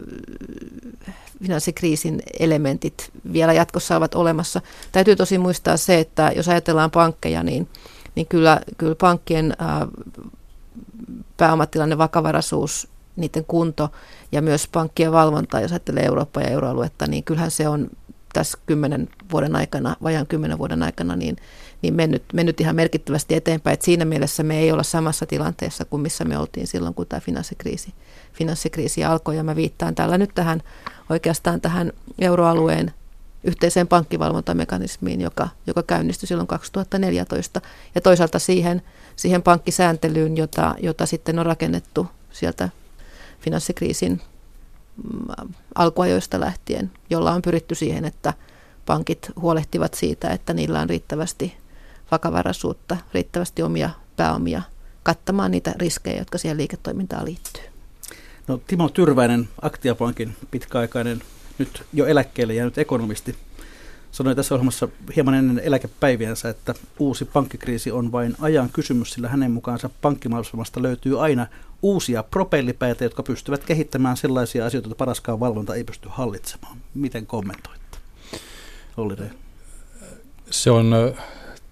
finanssikriisin 1.43 2.21
elementit 2.39 3.11
vielä 3.33 3.53
jatkossa 3.53 3.97
ovat 3.97 4.15
olemassa. 4.15 4.61
Täytyy 4.91 5.15
tosi 5.15 5.37
muistaa 5.37 5.77
se, 5.77 5.99
että 5.99 6.31
jos 6.35 6.49
ajatellaan 6.49 6.91
pankkeja, 6.91 7.43
niin, 7.43 7.67
niin 8.15 8.27
kyllä, 8.27 8.61
kyllä 8.77 8.95
pankkien 8.95 9.53
ää, 9.59 9.87
pääomatilanne, 11.37 11.97
vakavaraisuus, 11.97 12.87
niiden 13.15 13.45
kunto 13.45 13.89
ja 14.31 14.41
myös 14.41 14.67
pankkien 14.67 15.11
valvonta, 15.11 15.59
jos 15.59 15.71
ajattelee 15.71 16.05
Eurooppaa 16.05 16.43
ja 16.43 16.49
euroaluetta, 16.49 17.07
niin 17.07 17.23
kyllähän 17.23 17.51
se 17.51 17.69
on 17.69 17.89
tässä 18.33 18.57
kymmenen 18.65 19.09
vuoden 19.31 19.55
aikana, 19.55 19.95
vajaan 20.03 20.27
kymmenen 20.27 20.57
vuoden 20.57 20.83
aikana, 20.83 21.15
niin, 21.15 21.35
niin 21.81 21.93
mennyt, 21.93 22.23
mennyt 22.33 22.61
ihan 22.61 22.75
merkittävästi 22.75 23.35
eteenpäin. 23.35 23.73
Et 23.73 23.81
siinä 23.81 24.05
mielessä 24.05 24.43
me 24.43 24.59
ei 24.59 24.71
olla 24.71 24.83
samassa 24.83 25.25
tilanteessa 25.25 25.85
kuin 25.85 26.01
missä 26.01 26.25
me 26.25 26.37
oltiin 26.37 26.67
silloin, 26.67 26.93
kun 26.93 27.07
tämä 27.07 27.19
finanssikriisi, 27.19 27.93
finanssikriisi 28.33 29.03
alkoi. 29.03 29.37
Ja 29.37 29.43
mä 29.43 29.55
viittaan 29.55 29.95
tällä 29.95 30.17
nyt 30.17 30.31
tähän 30.35 30.61
oikeastaan 31.09 31.61
tähän 31.61 31.93
euroalueen 32.19 32.93
yhteiseen 33.45 33.87
pankkivalvontamekanismiin, 33.87 35.21
joka, 35.21 35.49
joka 35.67 35.83
käynnistyi 35.83 36.27
silloin 36.27 36.47
2014. 36.47 37.61
Ja 37.95 38.01
toisaalta 38.01 38.39
siihen, 38.39 38.81
siihen 39.15 39.43
pankkisääntelyyn, 39.43 40.37
jota, 40.37 40.75
jota 40.79 41.05
sitten 41.05 41.39
on 41.39 41.45
rakennettu 41.45 42.07
sieltä 42.31 42.69
finanssikriisin 43.39 44.21
mm, 45.03 45.53
alkuajoista 45.75 46.39
lähtien, 46.39 46.91
jolla 47.09 47.31
on 47.31 47.41
pyritty 47.41 47.75
siihen, 47.75 48.05
että 48.05 48.33
pankit 48.85 49.31
huolehtivat 49.39 49.93
siitä, 49.93 50.29
että 50.29 50.53
niillä 50.53 50.79
on 50.79 50.89
riittävästi 50.89 51.57
vakavaraisuutta, 52.11 52.97
riittävästi 53.13 53.63
omia 53.63 53.89
pääomia 54.15 54.61
kattamaan 55.03 55.51
niitä 55.51 55.73
riskejä, 55.77 56.19
jotka 56.19 56.37
siihen 56.37 56.57
liiketoimintaan 56.57 57.25
liittyy. 57.25 57.63
No, 58.47 58.59
Timo 58.67 58.89
Tyrväinen, 58.89 59.49
Aktiapankin 59.61 60.35
pitkäaikainen, 60.51 61.21
nyt 61.57 61.83
jo 61.93 62.05
eläkkeelle 62.05 62.53
jäänyt 62.53 62.77
ekonomisti, 62.77 63.35
sanoi 64.11 64.35
tässä 64.35 64.55
ohjelmassa 64.55 64.87
hieman 65.15 65.33
ennen 65.33 65.59
eläkepäiviänsä, 65.59 66.49
että 66.49 66.73
uusi 66.99 67.25
pankkikriisi 67.25 67.91
on 67.91 68.11
vain 68.11 68.35
ajan 68.39 68.69
kysymys, 68.69 69.13
sillä 69.13 69.27
hänen 69.29 69.51
mukaansa 69.51 69.89
pankkimaailmasta 70.01 70.81
löytyy 70.81 71.23
aina 71.23 71.47
uusia 71.81 72.23
propellipäitä, 72.23 73.03
jotka 73.03 73.23
pystyvät 73.23 73.63
kehittämään 73.63 74.17
sellaisia 74.17 74.65
asioita, 74.65 74.87
joita 74.87 74.97
paraskaan 74.97 75.39
valvonta 75.39 75.75
ei 75.75 75.83
pysty 75.83 76.09
hallitsemaan. 76.11 76.77
Miten 76.93 77.25
kommentoitte? 77.25 77.97
Olli 78.97 79.15
Rehn. 79.15 79.35
Se 80.49 80.71
on 80.71 80.93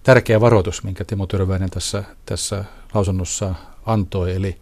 tärkeä 0.02 0.40
varoitus, 0.40 0.82
minkä 0.82 1.04
Timo 1.04 1.26
Tyrväinen 1.26 1.70
tässä, 1.70 2.04
tässä 2.26 2.64
lausunnossa 2.94 3.54
antoi. 3.86 4.34
Eli 4.34 4.56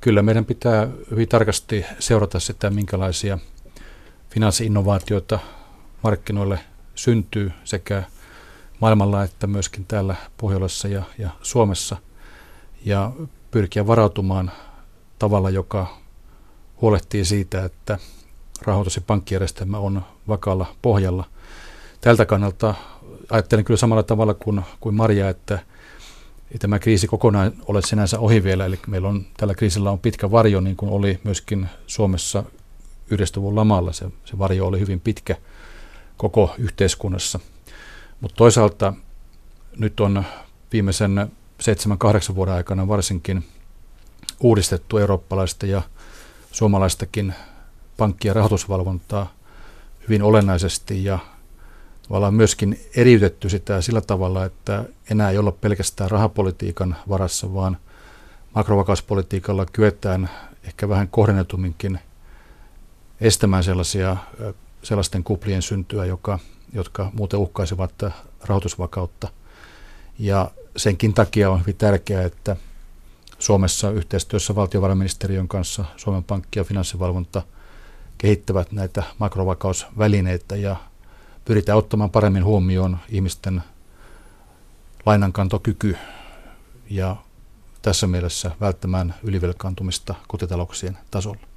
kyllä 0.00 0.22
meidän 0.22 0.44
pitää 0.44 0.88
hyvin 1.10 1.28
tarkasti 1.28 1.84
seurata 1.98 2.40
sitä, 2.40 2.70
minkälaisia 2.70 3.38
finanssiinnovaatioita 4.36 5.38
markkinoille 6.02 6.60
syntyy 6.94 7.52
sekä 7.64 8.02
maailmalla 8.80 9.22
että 9.22 9.46
myöskin 9.46 9.84
täällä 9.84 10.16
Pohjolassa 10.38 10.88
ja, 10.88 11.02
ja 11.18 11.30
Suomessa. 11.42 11.96
Ja 12.84 13.12
pyrkiä 13.50 13.86
varautumaan 13.86 14.50
tavalla, 15.18 15.50
joka 15.50 15.98
huolehtii 16.80 17.24
siitä, 17.24 17.64
että 17.64 17.98
rahoitus- 18.62 18.96
ja 18.96 19.02
pankkijärjestelmä 19.06 19.78
on 19.78 20.02
vakaalla 20.28 20.66
pohjalla. 20.82 21.24
Tältä 22.00 22.26
kannalta 22.26 22.74
ajattelen 23.30 23.64
kyllä 23.64 23.78
samalla 23.78 24.02
tavalla 24.02 24.34
kuin, 24.34 24.62
kuin 24.80 24.94
Maria, 24.94 25.28
että 25.28 25.58
ei 26.52 26.58
tämä 26.58 26.78
kriisi 26.78 27.06
kokonaan 27.06 27.52
ole 27.66 27.82
sinänsä 27.82 28.18
ohi 28.18 28.44
vielä, 28.44 28.66
eli 28.66 28.78
meillä 28.86 29.08
on, 29.08 29.26
tällä 29.36 29.54
kriisillä 29.54 29.90
on 29.90 29.98
pitkä 29.98 30.30
varjo, 30.30 30.60
niin 30.60 30.76
kuin 30.76 30.92
oli 30.92 31.20
myöskin 31.24 31.68
Suomessa 31.86 32.44
90 33.10 33.56
lamalla. 33.60 33.92
Se, 33.92 34.10
se 34.24 34.38
varjo 34.38 34.66
oli 34.66 34.80
hyvin 34.80 35.00
pitkä 35.00 35.36
koko 36.16 36.54
yhteiskunnassa. 36.58 37.40
Mutta 38.20 38.36
toisaalta 38.36 38.92
nyt 39.78 40.00
on 40.00 40.24
viimeisen 40.72 41.32
7-8 42.32 42.34
vuoden 42.34 42.54
aikana 42.54 42.88
varsinkin 42.88 43.44
uudistettu 44.40 44.98
eurooppalaista 44.98 45.66
ja 45.66 45.82
suomalaistakin 46.52 47.34
pankki- 47.96 48.28
ja 48.28 48.34
rahoitusvalvontaa 48.34 49.32
hyvin 50.08 50.22
olennaisesti 50.22 51.04
ja 51.04 51.18
tavallaan 52.02 52.34
myöskin 52.34 52.80
eriytetty 52.96 53.48
sitä 53.48 53.80
sillä 53.80 54.00
tavalla, 54.00 54.44
että 54.44 54.84
enää 55.10 55.30
ei 55.30 55.38
olla 55.38 55.52
pelkästään 55.52 56.10
rahapolitiikan 56.10 56.96
varassa, 57.08 57.54
vaan 57.54 57.76
makrovakauspolitiikalla 58.54 59.66
kyetään 59.72 60.30
ehkä 60.64 60.88
vähän 60.88 61.08
kohdennetumminkin 61.08 61.98
estämään 63.20 63.64
sellaisia, 63.64 64.16
sellaisten 64.82 65.24
kuplien 65.24 65.62
syntyä, 65.62 66.04
joka, 66.04 66.38
jotka 66.72 67.10
muuten 67.12 67.40
uhkaisivat 67.40 67.92
rahoitusvakautta. 68.44 69.28
Ja 70.18 70.50
senkin 70.76 71.14
takia 71.14 71.50
on 71.50 71.60
hyvin 71.60 71.76
tärkeää, 71.76 72.22
että 72.22 72.56
Suomessa 73.38 73.90
yhteistyössä 73.90 74.54
valtiovarainministeriön 74.54 75.48
kanssa 75.48 75.84
Suomen 75.96 76.24
Pankki 76.24 76.58
ja 76.58 76.64
finanssivalvonta 76.64 77.42
kehittävät 78.18 78.72
näitä 78.72 79.02
makrovakausvälineitä 79.18 80.56
ja 80.56 80.76
pyritään 81.44 81.78
ottamaan 81.78 82.10
paremmin 82.10 82.44
huomioon 82.44 82.98
ihmisten 83.08 83.62
lainankantokyky 85.06 85.96
ja 86.90 87.16
tässä 87.82 88.06
mielessä 88.06 88.50
välttämään 88.60 89.14
ylivelkaantumista 89.22 90.14
kotitalouksien 90.28 90.98
tasolla. 91.10 91.55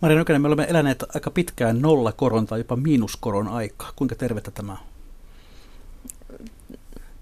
Maria 0.00 0.18
Nykänen, 0.18 0.42
me 0.42 0.48
olemme 0.48 0.66
eläneet 0.68 1.04
aika 1.14 1.30
pitkään 1.30 1.82
nollakoron 1.82 2.46
tai 2.46 2.60
jopa 2.60 2.76
miinuskoron 2.76 3.48
aikaa. 3.48 3.92
Kuinka 3.96 4.14
tervettä 4.14 4.50
tämä 4.50 4.72
on? 4.72 4.78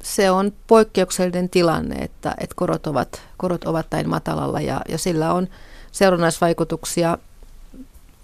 Se 0.02 0.30
on 0.30 0.52
poikkeuksellinen 0.66 1.50
tilanne, 1.50 1.94
että, 1.94 2.34
että 2.40 2.54
korot, 2.56 2.86
ovat, 2.86 3.22
korot 3.36 3.64
ovat 3.64 3.86
näin 3.90 4.08
matalalla 4.08 4.60
ja, 4.60 4.80
ja 4.88 4.98
sillä 4.98 5.32
on 5.32 5.48
seurannaisvaikutuksia. 5.92 7.18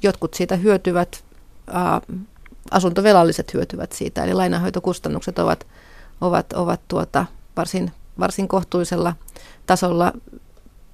Jotkut 0.03 0.35
siitä 0.35 0.57
hyötyvät, 0.57 1.25
ää, 1.67 2.01
asuntovelalliset 2.71 3.55
hyötyvät 3.55 3.93
siitä, 3.93 4.25
eli 4.25 4.35
lainanhoitokustannukset 4.35 5.39
ovat, 5.39 5.67
ovat, 6.21 6.53
ovat 6.53 6.81
tuota, 6.89 7.27
varsin, 7.57 7.93
varsin 8.19 8.49
kohtuullisella 8.49 9.15
tasolla. 9.67 10.13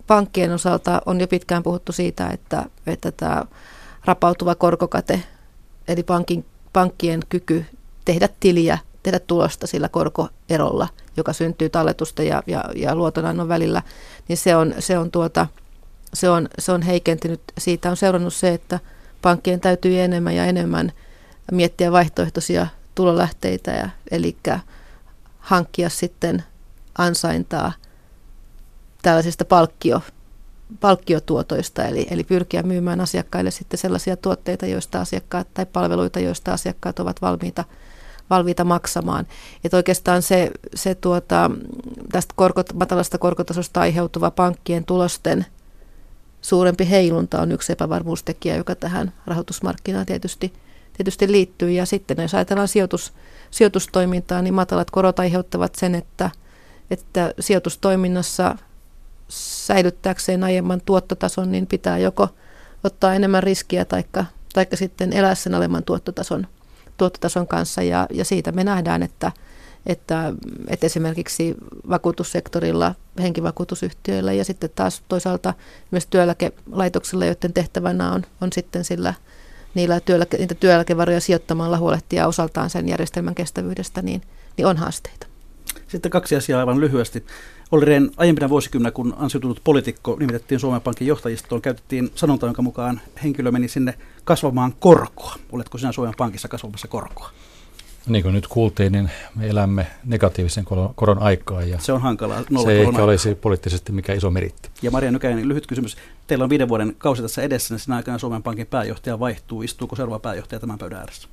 Pankkien 0.06 0.52
osalta 0.52 1.02
on 1.06 1.20
jo 1.20 1.28
pitkään 1.28 1.62
puhuttu 1.62 1.92
siitä, 1.92 2.28
että, 2.28 2.64
että 2.86 3.12
tämä 3.12 3.44
rapautuva 4.04 4.54
korkokate, 4.54 5.22
eli 5.88 6.02
pankin, 6.02 6.44
pankkien 6.72 7.20
kyky 7.28 7.64
tehdä 8.04 8.28
tiliä, 8.40 8.78
tehdä 9.02 9.18
tulosta 9.18 9.66
sillä 9.66 9.88
korkoerolla 9.88 10.88
joka 11.16 11.32
syntyy 11.32 11.68
talletusten 11.68 12.26
ja, 12.26 12.42
ja, 12.46 12.64
ja 12.74 12.94
luotonannon 12.94 13.48
välillä, 13.48 13.82
niin 14.28 14.36
se 14.36 14.56
on, 14.56 14.74
se 14.78 14.98
on, 14.98 15.10
tuota, 15.10 15.46
se 16.14 16.30
on, 16.30 16.48
se 16.58 16.72
on 16.72 16.82
heikentynyt. 16.82 17.40
Siitä 17.58 17.90
on 17.90 17.96
seurannut 17.96 18.34
se, 18.34 18.54
että 18.54 18.80
pankkien 19.22 19.60
täytyy 19.60 20.00
enemmän 20.00 20.34
ja 20.34 20.44
enemmän 20.44 20.92
miettiä 21.52 21.92
vaihtoehtoisia 21.92 22.66
tulolähteitä, 22.94 23.70
ja, 23.70 23.88
eli 24.10 24.36
hankkia 25.38 25.88
sitten 25.88 26.44
ansaintaa 26.98 27.72
tällaisista 29.06 29.44
palkkio, 29.44 30.02
palkkiotuotoista, 30.80 31.84
eli, 31.84 32.06
eli 32.10 32.24
pyrkiä 32.24 32.62
myymään 32.62 33.00
asiakkaille 33.00 33.50
sitten 33.50 33.78
sellaisia 33.78 34.16
tuotteita, 34.16 34.66
joista 34.66 35.00
asiakkaat 35.00 35.54
tai 35.54 35.66
palveluita, 35.66 36.20
joista 36.20 36.52
asiakkaat 36.52 36.98
ovat 36.98 37.22
valmiita, 37.22 37.64
valmiita 38.30 38.64
maksamaan. 38.64 39.26
Et 39.64 39.74
oikeastaan 39.74 40.22
se, 40.22 40.50
se 40.74 40.94
tuota, 40.94 41.50
tästä 42.12 42.34
korkot, 42.36 42.72
matalasta 42.72 43.18
korkotasosta 43.18 43.80
aiheutuva 43.80 44.30
pankkien 44.30 44.84
tulosten 44.84 45.46
suurempi 46.42 46.90
heilunta 46.90 47.40
on 47.40 47.52
yksi 47.52 47.72
epävarmuustekijä, 47.72 48.56
joka 48.56 48.74
tähän 48.74 49.12
rahoitusmarkkinaan 49.26 50.06
tietysti, 50.06 50.52
tietysti 50.96 51.32
liittyy. 51.32 51.70
Ja 51.70 51.86
sitten 51.86 52.22
jos 52.22 52.34
ajatellaan 52.34 52.68
sijoitus, 52.68 53.12
sijoitustoimintaa, 53.50 54.42
niin 54.42 54.54
matalat 54.54 54.90
korot 54.90 55.20
aiheuttavat 55.20 55.74
sen, 55.74 55.94
että, 55.94 56.30
että 56.90 57.34
sijoitustoiminnassa 57.40 58.56
säilyttääkseen 59.28 60.44
aiemman 60.44 60.80
tuottotason, 60.84 61.52
niin 61.52 61.66
pitää 61.66 61.98
joko 61.98 62.28
ottaa 62.84 63.14
enemmän 63.14 63.42
riskiä 63.42 63.84
taikka, 63.84 64.24
taikka 64.54 64.76
sitten 64.76 65.12
elää 65.12 65.34
sen 65.34 65.54
alemman 65.54 65.84
tuottotason, 65.84 66.46
tuottotason 66.96 67.46
kanssa. 67.46 67.82
Ja, 67.82 68.06
ja 68.10 68.24
siitä 68.24 68.52
me 68.52 68.64
nähdään, 68.64 69.02
että, 69.02 69.32
että, 69.86 70.32
että 70.68 70.86
esimerkiksi 70.86 71.54
vakuutussektorilla, 71.88 72.94
henkivakuutusyhtiöillä 73.20 74.32
ja 74.32 74.44
sitten 74.44 74.70
taas 74.74 75.02
toisaalta 75.08 75.54
myös 75.90 76.06
työeläkelaitoksilla, 76.06 77.24
joiden 77.24 77.52
tehtävänä 77.52 78.12
on, 78.12 78.22
on 78.40 78.52
sitten 78.52 78.84
sillä 78.84 79.14
niillä 79.74 80.00
työeläke, 80.00 80.36
niitä 80.36 80.54
työeläkevaroja 80.54 81.20
sijoittamalla 81.20 81.78
huolehtia 81.78 82.26
osaltaan 82.26 82.70
sen 82.70 82.88
järjestelmän 82.88 83.34
kestävyydestä, 83.34 84.02
niin, 84.02 84.22
niin 84.56 84.66
on 84.66 84.76
haasteita. 84.76 85.26
Sitten 85.88 86.10
kaksi 86.10 86.36
asiaa 86.36 86.60
aivan 86.60 86.80
lyhyesti. 86.80 87.26
Olli 87.72 87.84
Rehn, 87.84 88.10
aiempina 88.16 88.48
vuosikymmenä, 88.48 88.90
kun 88.90 89.14
ansiutunut 89.18 89.60
poliitikko 89.64 90.16
nimitettiin 90.20 90.60
Suomen 90.60 90.80
Pankin 90.80 91.06
johtajistoon, 91.08 91.62
käytettiin 91.62 92.10
sanonta, 92.14 92.46
jonka 92.46 92.62
mukaan 92.62 93.00
henkilö 93.22 93.52
meni 93.52 93.68
sinne 93.68 93.94
kasvamaan 94.24 94.74
korkoa. 94.78 95.34
Oletko 95.52 95.78
sinä 95.78 95.92
Suomen 95.92 96.14
Pankissa 96.18 96.48
kasvamassa 96.48 96.88
korkoa? 96.88 97.30
Niin 98.06 98.22
kuin 98.22 98.34
nyt 98.34 98.46
kuultiin, 98.46 98.92
niin 98.92 99.10
me 99.34 99.48
elämme 99.48 99.86
negatiivisen 100.04 100.64
koron 100.94 101.18
aikaa. 101.18 101.62
Ja 101.62 101.78
se 101.78 101.92
on 101.92 102.00
hankalaa. 102.00 102.42
Se 102.64 102.72
ei 102.72 102.80
ehkä 102.80 103.04
olisi 103.04 103.34
poliittisesti 103.34 103.92
mikä 103.92 104.12
iso 104.12 104.30
meritti. 104.30 104.70
Ja 104.82 104.90
Maria 104.90 105.10
Nykäinen, 105.10 105.48
lyhyt 105.48 105.66
kysymys. 105.66 105.96
Teillä 106.26 106.42
on 106.42 106.50
viiden 106.50 106.68
vuoden 106.68 106.94
kausi 106.98 107.22
tässä 107.22 107.42
edessä, 107.42 107.74
niin 107.74 107.80
sinä 107.80 107.96
aikana 107.96 108.18
Suomen 108.18 108.42
Pankin 108.42 108.66
pääjohtaja 108.66 109.18
vaihtuu. 109.18 109.62
Istuuko 109.62 109.96
seuraava 109.96 110.18
pääjohtaja 110.18 110.60
tämän 110.60 110.78
pöydän 110.78 110.98
ääressä? 110.98 111.28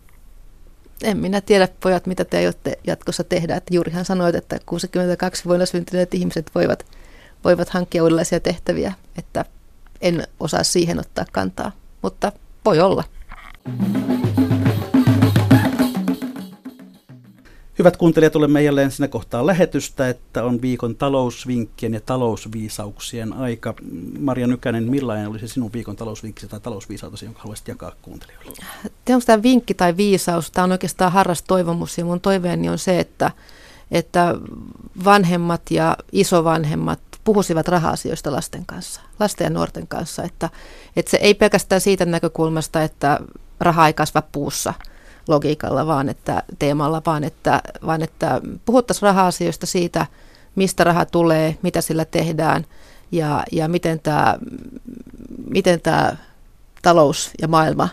En 1.03 1.17
minä 1.17 1.41
tiedä, 1.41 1.67
pojat, 1.79 2.05
mitä 2.05 2.25
te 2.25 2.37
aiotte 2.37 2.79
jatkossa 2.87 3.23
tehdä. 3.23 3.55
Että 3.55 3.73
juurihan 3.73 4.05
sanoit, 4.05 4.35
että 4.35 4.59
62 4.65 5.45
vuonna 5.45 5.65
syntyneet 5.65 6.13
ihmiset 6.13 6.51
voivat, 6.55 6.85
voivat 7.43 7.69
hankkia 7.69 8.03
uudenlaisia 8.03 8.39
tehtäviä, 8.39 8.93
että 9.17 9.45
en 10.01 10.27
osaa 10.39 10.63
siihen 10.63 10.99
ottaa 10.99 11.25
kantaa, 11.31 11.71
mutta 12.01 12.31
voi 12.65 12.79
olla. 12.79 13.03
Hyvät 17.83 17.97
kuuntelijat, 17.97 18.35
olemme 18.35 18.63
jälleen 18.63 18.91
siinä 18.91 19.07
kohtaa 19.07 19.45
lähetystä, 19.45 20.09
että 20.09 20.43
on 20.43 20.61
viikon 20.61 20.95
talousvinkkien 20.95 21.93
ja 21.93 22.01
talousviisauksien 22.01 23.33
aika. 23.33 23.73
Maria 24.19 24.47
Nykänen, 24.47 24.83
millainen 24.83 25.27
olisi 25.27 25.47
sinun 25.47 25.73
viikon 25.73 25.95
talousvinkkisi 25.95 26.47
tai 26.47 26.59
talousviisautasi, 26.59 27.25
jonka 27.25 27.41
haluaisit 27.41 27.67
jakaa 27.67 27.91
kuuntelijoille? 28.01 28.51
Onko 29.09 29.23
tämä 29.25 29.43
vinkki 29.43 29.73
tai 29.73 29.97
viisaus? 29.97 30.51
Tämä 30.51 30.63
on 30.63 30.71
oikeastaan 30.71 31.11
harras 31.11 31.41
toivomus 31.41 31.97
ja 31.97 32.05
mun 32.05 32.21
toiveeni 32.21 32.69
on 32.69 32.77
se, 32.77 32.99
että, 32.99 33.31
että 33.91 34.35
vanhemmat 35.05 35.71
ja 35.71 35.97
isovanhemmat 36.11 36.99
puhuisivat 37.23 37.67
raha-asioista 37.67 38.31
lasten 38.31 38.65
kanssa, 38.65 39.01
lasten 39.19 39.45
ja 39.45 39.49
nuorten 39.49 39.87
kanssa. 39.87 40.23
Että, 40.23 40.49
että 40.95 41.11
se 41.11 41.17
ei 41.17 41.33
pelkästään 41.33 41.81
siitä 41.81 42.05
näkökulmasta, 42.05 42.83
että 42.83 43.19
raha 43.59 43.87
ei 43.87 43.93
kasva 43.93 44.21
puussa– 44.21 44.73
logiikalla, 45.27 45.87
vaan 45.87 46.09
että 46.09 46.43
teemalla, 46.59 47.01
vaan 47.05 47.23
että, 47.23 47.61
vaan 47.85 48.01
että 48.01 48.41
puhuttaisiin 48.65 49.01
raha-asioista 49.01 49.65
siitä, 49.65 50.05
mistä 50.55 50.83
raha 50.83 51.05
tulee, 51.05 51.57
mitä 51.61 51.81
sillä 51.81 52.05
tehdään 52.05 52.65
ja, 53.11 53.43
ja 53.51 53.67
miten 53.67 53.99
tämä 53.99 54.37
miten 55.49 55.81
tämä 55.81 56.15
talous 56.81 57.31
ja 57.41 57.47
maailma, 57.47 57.89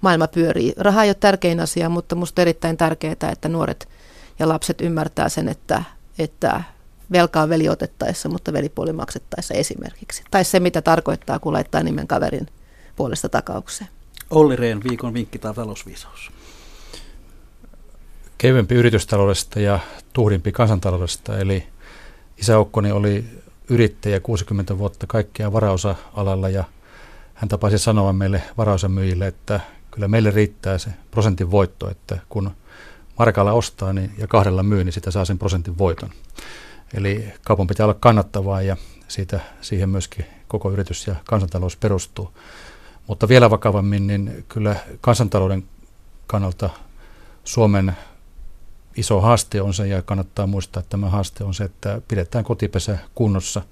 maailma 0.00 0.28
pyörii. 0.28 0.72
Raha 0.76 1.02
ei 1.02 1.08
ole 1.08 1.14
tärkein 1.14 1.60
asia, 1.60 1.88
mutta 1.88 2.14
minusta 2.14 2.42
erittäin 2.42 2.76
tärkeää, 2.76 3.30
että 3.32 3.48
nuoret 3.48 3.88
ja 4.38 4.48
lapset 4.48 4.80
ymmärtää 4.80 5.28
sen, 5.28 5.48
että, 5.48 5.82
että 6.18 6.62
velkaa 7.12 7.48
veli 7.48 7.68
otettaessa, 7.68 8.28
mutta 8.28 8.52
velipuoli 8.52 8.92
maksettaessa 8.92 9.54
esimerkiksi. 9.54 10.24
Tai 10.30 10.44
se, 10.44 10.60
mitä 10.60 10.82
tarkoittaa, 10.82 11.38
kun 11.38 11.52
laittaa 11.52 11.82
nimen 11.82 12.08
kaverin 12.08 12.46
puolesta 12.96 13.28
takaukseen. 13.28 13.90
Olli 14.30 14.56
Rehn, 14.56 14.80
viikon 14.88 15.14
vinkki 15.14 15.38
tai 15.38 15.54
talousviisaus 15.54 16.30
kevyempi 18.38 18.74
yritystaloudesta 18.74 19.60
ja 19.60 19.78
tuhdimpi 20.12 20.52
kansantaloudesta. 20.52 21.38
Eli 21.38 21.66
isäukkoni 22.36 22.92
oli 22.92 23.24
yrittäjä 23.68 24.20
60 24.20 24.78
vuotta 24.78 25.06
kaikkea 25.06 25.52
varaosa-alalla 25.52 26.48
ja 26.48 26.64
hän 27.34 27.48
tapasi 27.48 27.78
sanoa 27.78 28.12
meille 28.12 28.42
varaosamyyjille, 28.58 29.26
että 29.26 29.60
kyllä 29.90 30.08
meille 30.08 30.30
riittää 30.30 30.78
se 30.78 30.90
prosentin 31.10 31.50
voitto, 31.50 31.90
että 31.90 32.18
kun 32.28 32.50
markalla 33.18 33.52
ostaa 33.52 33.92
niin, 33.92 34.12
ja 34.18 34.26
kahdella 34.26 34.62
myy, 34.62 34.84
niin 34.84 34.92
sitä 34.92 35.10
saa 35.10 35.24
sen 35.24 35.38
prosentin 35.38 35.78
voiton. 35.78 36.10
Eli 36.94 37.32
kaupan 37.44 37.66
pitää 37.66 37.86
olla 37.86 37.96
kannattavaa 38.00 38.62
ja 38.62 38.76
siitä, 39.08 39.40
siihen 39.60 39.88
myöskin 39.88 40.26
koko 40.48 40.70
yritys 40.70 41.06
ja 41.06 41.14
kansantalous 41.24 41.76
perustuu. 41.76 42.32
Mutta 43.06 43.28
vielä 43.28 43.50
vakavammin, 43.50 44.06
niin 44.06 44.44
kyllä 44.48 44.76
kansantalouden 45.00 45.64
kannalta 46.26 46.70
Suomen 47.44 47.96
iso 48.98 49.20
haaste 49.20 49.62
on 49.62 49.74
se, 49.74 49.86
ja 49.86 50.02
kannattaa 50.02 50.46
muistaa, 50.46 50.80
että 50.80 50.90
tämä 50.90 51.10
haaste 51.10 51.44
on 51.44 51.54
se, 51.54 51.64
että 51.64 52.00
pidetään 52.08 52.44
kotipesä 52.44 52.98
kunnossa. 53.14 53.62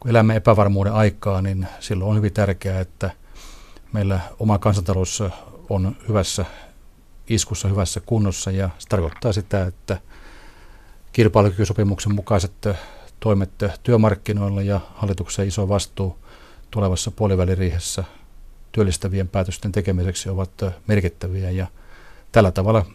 Kun 0.00 0.10
elämme 0.10 0.36
epävarmuuden 0.36 0.92
aikaa, 0.92 1.42
niin 1.42 1.66
silloin 1.80 2.10
on 2.10 2.16
hyvin 2.16 2.32
tärkeää, 2.32 2.80
että 2.80 3.10
meillä 3.92 4.20
oma 4.38 4.58
kansantalous 4.58 5.22
on 5.68 5.96
hyvässä 6.08 6.44
iskussa, 7.28 7.68
hyvässä 7.68 8.00
kunnossa, 8.06 8.50
ja 8.50 8.70
se 8.78 8.88
tarkoittaa 8.88 9.32
sitä, 9.32 9.66
että 9.66 10.00
kilpailukykysopimuksen 11.12 12.14
mukaiset 12.14 12.68
toimet 13.20 13.50
työmarkkinoilla 13.82 14.62
ja 14.62 14.80
hallituksen 14.94 15.48
iso 15.48 15.68
vastuu 15.68 16.18
tulevassa 16.70 17.10
puoliväliriihessä 17.10 18.04
työllistävien 18.72 19.28
päätösten 19.28 19.72
tekemiseksi 19.72 20.28
ovat 20.28 20.50
merkittäviä 20.86 21.50
ja 21.50 21.66
tällä 22.32 22.50
tavalla 22.50 22.86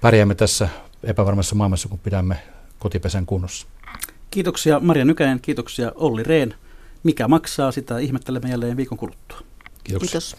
pärjäämme 0.00 0.34
tässä 0.34 0.68
epävarmassa 1.04 1.54
maailmassa, 1.54 1.88
kun 1.88 1.98
pidämme 1.98 2.36
kotipesän 2.78 3.26
kunnossa. 3.26 3.66
Kiitoksia 4.30 4.80
Maria 4.80 5.04
Nykänen, 5.04 5.40
kiitoksia 5.40 5.92
Olli 5.94 6.22
Rehn. 6.22 6.54
Mikä 7.02 7.28
maksaa, 7.28 7.72
sitä 7.72 7.98
ihmettelemme 7.98 8.48
jälleen 8.48 8.76
viikon 8.76 8.98
kuluttua. 8.98 9.38
Kiitoksia. 9.84 10.20
Kiitos. 10.20 10.36